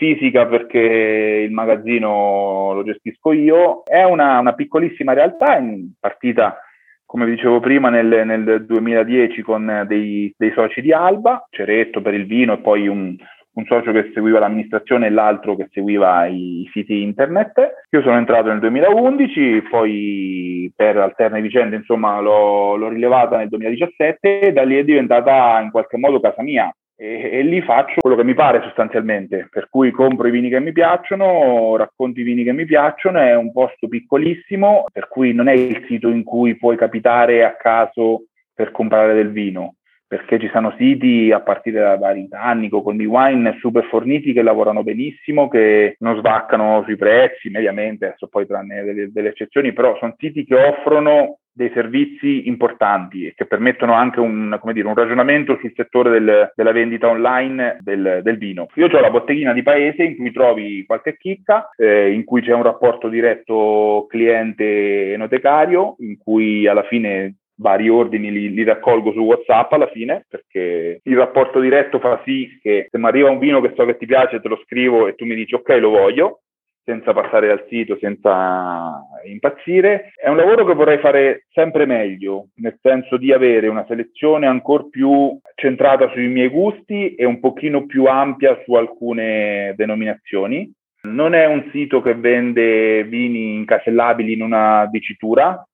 fisica 0.00 0.46
perché 0.46 0.78
il 0.78 1.52
magazzino 1.52 2.72
lo 2.72 2.82
gestisco 2.82 3.32
io. 3.32 3.82
È 3.84 4.02
una, 4.02 4.38
una 4.38 4.54
piccolissima 4.54 5.12
realtà, 5.12 5.58
in 5.58 5.92
partita, 6.00 6.58
come 7.04 7.26
dicevo 7.26 7.60
prima, 7.60 7.90
nel, 7.90 8.22
nel 8.24 8.64
2010 8.64 9.42
con 9.42 9.84
dei, 9.86 10.32
dei, 10.38 10.52
soci 10.52 10.80
di 10.80 10.90
Alba, 10.90 11.46
Ceretto 11.50 12.00
per 12.00 12.14
il 12.14 12.24
vino 12.24 12.54
e 12.54 12.60
poi 12.60 12.88
un, 12.88 13.14
un 13.52 13.64
socio 13.66 13.92
che 13.92 14.10
seguiva 14.14 14.38
l'amministrazione 14.38 15.08
e 15.08 15.10
l'altro 15.10 15.54
che 15.54 15.68
seguiva 15.70 16.24
i, 16.24 16.62
i 16.62 16.70
siti 16.72 17.02
internet. 17.02 17.84
Io 17.90 18.00
sono 18.00 18.16
entrato 18.16 18.48
nel 18.48 18.60
2011, 18.60 19.64
poi 19.68 20.72
per 20.74 20.96
alterne 20.96 21.42
vicende 21.42 21.76
insomma 21.76 22.20
l'ho, 22.20 22.74
l'ho 22.76 22.88
rilevata 22.88 23.36
nel 23.36 23.48
2017 23.48 24.40
e 24.40 24.52
da 24.52 24.62
lì 24.62 24.76
è 24.76 24.84
diventata 24.84 25.60
in 25.60 25.70
qualche 25.70 25.98
modo 25.98 26.20
casa 26.20 26.42
mia. 26.42 26.74
E, 27.02 27.30
e, 27.32 27.42
lì 27.42 27.62
faccio 27.62 28.02
quello 28.02 28.14
che 28.14 28.24
mi 28.24 28.34
pare 28.34 28.60
sostanzialmente, 28.60 29.48
per 29.50 29.70
cui 29.70 29.90
compro 29.90 30.28
i 30.28 30.30
vini 30.30 30.50
che 30.50 30.60
mi 30.60 30.70
piacciono, 30.70 31.74
racconto 31.76 32.20
i 32.20 32.24
vini 32.24 32.44
che 32.44 32.52
mi 32.52 32.66
piacciono, 32.66 33.18
è 33.18 33.34
un 33.34 33.52
posto 33.52 33.88
piccolissimo, 33.88 34.84
per 34.92 35.08
cui 35.08 35.32
non 35.32 35.48
è 35.48 35.54
il 35.54 35.82
sito 35.88 36.10
in 36.10 36.22
cui 36.24 36.58
puoi 36.58 36.76
capitare 36.76 37.42
a 37.42 37.56
caso 37.56 38.24
per 38.52 38.70
comprare 38.70 39.14
del 39.14 39.30
vino, 39.30 39.76
perché 40.06 40.38
ci 40.38 40.50
sono 40.52 40.74
siti 40.76 41.32
a 41.32 41.40
partire 41.40 41.80
da, 41.80 41.96
da 41.96 42.12
Britannico 42.12 42.82
con 42.82 43.00
i 43.00 43.06
wine 43.06 43.56
super 43.60 43.84
forniti 43.84 44.34
che 44.34 44.42
lavorano 44.42 44.82
benissimo, 44.82 45.48
che 45.48 45.96
non 46.00 46.18
svaccano 46.18 46.82
sui 46.84 46.96
prezzi 46.96 47.48
mediamente, 47.48 48.08
adesso 48.08 48.28
poi 48.28 48.46
tranne 48.46 48.82
delle, 48.84 49.10
delle 49.10 49.30
eccezioni, 49.30 49.72
però 49.72 49.96
sono 49.96 50.14
siti 50.18 50.44
che 50.44 50.54
offrono 50.54 51.38
dei 51.60 51.70
servizi 51.74 52.48
importanti 52.48 53.26
e 53.26 53.34
che 53.36 53.44
permettono 53.44 53.92
anche 53.92 54.18
un, 54.18 54.58
dire, 54.72 54.88
un 54.88 54.94
ragionamento 54.94 55.58
sul 55.60 55.74
settore 55.76 56.08
del, 56.08 56.52
della 56.56 56.72
vendita 56.72 57.06
online 57.08 57.76
del, 57.80 58.20
del, 58.22 58.38
vino. 58.38 58.68
Io 58.76 58.86
ho 58.86 59.00
la 59.00 59.10
botteghina 59.10 59.52
di 59.52 59.62
paese 59.62 60.04
in 60.04 60.16
cui 60.16 60.32
trovi 60.32 60.86
qualche 60.86 61.18
chicca, 61.18 61.68
eh, 61.76 62.12
in 62.12 62.24
cui 62.24 62.40
c'è 62.40 62.54
un 62.54 62.62
rapporto 62.62 63.08
diretto 63.08 64.06
cliente-enotecario, 64.08 65.96
in 65.98 66.16
cui 66.16 66.66
alla 66.66 66.84
fine 66.84 67.34
vari 67.56 67.90
ordini 67.90 68.32
li, 68.32 68.54
li, 68.54 68.64
raccolgo 68.64 69.12
su 69.12 69.20
WhatsApp 69.20 69.70
alla 69.72 69.88
fine, 69.88 70.24
perché 70.30 71.02
il 71.04 71.16
rapporto 71.16 71.60
diretto 71.60 71.98
fa 71.98 72.22
sì 72.24 72.58
che 72.62 72.88
se 72.90 72.96
mi 72.96 73.04
arriva 73.04 73.28
un 73.28 73.38
vino 73.38 73.60
che 73.60 73.74
so 73.76 73.84
che 73.84 73.98
ti 73.98 74.06
piace, 74.06 74.40
te 74.40 74.48
lo 74.48 74.58
scrivo 74.64 75.06
e 75.06 75.14
tu 75.14 75.26
mi 75.26 75.34
dici 75.34 75.54
ok, 75.54 75.68
lo 75.78 75.90
voglio, 75.90 76.40
senza 76.84 77.12
passare 77.12 77.48
dal 77.48 77.64
sito, 77.68 77.96
senza 78.00 79.02
impazzire. 79.24 80.12
È 80.16 80.28
un 80.28 80.36
lavoro 80.36 80.64
che 80.64 80.74
vorrei 80.74 80.98
fare 80.98 81.46
sempre 81.50 81.86
meglio, 81.86 82.48
nel 82.56 82.78
senso 82.80 83.16
di 83.16 83.32
avere 83.32 83.68
una 83.68 83.84
selezione 83.86 84.46
ancora 84.46 84.84
più 84.90 85.38
centrata 85.54 86.10
sui 86.10 86.28
miei 86.28 86.48
gusti 86.48 87.14
e 87.14 87.24
un 87.24 87.40
pochino 87.40 87.86
più 87.86 88.06
ampia 88.06 88.60
su 88.64 88.74
alcune 88.74 89.74
denominazioni. 89.76 90.72
Non 91.02 91.34
è 91.34 91.46
un 91.46 91.68
sito 91.72 92.02
che 92.02 92.14
vende 92.14 93.04
vini 93.04 93.54
incasellabili 93.54 94.34
in 94.34 94.42
una 94.42 94.86
dicitura, 94.90 95.64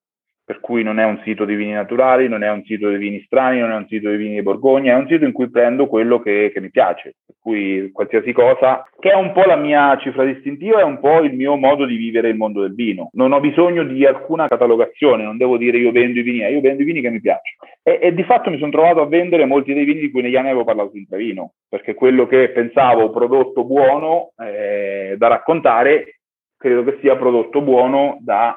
per 0.47 0.61
cui 0.61 0.85
non 0.85 1.01
è 1.01 1.05
un 1.05 1.21
sito 1.25 1.45
di 1.45 1.57
vini 1.57 1.73
naturali, 1.73 2.29
non 2.29 2.45
è 2.45 2.51
un 2.53 2.63
sito 2.63 2.89
di 2.89 2.99
vini 2.99 3.21
strani, 3.27 3.59
non 3.59 3.73
è 3.73 3.75
un 3.75 3.89
sito 3.89 4.09
di 4.11 4.17
vini 4.17 4.37
di 4.37 4.43
Borgogna, 4.43 4.93
è 4.93 4.97
un 4.97 5.09
sito 5.09 5.25
in 5.25 5.33
cui 5.33 5.51
prendo 5.51 5.89
quello 5.89 6.21
che, 6.21 6.53
che, 6.55 6.61
mi 6.61 6.71
piace, 6.71 7.17
per 7.27 7.35
cui 7.41 7.91
qualsiasi 7.91 8.31
cosa, 8.31 8.89
che 9.01 9.11
è 9.11 9.17
un 9.17 9.33
po' 9.33 9.43
la 9.43 9.57
mia 9.57 9.99
cifra 9.99 10.25
distintiva, 10.25 10.79
è 10.79 10.85
un 10.85 11.01
po' 11.01 11.25
il 11.25 11.35
mio 11.35 11.57
modo 11.57 11.85
di 11.85 11.97
vivere 11.97 12.29
il 12.29 12.37
mondo 12.37 12.61
del 12.61 12.77
vino. 12.77 13.11
Non 13.15 13.33
ho 13.33 13.41
bisogno 13.41 13.83
di 13.83 14.07
alcuna 14.07 14.47
catalogazione, 14.47 15.25
non 15.25 15.37
devo 15.37 15.57
dire 15.57 15.79
io 15.79 15.91
vendo 15.91 16.21
i 16.21 16.23
vini, 16.23 16.39
io 16.49 16.61
vendo 16.61 16.83
i 16.83 16.87
vini 16.87 17.01
che 17.01 17.11
mi 17.11 17.21
piacciono. 17.21 17.73
E, 17.83 17.99
e 18.01 18.15
di 18.15 18.23
fatto 18.23 18.49
mi 18.49 18.59
sono 18.59 18.71
trovato 18.71 19.01
a 19.01 19.07
vendere 19.07 19.47
molti 19.47 19.75
dei 19.75 19.85
vini 19.85 19.99
di 19.99 20.13
cui 20.13 20.23
negli 20.23 20.37
anni 20.37 20.51
avevo 20.51 20.63
parlato 20.63 20.91
su 20.91 20.99
Intravino, 20.99 21.55
perché 21.69 21.95
quello 21.95 22.25
che 22.29 22.51
pensavo 22.51 23.11
prodotto 23.11 23.65
buono 23.65 24.31
eh, 24.41 25.17
da 25.19 25.27
raccontare, 25.27 26.21
credo 26.57 26.85
che 26.85 26.99
sia 27.01 27.17
prodotto 27.17 27.63
buono 27.63 28.19
da 28.21 28.57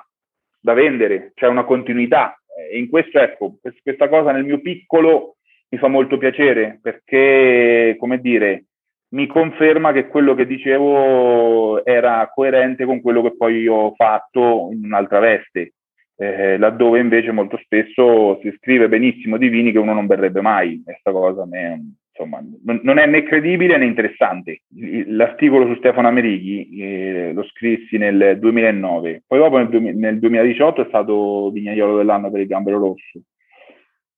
da 0.60 0.74
vendere, 0.74 1.32
c'è 1.36 1.48
una 1.48 1.64
continuità. 1.64 2.40
E 2.72 2.78
in 2.78 2.90
questo, 2.90 3.20
ecco, 3.20 3.58
questa 3.82 4.10
cosa 4.10 4.32
nel 4.32 4.44
mio 4.44 4.60
piccolo 4.60 5.38
mi 5.70 5.78
fa 5.78 5.88
molto 5.88 6.18
piacere 6.18 6.80
perché, 6.82 7.96
come 7.98 8.20
dire, 8.20 8.66
mi 9.10 9.28
conferma 9.28 9.92
che 9.92 10.08
quello 10.08 10.36
che 10.36 10.46
dicevo 10.46 11.84
era 11.86 12.30
coerente 12.34 12.86
con 12.86 13.02
quello 13.02 13.22
che 13.24 13.36
poi 13.36 13.68
ho 13.68 13.94
fatto 13.96 14.70
in 14.72 14.86
un'altra 14.86 15.20
veste, 15.20 15.74
eh, 16.16 16.58
laddove 16.58 17.00
invece 17.00 17.32
molto 17.32 17.58
spesso 17.58 18.40
si 18.42 18.54
scrive 18.58 18.90
benissimo 18.90 19.38
di 19.38 19.48
vini 19.48 19.72
che 19.72 19.80
uno 19.80 19.94
non 19.94 20.06
berrebbe 20.06 20.42
mai. 20.42 20.82
Questa 20.84 21.12
cosa 21.12 21.46
mi, 21.46 21.96
insomma, 22.20 22.44
non 22.82 22.98
è 22.98 23.06
né 23.06 23.24
credibile 23.24 23.78
né 23.78 23.86
interessante. 23.86 24.62
L'articolo 25.08 25.68
su 25.68 25.76
Stefano 25.76 26.08
Amerighi 26.08 26.70
eh, 26.82 27.32
lo 27.34 27.44
scrissi 27.44 27.98
nel 27.98 28.38
2009, 28.40 29.24
poi 29.26 29.40
dopo 29.40 29.58
nel, 29.58 29.96
nel 29.96 30.20
2018 30.20 30.82
è 30.82 30.86
stato 30.88 31.50
vignaiolo 31.52 31.98
dell'anno 31.98 32.30
per 32.30 32.42
il 32.42 32.48
Gambero 32.48 32.80
Rosso. 32.80 33.22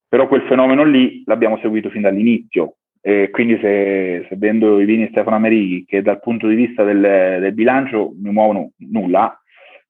Però 0.08 0.28
quel 0.28 0.42
fenomeno 0.44 0.84
lì 0.84 1.24
l'abbiamo 1.26 1.58
seguito 1.62 1.90
fin 1.90 2.02
dall'inizio. 2.02 2.76
E 3.04 3.30
quindi 3.32 3.58
se, 3.60 4.26
se 4.30 4.36
vendo 4.36 4.80
i 4.80 4.86
vini 4.86 5.08
Stefano 5.10 5.36
Amerighi, 5.36 5.86
che 5.86 6.02
dal 6.02 6.20
punto 6.20 6.48
di 6.48 6.56
vista 6.56 6.84
del, 6.84 7.00
del 7.00 7.54
bilancio 7.54 8.14
mi 8.22 8.32
muovono 8.32 8.72
nulla, 8.90 9.36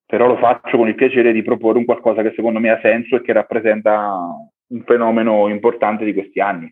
però 0.05 0.27
lo 0.27 0.37
faccio 0.37 0.77
con 0.77 0.87
il 0.87 0.95
piacere 0.95 1.31
di 1.31 1.41
proporre 1.41 1.79
un 1.79 1.85
qualcosa 1.85 2.21
che 2.21 2.33
secondo 2.35 2.59
me 2.59 2.69
ha 2.69 2.79
senso 2.81 3.15
e 3.15 3.21
che 3.21 3.33
rappresenta 3.33 4.17
un 4.67 4.83
fenomeno 4.85 5.49
importante 5.49 6.05
di 6.05 6.13
questi 6.13 6.39
anni. 6.39 6.71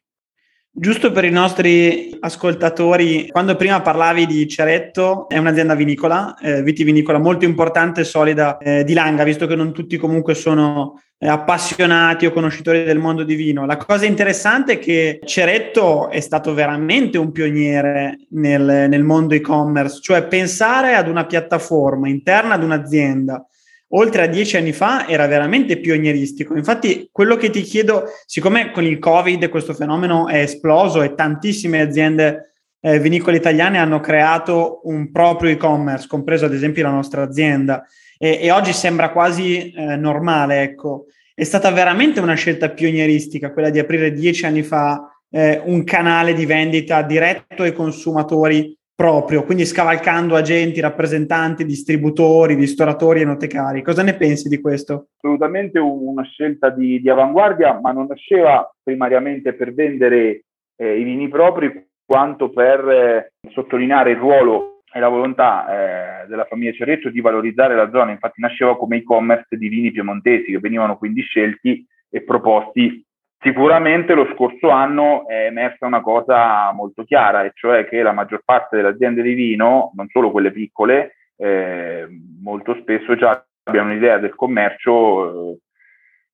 Giusto 0.71 1.11
per 1.11 1.25
i 1.25 1.31
nostri 1.31 2.15
ascoltatori, 2.19 3.27
quando 3.29 3.55
prima 3.55 3.81
parlavi 3.81 4.27
di 4.27 4.47
Ceretto, 4.47 5.27
è 5.27 5.37
un'azienda 5.37 5.73
vinicola, 5.73 6.37
eh, 6.37 6.61
vitivinicola 6.61 7.17
molto 7.17 7.43
importante 7.43 8.01
e 8.01 8.03
solida 8.05 8.57
eh, 8.59 8.83
di 8.83 8.93
Langa, 8.93 9.23
visto 9.23 9.47
che 9.47 9.55
non 9.55 9.73
tutti 9.73 9.97
comunque 9.97 10.35
sono 10.35 11.01
eh, 11.17 11.27
appassionati 11.27 12.27
o 12.27 12.31
conoscitori 12.31 12.83
del 12.83 12.99
mondo 12.99 13.23
di 13.23 13.33
vino. 13.35 13.65
La 13.65 13.77
cosa 13.77 14.05
interessante 14.05 14.73
è 14.73 14.79
che 14.79 15.19
Ceretto 15.25 16.09
è 16.09 16.19
stato 16.19 16.53
veramente 16.53 17.17
un 17.17 17.31
pioniere 17.31 18.27
nel, 18.29 18.87
nel 18.87 19.03
mondo 19.03 19.33
e-commerce, 19.33 19.99
cioè 20.01 20.27
pensare 20.27 20.93
ad 20.93 21.09
una 21.09 21.25
piattaforma 21.25 22.07
interna 22.07 22.53
ad 22.53 22.63
un'azienda 22.63 23.43
oltre 23.89 24.23
a 24.23 24.27
dieci 24.27 24.57
anni 24.57 24.71
fa 24.73 25.07
era 25.07 25.25
veramente 25.27 25.79
pionieristico. 25.79 26.55
Infatti, 26.55 27.09
quello 27.11 27.35
che 27.35 27.49
ti 27.49 27.61
chiedo, 27.61 28.05
siccome 28.25 28.71
con 28.71 28.83
il 28.83 28.99
Covid 28.99 29.49
questo 29.49 29.73
fenomeno 29.73 30.27
è 30.27 30.41
esploso 30.41 31.01
e 31.01 31.15
tantissime 31.15 31.81
aziende 31.81 32.53
eh, 32.81 32.99
vinicole 32.99 33.37
italiane 33.37 33.77
hanno 33.77 33.99
creato 33.99 34.81
un 34.83 35.11
proprio 35.11 35.51
e-commerce, 35.51 36.07
compreso 36.07 36.45
ad 36.45 36.53
esempio 36.53 36.83
la 36.83 36.91
nostra 36.91 37.23
azienda, 37.23 37.83
e, 38.17 38.39
e 38.41 38.51
oggi 38.51 38.73
sembra 38.73 39.11
quasi 39.11 39.71
eh, 39.71 39.95
normale, 39.95 40.61
ecco. 40.61 41.05
È 41.33 41.43
stata 41.43 41.71
veramente 41.71 42.19
una 42.19 42.35
scelta 42.35 42.69
pionieristica 42.69 43.53
quella 43.53 43.69
di 43.69 43.79
aprire 43.79 44.11
dieci 44.11 44.45
anni 44.45 44.61
fa 44.61 45.09
eh, 45.31 45.61
un 45.63 45.83
canale 45.83 46.33
di 46.33 46.45
vendita 46.45 47.01
diretto 47.01 47.63
ai 47.63 47.73
consumatori 47.73 48.77
proprio, 48.99 49.45
quindi 49.45 49.63
scavalcando 49.63 50.35
agenti, 50.35 50.81
rappresentanti, 50.81 51.63
distributori, 51.63 52.55
ristoratori 52.55 53.21
e 53.21 53.23
notecari. 53.23 53.81
Cosa 53.81 54.03
ne 54.03 54.17
pensi 54.17 54.49
di 54.49 54.59
questo? 54.59 55.11
Assolutamente 55.15 55.79
una 55.79 56.23
scelta 56.23 56.69
di, 56.69 56.99
di 56.99 57.09
avanguardia, 57.09 57.79
ma 57.79 57.93
non 57.93 58.07
nasceva 58.09 58.69
primariamente 58.83 59.53
per 59.53 59.73
vendere 59.73 60.43
eh, 60.75 60.99
i 60.99 61.03
vini 61.03 61.29
propri, 61.29 61.87
quanto 62.05 62.49
per 62.49 62.89
eh, 62.89 63.31
sottolineare 63.51 64.11
il 64.11 64.17
ruolo 64.17 64.81
e 64.91 64.99
la 64.99 65.07
volontà 65.07 66.23
eh, 66.23 66.27
della 66.27 66.43
famiglia 66.43 66.73
Ceretto 66.73 67.09
di 67.09 67.21
valorizzare 67.21 67.77
la 67.77 67.89
zona, 67.89 68.11
infatti 68.11 68.41
nasceva 68.41 68.75
come 68.75 68.97
e-commerce 68.97 69.55
di 69.55 69.69
vini 69.69 69.91
piemontesi 69.91 70.51
che 70.51 70.59
venivano 70.59 70.97
quindi 70.97 71.21
scelti 71.21 71.85
e 72.09 72.21
proposti. 72.21 73.01
Sicuramente 73.41 74.13
lo 74.13 74.27
scorso 74.33 74.69
anno 74.69 75.25
è 75.27 75.45
emersa 75.45 75.85
una 75.85 76.01
cosa 76.01 76.71
molto 76.73 77.05
chiara, 77.05 77.45
e 77.45 77.51
cioè 77.53 77.87
che 77.87 78.01
la 78.01 78.11
maggior 78.11 78.41
parte 78.43 78.75
delle 78.75 78.89
aziende 78.89 79.21
di 79.21 79.33
vino, 79.33 79.91
non 79.95 80.07
solo 80.09 80.29
quelle 80.29 80.51
piccole, 80.51 81.15
eh, 81.37 82.05
molto 82.41 82.75
spesso 82.81 83.15
già 83.15 83.41
abbiano 83.63 83.91
un'idea 83.91 84.17
del 84.17 84.35
commercio 84.35 85.53
eh, 85.53 85.57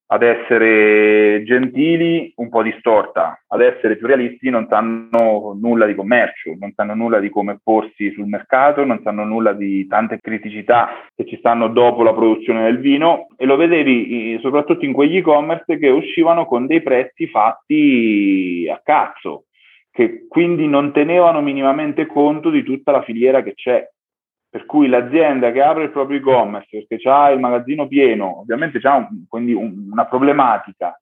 ad 0.08 0.22
essere 0.22 1.42
gentili 1.44 2.32
un 2.36 2.50
po' 2.50 2.62
distorta, 2.62 3.42
ad 3.48 3.62
essere 3.62 3.98
più 3.98 4.06
realisti 4.06 4.50
non 4.50 4.68
sanno 4.70 5.58
nulla 5.60 5.88
di 5.88 5.96
commercio, 5.96 6.56
non 6.60 6.74
sanno 6.76 6.94
nulla 6.94 7.20
di 7.20 7.30
come 7.30 7.60
porsi 7.64 8.12
sul 8.12 8.28
mercato, 8.28 8.86
non 8.86 9.02
sanno 9.04 9.24
nulla 9.24 9.54
di 9.54 9.88
tante 9.88 10.20
criticità 10.20 10.90
che 11.16 11.26
ci 11.26 11.38
stanno 11.38 11.70
dopo 11.70 12.04
la 12.04 12.14
produzione 12.14 12.64
del 12.64 12.80
vino. 12.80 13.28
E 13.36 13.46
lo 13.46 13.56
vedevi 13.56 14.38
soprattutto 14.42 14.86
in 14.86 14.94
quegli 14.94 15.18
e-commerce 15.18 15.78
che 15.80 15.90
uscivano 15.90 16.46
con 16.46 16.68
dei 16.68 16.82
prezzi 16.82 17.28
fatti 17.28 18.70
a 18.72 18.80
cazzo, 18.84 19.46
che 19.92 20.28
quindi 20.28 20.68
non 20.68 20.92
tenevano 20.92 21.42
minimamente 21.42 22.06
conto 22.06 22.52
di 22.52 22.64
tutta 22.64 22.92
la 22.92 23.02
filiera 23.02 23.42
che 23.42 23.54
c'è 23.56 23.88
per 24.56 24.66
cui 24.66 24.88
l'azienda 24.88 25.52
che 25.52 25.62
apre 25.62 25.84
il 25.84 25.92
proprio 25.92 26.18
e-commerce 26.18 26.86
perché 26.88 27.10
ha 27.10 27.30
il 27.30 27.42
magazzino 27.42 27.90
pieno, 27.90 28.40
ovviamente 28.40 28.80
ha 28.88 28.96
un, 28.96 29.26
un, 29.30 29.90
una 29.92 30.06
problematica 30.06 30.98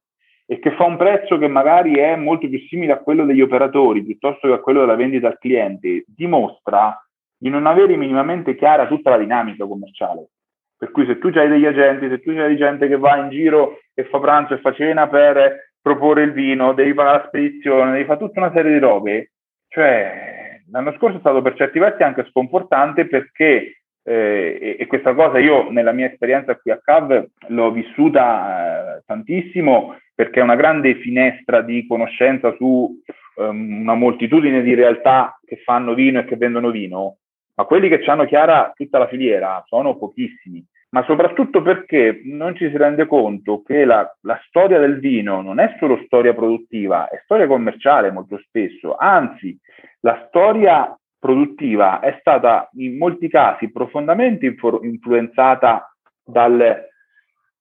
e 0.48 0.58
che 0.58 0.72
fa 0.72 0.86
un 0.86 0.98
prezzo 0.98 1.38
che 1.38 1.48
magari 1.48 1.94
è 1.94 2.16
molto 2.16 2.50
più 2.50 2.58
simile 2.62 2.94
a 2.94 2.98
quello 2.98 3.26
degli 3.26 3.42
operatori 3.42 4.04
piuttosto 4.04 4.48
che 4.48 4.56
a 4.56 4.60
quello 4.60 4.80
della 4.80 4.96
vendita 4.96 5.28
al 5.28 5.38
cliente, 5.38 6.04
dimostra 6.08 7.00
di 7.38 7.50
non 7.50 7.68
avere 7.68 7.96
minimamente 7.96 8.56
chiara 8.56 8.88
tutta 8.88 9.12
la 9.12 9.18
dinamica 9.20 9.68
commerciale. 9.68 10.30
Per 10.76 10.90
cui 10.90 11.06
se 11.06 11.20
tu 11.20 11.28
hai 11.28 11.48
degli 11.48 11.68
agenti, 11.68 12.10
se 12.10 12.22
tu 12.22 12.32
hai 12.32 12.58
gente 12.58 12.88
che 12.88 12.98
va 12.98 13.18
in 13.18 13.30
giro 13.30 13.82
e 13.94 14.06
fa 14.06 14.20
pranzo 14.20 14.56
e 14.56 14.62
fa 14.62 14.74
cena 14.74 15.08
per 15.08 15.74
proporre 15.80 16.24
il 16.24 16.32
vino, 16.32 16.74
devi 16.74 16.96
pagare 16.96 17.20
la 17.20 17.28
spedizione, 17.28 17.92
devi 17.92 18.06
fare 18.06 18.18
tutta 18.18 18.40
una 18.40 18.52
serie 18.52 18.74
di 18.74 18.80
robe, 18.80 19.32
cioè 19.68 20.43
l'anno 20.74 20.94
scorso 20.98 21.18
è 21.18 21.20
stato 21.20 21.42
per 21.42 21.56
certi 21.56 21.80
versi 21.80 22.04
anche 22.04 22.26
sconfortante 22.30 23.08
perché, 23.08 23.82
eh, 24.04 24.58
e, 24.60 24.76
e, 24.80 24.88
questa 24.88 25.14
cosa 25.14 25.38
io 25.38 25.72
nella 25.72 25.92
mia 25.92 26.08
esperienza 26.08 26.56
qui 26.56 26.72
a 26.72 26.82
CAV 26.84 27.28
l'ho 27.48 27.72
vissuta 27.72 28.98
eh, 28.98 29.04
tantissimo 29.06 29.96
perché 30.16 30.40
è 30.40 30.44
una 30.44 30.56
grande 30.56 30.96
finestra 30.96 31.62
di 31.62 31.86
conoscenza 31.88 32.54
su 32.58 33.00
um, 33.36 33.82
una 33.82 33.94
moltitudine 33.94 34.62
di 34.62 34.74
realtà 34.74 35.40
che 35.46 35.58
fanno 35.64 35.94
vino 35.94 36.20
e 36.20 36.26
che 36.26 36.36
vendono 36.36 36.70
vino, 36.70 37.18
ma 37.56 37.66
quelli 37.66 37.88
che 37.88 38.04
hanno 38.06 38.26
chiara 38.26 38.72
tutta 38.76 38.98
la 38.98 39.08
filiera 39.08 39.64
sono 39.66 39.98
pochissimi 39.98 40.64
ma 40.94 41.04
soprattutto 41.06 41.64
perché 41.64 42.22
non 42.24 42.56
ci 42.56 42.70
si 42.70 42.78
rende 42.78 43.08
conto 43.08 43.64
che 43.64 43.84
la, 43.84 44.08
la, 44.22 44.40
storia 44.48 44.78
del 44.78 45.00
vino 45.00 45.42
non 45.42 45.60
è 45.60 45.76
solo 45.80 46.00
storia 46.06 46.36
produttiva, 46.36 47.10
è 47.10 47.20
storia 47.24 47.48
commerciale 47.48 48.12
molto 48.12 48.38
spesso, 48.46 48.96
anzi 48.96 49.58
la 50.02 50.24
storia 50.28 50.96
produttiva 51.18 52.00
è 52.00 52.16
stata 52.20 52.70
in 52.74 52.98
molti 52.98 53.28
casi 53.28 53.72
profondamente 53.72 54.46
infor- 54.46 54.84
influenzata 54.84 55.92
dal, 56.24 56.88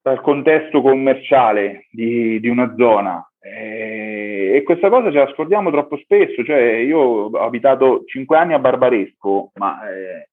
dal, 0.03 0.21
contesto 0.21 0.83
commerciale 0.83 1.87
di, 1.91 2.39
di 2.39 2.49
una 2.49 2.75
zona. 2.77 3.27
E, 3.41 4.53
e, 4.57 4.63
questa 4.63 4.91
cosa 4.91 5.11
ce 5.11 5.19
la 5.19 5.33
scordiamo 5.33 5.71
troppo 5.71 5.97
spesso, 5.97 6.45
cioè 6.45 6.61
io 6.61 6.99
ho 6.99 7.31
abitato 7.39 8.03
cinque 8.05 8.37
anni 8.37 8.53
a 8.53 8.59
Barbaresco, 8.59 9.53
ma 9.55 9.89
eh, 9.91 10.29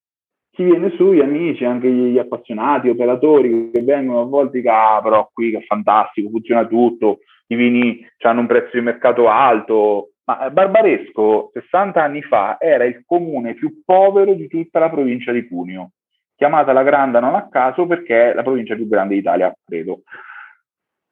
chi 0.60 0.66
viene 0.66 0.92
su, 0.98 1.14
gli 1.14 1.22
amici, 1.22 1.64
anche 1.64 1.90
gli 1.90 2.18
appassionati, 2.18 2.90
operatori 2.90 3.72
che 3.72 3.82
vengono 3.82 4.20
a 4.20 4.26
volte 4.26 4.62
che 4.62 4.68
ah, 4.68 5.00
però 5.02 5.30
qui 5.32 5.52
che 5.52 5.60
è 5.60 5.64
fantastico, 5.64 6.28
funziona 6.30 6.68
tutto, 6.68 7.20
i 7.48 7.56
vini 7.56 8.06
hanno 8.24 8.42
un 8.42 8.46
prezzo 8.46 8.72
di 8.74 8.82
mercato 8.82 9.30
alto. 9.30 10.10
Ma 10.26 10.50
Barbaresco, 10.50 11.52
60 11.54 12.04
anni 12.04 12.22
fa, 12.24 12.58
era 12.60 12.84
il 12.84 13.04
comune 13.06 13.54
più 13.54 13.84
povero 13.86 14.34
di 14.34 14.50
tutta 14.50 14.80
la 14.80 14.90
provincia 14.90 15.32
di 15.32 15.48
Cuneo, 15.48 15.92
chiamata 16.36 16.74
la 16.74 16.84
Granda 16.84 17.22
non 17.22 17.36
a 17.36 17.48
caso 17.48 17.88
perché 17.88 18.32
è 18.32 18.34
la 18.34 18.44
provincia 18.44 18.76
più 18.76 18.86
grande 18.86 19.16
d'Italia, 19.16 19.56
credo. 19.66 20.02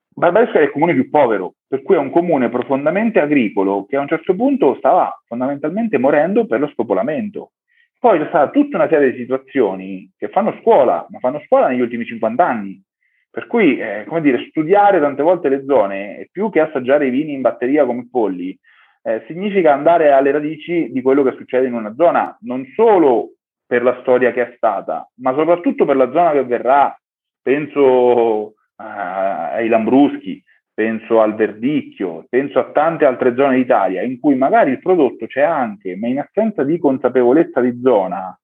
Barbaresco 0.10 0.56
era 0.56 0.66
il 0.66 0.72
comune 0.72 0.94
più 0.94 1.10
povero, 1.10 1.54
per 1.66 1.84
cui 1.84 1.96
è 1.96 2.00
un 2.00 2.12
comune 2.12 2.50
profondamente 2.50 3.22
agricolo 3.22 3.86
che 3.86 3.96
a 3.96 4.02
un 4.02 4.10
certo 4.10 4.36
punto 4.36 4.76
stava 4.76 5.10
fondamentalmente 5.26 5.98
morendo 5.98 6.46
per 6.46 6.60
lo 6.60 6.68
spopolamento. 6.68 7.52
Poi 8.00 8.20
c'è 8.20 8.28
stata 8.28 8.52
tutta 8.52 8.78
una 8.78 8.88
serie 8.88 9.12
di 9.12 9.18
situazioni 9.18 10.12
che 10.18 10.30
fanno 10.30 10.58
scuola, 10.62 11.06
ma 11.10 11.20
fanno 11.20 11.42
scuola 11.46 11.68
negli 11.68 11.82
ultimi 11.82 12.06
50 12.06 12.46
anni. 12.46 12.82
Per 13.30 13.48
cui, 13.48 13.78
eh, 13.78 14.06
come 14.08 14.22
dire, 14.22 14.46
studiare 14.50 15.00
tante 15.00 15.24
volte 15.24 15.50
le 15.50 15.64
zone, 15.66 16.28
più 16.32 16.50
che 16.50 16.60
assaggiare 16.60 17.08
i 17.08 17.12
vini 17.12 17.34
in 17.34 17.42
batteria 17.42 17.86
come 17.86 18.08
polli, 18.10 18.58
eh, 19.04 19.24
significa 19.28 19.74
andare 19.74 20.12
alle 20.12 20.32
radici 20.32 20.92
di 20.92 21.02
quello 21.02 21.24
che 21.24 21.36
succede 21.38 21.68
in 21.68 21.74
una 21.74 21.94
zona, 21.96 22.38
non 22.42 22.66
solo 22.76 23.34
per 23.66 23.84
la 23.84 23.98
storia 24.02 24.32
che 24.32 24.42
è 24.42 24.54
stata, 24.56 25.10
ma 25.22 25.34
soprattutto 25.34 25.86
per 25.86 25.96
la 25.96 26.12
zona 26.12 26.32
che 26.32 26.44
verrà. 26.44 27.00
Penso 27.42 28.50
eh, 28.50 28.84
ai 28.84 29.68
Lambruschi, 29.68 30.44
penso 30.78 31.22
al 31.22 31.34
Verdicchio, 31.34 32.28
penso 32.30 32.60
a 32.60 32.70
tante 32.70 33.06
altre 33.06 33.34
zone 33.34 33.56
d'Italia 33.56 34.04
in 34.04 34.20
cui 34.20 34.36
magari 34.36 34.70
il 34.70 34.80
prodotto 34.80 35.26
c'è 35.26 35.42
anche, 35.42 35.96
ma 35.96 36.06
in 36.06 36.20
assenza 36.20 36.64
di 36.64 36.78
consapevolezza 36.78 37.62
di 37.62 37.82
zona, 37.82 38.40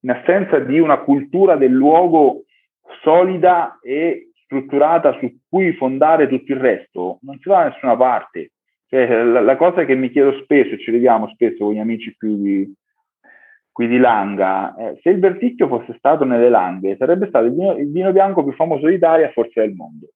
in 0.00 0.10
assenza 0.10 0.58
di 0.58 0.78
una 0.78 0.98
cultura 0.98 1.56
del 1.56 1.72
luogo 1.72 2.42
solida 3.00 3.78
e 3.82 4.32
strutturata 4.42 5.16
su 5.18 5.34
cui 5.48 5.72
fondare 5.76 6.28
tutto 6.28 6.52
il 6.52 6.58
resto, 6.58 7.20
non 7.22 7.38
si 7.38 7.48
va 7.48 7.62
da 7.62 7.68
nessuna 7.70 7.96
parte. 7.96 8.50
Cioè, 8.86 9.22
la, 9.22 9.40
la, 9.40 9.56
cosa 9.56 9.86
che 9.86 9.94
mi 9.94 10.10
chiedo 10.10 10.42
spesso, 10.42 10.74
e 10.74 10.78
ci 10.80 10.90
vediamo 10.90 11.28
spesso 11.28 11.64
con 11.64 11.72
gli 11.72 11.78
amici 11.78 12.14
qui 12.18 12.38
di, 12.38 12.74
qui 13.72 13.88
di 13.88 13.96
Langa, 13.96 14.74
eh, 14.76 14.98
se 15.00 15.08
il 15.08 15.20
Verdicchio 15.20 15.68
fosse 15.68 15.94
stato 15.96 16.26
nelle 16.26 16.50
Langhe, 16.50 16.96
sarebbe 16.98 17.28
stato 17.28 17.46
il 17.46 17.54
vino, 17.54 17.78
il 17.78 17.90
vino 17.90 18.12
bianco 18.12 18.42
più 18.42 18.52
famoso 18.52 18.88
d'Italia, 18.88 19.30
forse 19.30 19.62
del 19.62 19.72
mondo. 19.72 20.08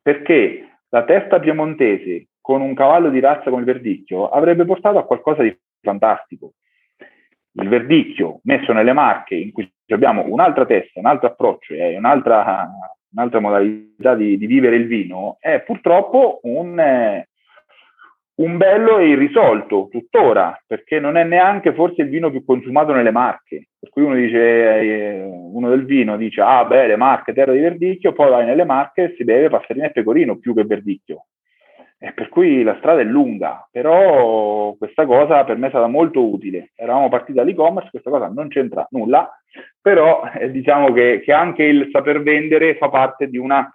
Perché 0.00 0.77
la 0.90 1.04
testa 1.04 1.38
piemontese 1.38 2.28
con 2.40 2.60
un 2.60 2.74
cavallo 2.74 3.10
di 3.10 3.20
razza 3.20 3.50
come 3.50 3.60
il 3.60 3.66
verdicchio 3.66 4.28
avrebbe 4.28 4.64
portato 4.64 4.98
a 4.98 5.04
qualcosa 5.04 5.42
di 5.42 5.56
fantastico. 5.82 6.54
Il 7.52 7.68
verdicchio 7.68 8.40
messo 8.44 8.72
nelle 8.72 8.92
marche 8.92 9.34
in 9.34 9.52
cui 9.52 9.70
abbiamo 9.88 10.24
un'altra 10.26 10.64
testa, 10.64 11.00
un 11.00 11.06
altro 11.06 11.28
approccio 11.28 11.74
e 11.74 11.96
un'altra, 11.96 12.70
un'altra 13.12 13.40
modalità 13.40 14.14
di, 14.14 14.38
di, 14.38 14.46
vivere 14.46 14.76
il 14.76 14.86
vino 14.86 15.36
è 15.40 15.60
purtroppo 15.60 16.40
un, 16.44 16.78
eh, 16.78 17.27
un 18.38 18.56
bello 18.56 18.98
e 18.98 19.08
irrisolto 19.08 19.88
tuttora, 19.90 20.60
perché 20.66 21.00
non 21.00 21.16
è 21.16 21.24
neanche 21.24 21.72
forse 21.72 22.02
il 22.02 22.08
vino 22.08 22.30
più 22.30 22.44
consumato 22.44 22.92
nelle 22.92 23.10
marche. 23.10 23.68
Per 23.78 23.90
cui 23.90 24.02
uno 24.02 24.14
dice, 24.14 24.38
eh, 24.38 25.22
uno 25.22 25.68
del 25.70 25.84
vino 25.84 26.16
dice, 26.16 26.40
ah 26.40 26.64
beh, 26.64 26.86
le 26.86 26.96
marche, 26.96 27.32
terra 27.32 27.52
di 27.52 27.60
verdicchio, 27.60 28.12
poi 28.12 28.30
vai 28.30 28.44
nelle 28.44 28.64
marche 28.64 29.02
e 29.04 29.14
si 29.16 29.24
beve 29.24 29.48
passerina 29.48 29.86
e 29.86 29.92
pecorino 29.92 30.38
più 30.38 30.54
che 30.54 30.64
verdicchio. 30.64 31.26
E 32.00 32.12
per 32.12 32.28
cui 32.28 32.62
la 32.62 32.76
strada 32.78 33.00
è 33.00 33.04
lunga, 33.04 33.66
però 33.72 34.72
questa 34.78 35.04
cosa 35.04 35.42
per 35.42 35.56
me 35.56 35.66
è 35.66 35.70
stata 35.70 35.88
molto 35.88 36.24
utile. 36.24 36.70
Eravamo 36.76 37.08
partiti 37.08 37.38
dall'e-commerce, 37.38 37.90
questa 37.90 38.10
cosa 38.10 38.28
non 38.28 38.46
c'entra 38.46 38.86
nulla, 38.90 39.28
però 39.80 40.22
eh, 40.32 40.52
diciamo 40.52 40.92
che, 40.92 41.20
che 41.24 41.32
anche 41.32 41.64
il 41.64 41.88
saper 41.90 42.22
vendere 42.22 42.76
fa 42.76 42.88
parte 42.88 43.28
di 43.28 43.36
una 43.36 43.68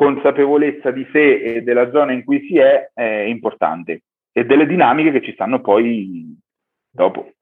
consapevolezza 0.00 0.90
di 0.90 1.06
sé 1.12 1.42
e 1.42 1.60
della 1.60 1.90
zona 1.90 2.12
in 2.12 2.24
cui 2.24 2.46
si 2.48 2.56
è 2.56 2.90
è 2.94 3.24
importante 3.28 4.04
e 4.32 4.46
delle 4.46 4.64
dinamiche 4.64 5.12
che 5.12 5.22
ci 5.22 5.32
stanno 5.34 5.60
poi 5.60 6.34
dopo. 6.88 7.32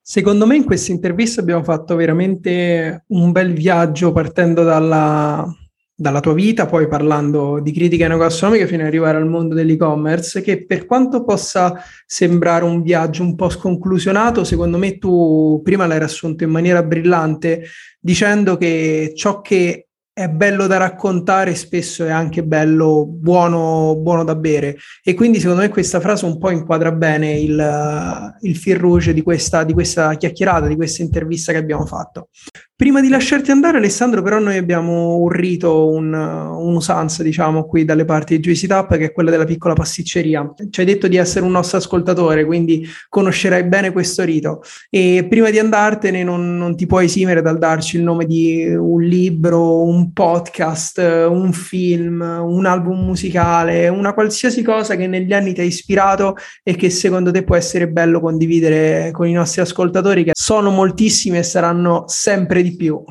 Secondo 0.00 0.46
me 0.46 0.56
in 0.56 0.64
questa 0.64 0.90
intervista 0.90 1.40
abbiamo 1.40 1.62
fatto 1.62 1.94
veramente 1.94 3.04
un 3.06 3.30
bel 3.30 3.52
viaggio 3.52 4.10
partendo 4.10 4.64
dalla, 4.64 5.46
dalla 5.94 6.18
tua 6.18 6.34
vita, 6.34 6.66
poi 6.66 6.88
parlando 6.88 7.60
di 7.60 7.70
critica 7.70 8.06
enogastronomica 8.06 8.66
fino 8.66 8.82
ad 8.82 8.88
arrivare 8.88 9.18
al 9.18 9.28
mondo 9.28 9.54
dell'e-commerce, 9.54 10.42
che 10.42 10.66
per 10.66 10.86
quanto 10.86 11.22
possa 11.22 11.80
sembrare 12.04 12.64
un 12.64 12.82
viaggio 12.82 13.22
un 13.22 13.36
po' 13.36 13.48
sconclusionato, 13.48 14.42
secondo 14.42 14.76
me 14.76 14.98
tu 14.98 15.60
prima 15.62 15.86
l'hai 15.86 15.98
riassunto 15.98 16.42
in 16.42 16.50
maniera 16.50 16.82
brillante 16.82 17.62
dicendo 18.00 18.56
che 18.56 19.12
ciò 19.14 19.40
che 19.40 19.86
è 20.16 20.28
bello 20.28 20.68
da 20.68 20.76
raccontare, 20.76 21.56
spesso 21.56 22.04
è 22.04 22.10
anche 22.10 22.44
bello, 22.44 23.04
buono, 23.04 23.96
buono 23.96 24.22
da 24.22 24.36
bere. 24.36 24.76
E 25.02 25.12
quindi 25.12 25.40
secondo 25.40 25.62
me 25.62 25.68
questa 25.70 25.98
frase 25.98 26.24
un 26.24 26.38
po' 26.38 26.50
inquadra 26.50 26.92
bene 26.92 27.32
il, 27.32 28.36
il 28.42 28.56
fil 28.56 28.76
rouge 28.76 29.12
di 29.12 29.22
questa, 29.22 29.64
di 29.64 29.72
questa 29.72 30.14
chiacchierata, 30.14 30.68
di 30.68 30.76
questa 30.76 31.02
intervista 31.02 31.50
che 31.50 31.58
abbiamo 31.58 31.84
fatto. 31.84 32.28
Prima 32.76 33.00
di 33.00 33.08
lasciarti 33.08 33.52
andare, 33.52 33.78
Alessandro, 33.78 34.20
però 34.20 34.40
noi 34.40 34.56
abbiamo 34.56 35.16
un 35.18 35.28
rito, 35.28 35.88
un, 35.88 36.12
un'usanza, 36.12 37.22
diciamo, 37.22 37.66
qui 37.66 37.84
dalle 37.84 38.04
parti 38.04 38.34
di 38.34 38.42
Juicy 38.42 38.66
Tap, 38.66 38.96
che 38.96 39.04
è 39.04 39.12
quella 39.12 39.30
della 39.30 39.44
piccola 39.44 39.74
pasticceria. 39.74 40.52
Ci 40.70 40.80
hai 40.80 40.86
detto 40.86 41.06
di 41.06 41.16
essere 41.16 41.44
un 41.44 41.52
nostro 41.52 41.78
ascoltatore, 41.78 42.44
quindi 42.44 42.84
conoscerai 43.08 43.62
bene 43.64 43.92
questo 43.92 44.24
rito. 44.24 44.60
E 44.90 45.24
prima 45.28 45.50
di 45.50 45.60
andartene 45.60 46.24
non, 46.24 46.56
non 46.56 46.74
ti 46.74 46.86
puoi 46.86 47.04
esimere 47.04 47.42
dal 47.42 47.58
darci 47.58 47.96
il 47.96 48.02
nome 48.02 48.26
di 48.26 48.66
un 48.66 49.00
libro, 49.00 49.84
un 49.84 50.03
podcast, 50.12 50.98
un 51.28 51.52
film, 51.52 52.20
un 52.20 52.66
album 52.66 53.04
musicale, 53.04 53.88
una 53.88 54.14
qualsiasi 54.14 54.62
cosa 54.62 54.96
che 54.96 55.06
negli 55.06 55.32
anni 55.32 55.52
ti 55.52 55.60
ha 55.60 55.64
ispirato 55.64 56.34
e 56.62 56.74
che 56.76 56.90
secondo 56.90 57.30
te 57.30 57.44
può 57.44 57.56
essere 57.56 57.88
bello 57.88 58.20
condividere 58.20 59.10
con 59.12 59.26
i 59.26 59.32
nostri 59.32 59.60
ascoltatori, 59.60 60.24
che 60.24 60.32
sono 60.34 60.70
moltissimi 60.70 61.38
e 61.38 61.42
saranno 61.42 62.04
sempre 62.06 62.62
di 62.62 62.76
più? 62.76 63.02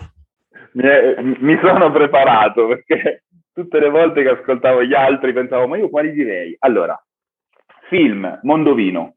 Mi, 0.73 0.83
è, 0.83 1.21
mi 1.21 1.57
sono 1.61 1.91
preparato 1.91 2.67
perché 2.67 3.23
tutte 3.53 3.79
le 3.79 3.89
volte 3.89 4.23
che 4.23 4.29
ascoltavo 4.29 4.83
gli 4.83 4.93
altri 4.93 5.33
pensavo, 5.33 5.67
ma 5.67 5.77
io 5.77 5.89
quali 5.89 6.11
direi? 6.11 6.55
Allora, 6.59 7.01
film 7.87 8.39
Mondovino, 8.43 9.15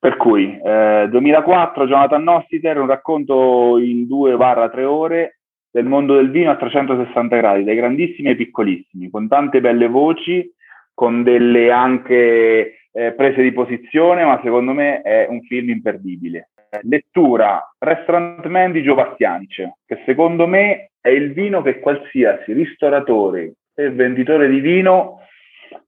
per 0.00 0.16
cui 0.16 0.60
eh, 0.62 1.06
2004 1.10 1.86
Jonathan 1.86 2.22
Nossiter, 2.22 2.78
un 2.78 2.88
racconto 2.88 3.78
in 3.78 4.06
2-3 4.06 4.82
ore 4.82 5.38
del 5.74 5.86
mondo 5.86 6.14
del 6.14 6.30
vino 6.30 6.52
a 6.52 6.56
360 6.56 7.36
gradi, 7.36 7.64
dai 7.64 7.74
grandissimi 7.74 8.28
ai 8.28 8.36
piccolissimi, 8.36 9.10
con 9.10 9.26
tante 9.26 9.60
belle 9.60 9.88
voci, 9.88 10.48
con 10.94 11.24
delle 11.24 11.72
anche 11.72 12.76
eh, 12.92 13.12
prese 13.12 13.42
di 13.42 13.50
posizione, 13.50 14.24
ma 14.24 14.40
secondo 14.44 14.72
me 14.72 15.02
è 15.02 15.26
un 15.28 15.42
film 15.42 15.70
imperdibile. 15.70 16.50
Lettura 16.82 17.74
Restaurant 17.76 18.46
Man 18.46 18.70
di 18.70 18.84
Gio 18.84 18.94
Bastianice, 18.94 19.78
che 19.84 20.00
secondo 20.06 20.46
me 20.46 20.90
è 21.00 21.08
il 21.08 21.32
vino 21.32 21.60
che 21.60 21.80
qualsiasi 21.80 22.52
ristoratore 22.52 23.54
e 23.74 23.90
venditore 23.90 24.48
di 24.48 24.60
vino 24.60 25.22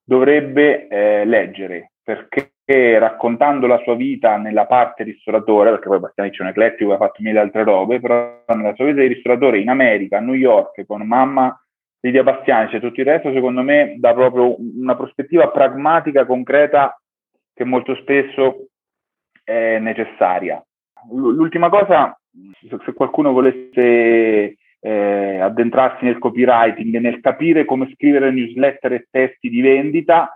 dovrebbe 0.02 0.88
eh, 0.88 1.24
leggere, 1.24 1.92
perché 2.02 2.54
raccontando 2.66 3.68
la 3.68 3.80
sua 3.84 3.94
vita 3.94 4.36
nella 4.36 4.66
parte 4.66 5.04
ristoratore, 5.04 5.70
perché 5.70 5.88
poi 5.88 6.00
Bastianice 6.00 6.38
è 6.38 6.42
un 6.42 6.48
eclettico 6.48 6.92
ha 6.92 6.96
fatto 6.96 7.22
mille 7.22 7.38
altre 7.38 7.62
robe, 7.62 8.00
però 8.00 8.42
nella 8.54 8.74
sua 8.74 8.86
vita 8.86 9.00
di 9.00 9.06
ristoratore 9.06 9.60
in 9.60 9.68
America, 9.68 10.18
a 10.18 10.20
New 10.20 10.34
York, 10.34 10.84
con 10.84 11.02
mamma 11.02 11.56
Lidia 12.00 12.24
Bastianice 12.24 12.76
e 12.76 12.80
tutto 12.80 13.00
il 13.00 13.06
resto, 13.06 13.32
secondo 13.32 13.62
me 13.62 13.94
dà 13.98 14.12
proprio 14.14 14.56
una 14.58 14.96
prospettiva 14.96 15.48
pragmatica, 15.50 16.26
concreta, 16.26 17.00
che 17.54 17.64
molto 17.64 17.94
spesso 17.96 18.66
è 19.44 19.78
necessaria. 19.78 20.62
L'ultima 21.10 21.68
cosa, 21.68 22.18
se 22.84 22.92
qualcuno 22.92 23.32
volesse 23.32 24.56
eh, 24.80 25.38
addentrarsi 25.40 26.04
nel 26.04 26.18
copywriting 26.18 26.94
e 26.94 27.00
nel 27.00 27.20
capire 27.20 27.64
come 27.64 27.90
scrivere 27.94 28.30
newsletter 28.30 28.92
e 28.92 29.06
testi 29.10 29.48
di 29.48 29.60
vendita, 29.60 30.32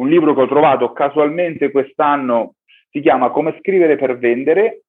un 0.00 0.08
libro 0.08 0.34
che 0.34 0.40
ho 0.40 0.48
trovato 0.48 0.92
casualmente 0.92 1.70
quest'anno 1.70 2.54
si 2.90 3.00
chiama 3.00 3.30
Come 3.30 3.56
scrivere 3.58 3.96
per 3.96 4.18
vendere 4.18 4.82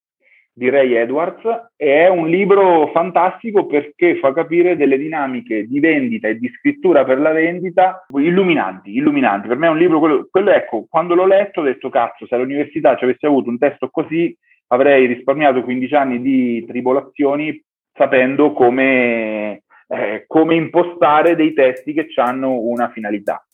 di 0.53 0.69
Ray 0.69 0.93
Edwards 0.95 1.43
e 1.75 2.05
è 2.05 2.09
un 2.09 2.27
libro 2.27 2.89
fantastico 2.93 3.65
perché 3.65 4.17
fa 4.17 4.33
capire 4.33 4.75
delle 4.75 4.97
dinamiche 4.97 5.65
di 5.65 5.79
vendita 5.79 6.27
e 6.27 6.37
di 6.37 6.49
scrittura 6.57 7.03
per 7.05 7.19
la 7.19 7.31
vendita 7.31 8.05
illuminanti, 8.09 8.95
illuminanti. 8.95 9.47
Per 9.47 9.57
me 9.57 9.67
è 9.67 9.69
un 9.69 9.77
libro, 9.77 9.99
quello, 9.99 10.27
quello 10.29 10.51
ecco, 10.51 10.85
quando 10.89 11.13
l'ho 11.13 11.25
letto 11.25 11.61
ho 11.61 11.63
detto 11.63 11.89
cazzo, 11.89 12.25
se 12.25 12.35
all'università 12.35 12.95
ci 12.95 13.03
avessi 13.03 13.25
avuto 13.25 13.49
un 13.49 13.57
testo 13.57 13.89
così 13.89 14.35
avrei 14.67 15.05
risparmiato 15.05 15.63
15 15.63 15.95
anni 15.95 16.21
di 16.21 16.65
tribolazioni 16.65 17.61
sapendo 17.93 18.53
come, 18.53 19.63
eh, 19.87 20.23
come 20.27 20.55
impostare 20.55 21.35
dei 21.35 21.53
testi 21.53 21.93
che 21.93 22.07
hanno 22.15 22.59
una 22.59 22.89
finalità. 22.89 23.45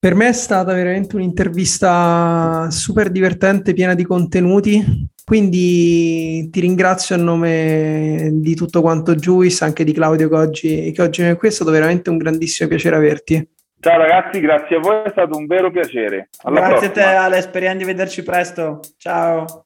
Per 0.00 0.14
me 0.14 0.28
è 0.28 0.32
stata 0.32 0.72
veramente 0.74 1.16
un'intervista 1.16 2.70
super 2.70 3.10
divertente, 3.10 3.72
piena 3.72 3.94
di 3.94 4.04
contenuti. 4.04 5.10
Quindi 5.24 6.48
ti 6.50 6.60
ringrazio 6.60 7.16
a 7.16 7.18
nome 7.18 8.30
di 8.34 8.54
tutto 8.54 8.80
quanto 8.80 9.16
Juice, 9.16 9.64
anche 9.64 9.82
di 9.82 9.92
Claudio 9.92 10.28
che 10.28 10.34
oggi, 10.36 10.92
che 10.92 11.02
oggi 11.02 11.22
è 11.22 11.36
qui. 11.36 11.48
È 11.48 11.50
stato 11.50 11.72
veramente 11.72 12.10
un 12.10 12.16
grandissimo 12.16 12.68
piacere 12.68 12.94
averti. 12.94 13.48
Ciao 13.80 13.98
ragazzi, 13.98 14.38
grazie 14.38 14.76
a 14.76 14.78
voi, 14.78 15.02
è 15.04 15.10
stato 15.10 15.36
un 15.36 15.46
vero 15.46 15.70
piacere. 15.72 16.28
Alla 16.42 16.60
grazie 16.60 16.90
prossima. 16.90 17.06
a 17.06 17.10
te 17.10 17.16
Ale, 17.16 17.40
speriamo 17.42 17.78
di 17.78 17.84
vederci 17.84 18.22
presto. 18.22 18.80
Ciao. 18.98 19.64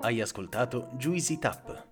Hai 0.00 0.20
ascoltato 0.20 0.88
Juicy 0.96 1.38
Tap. 1.38 1.91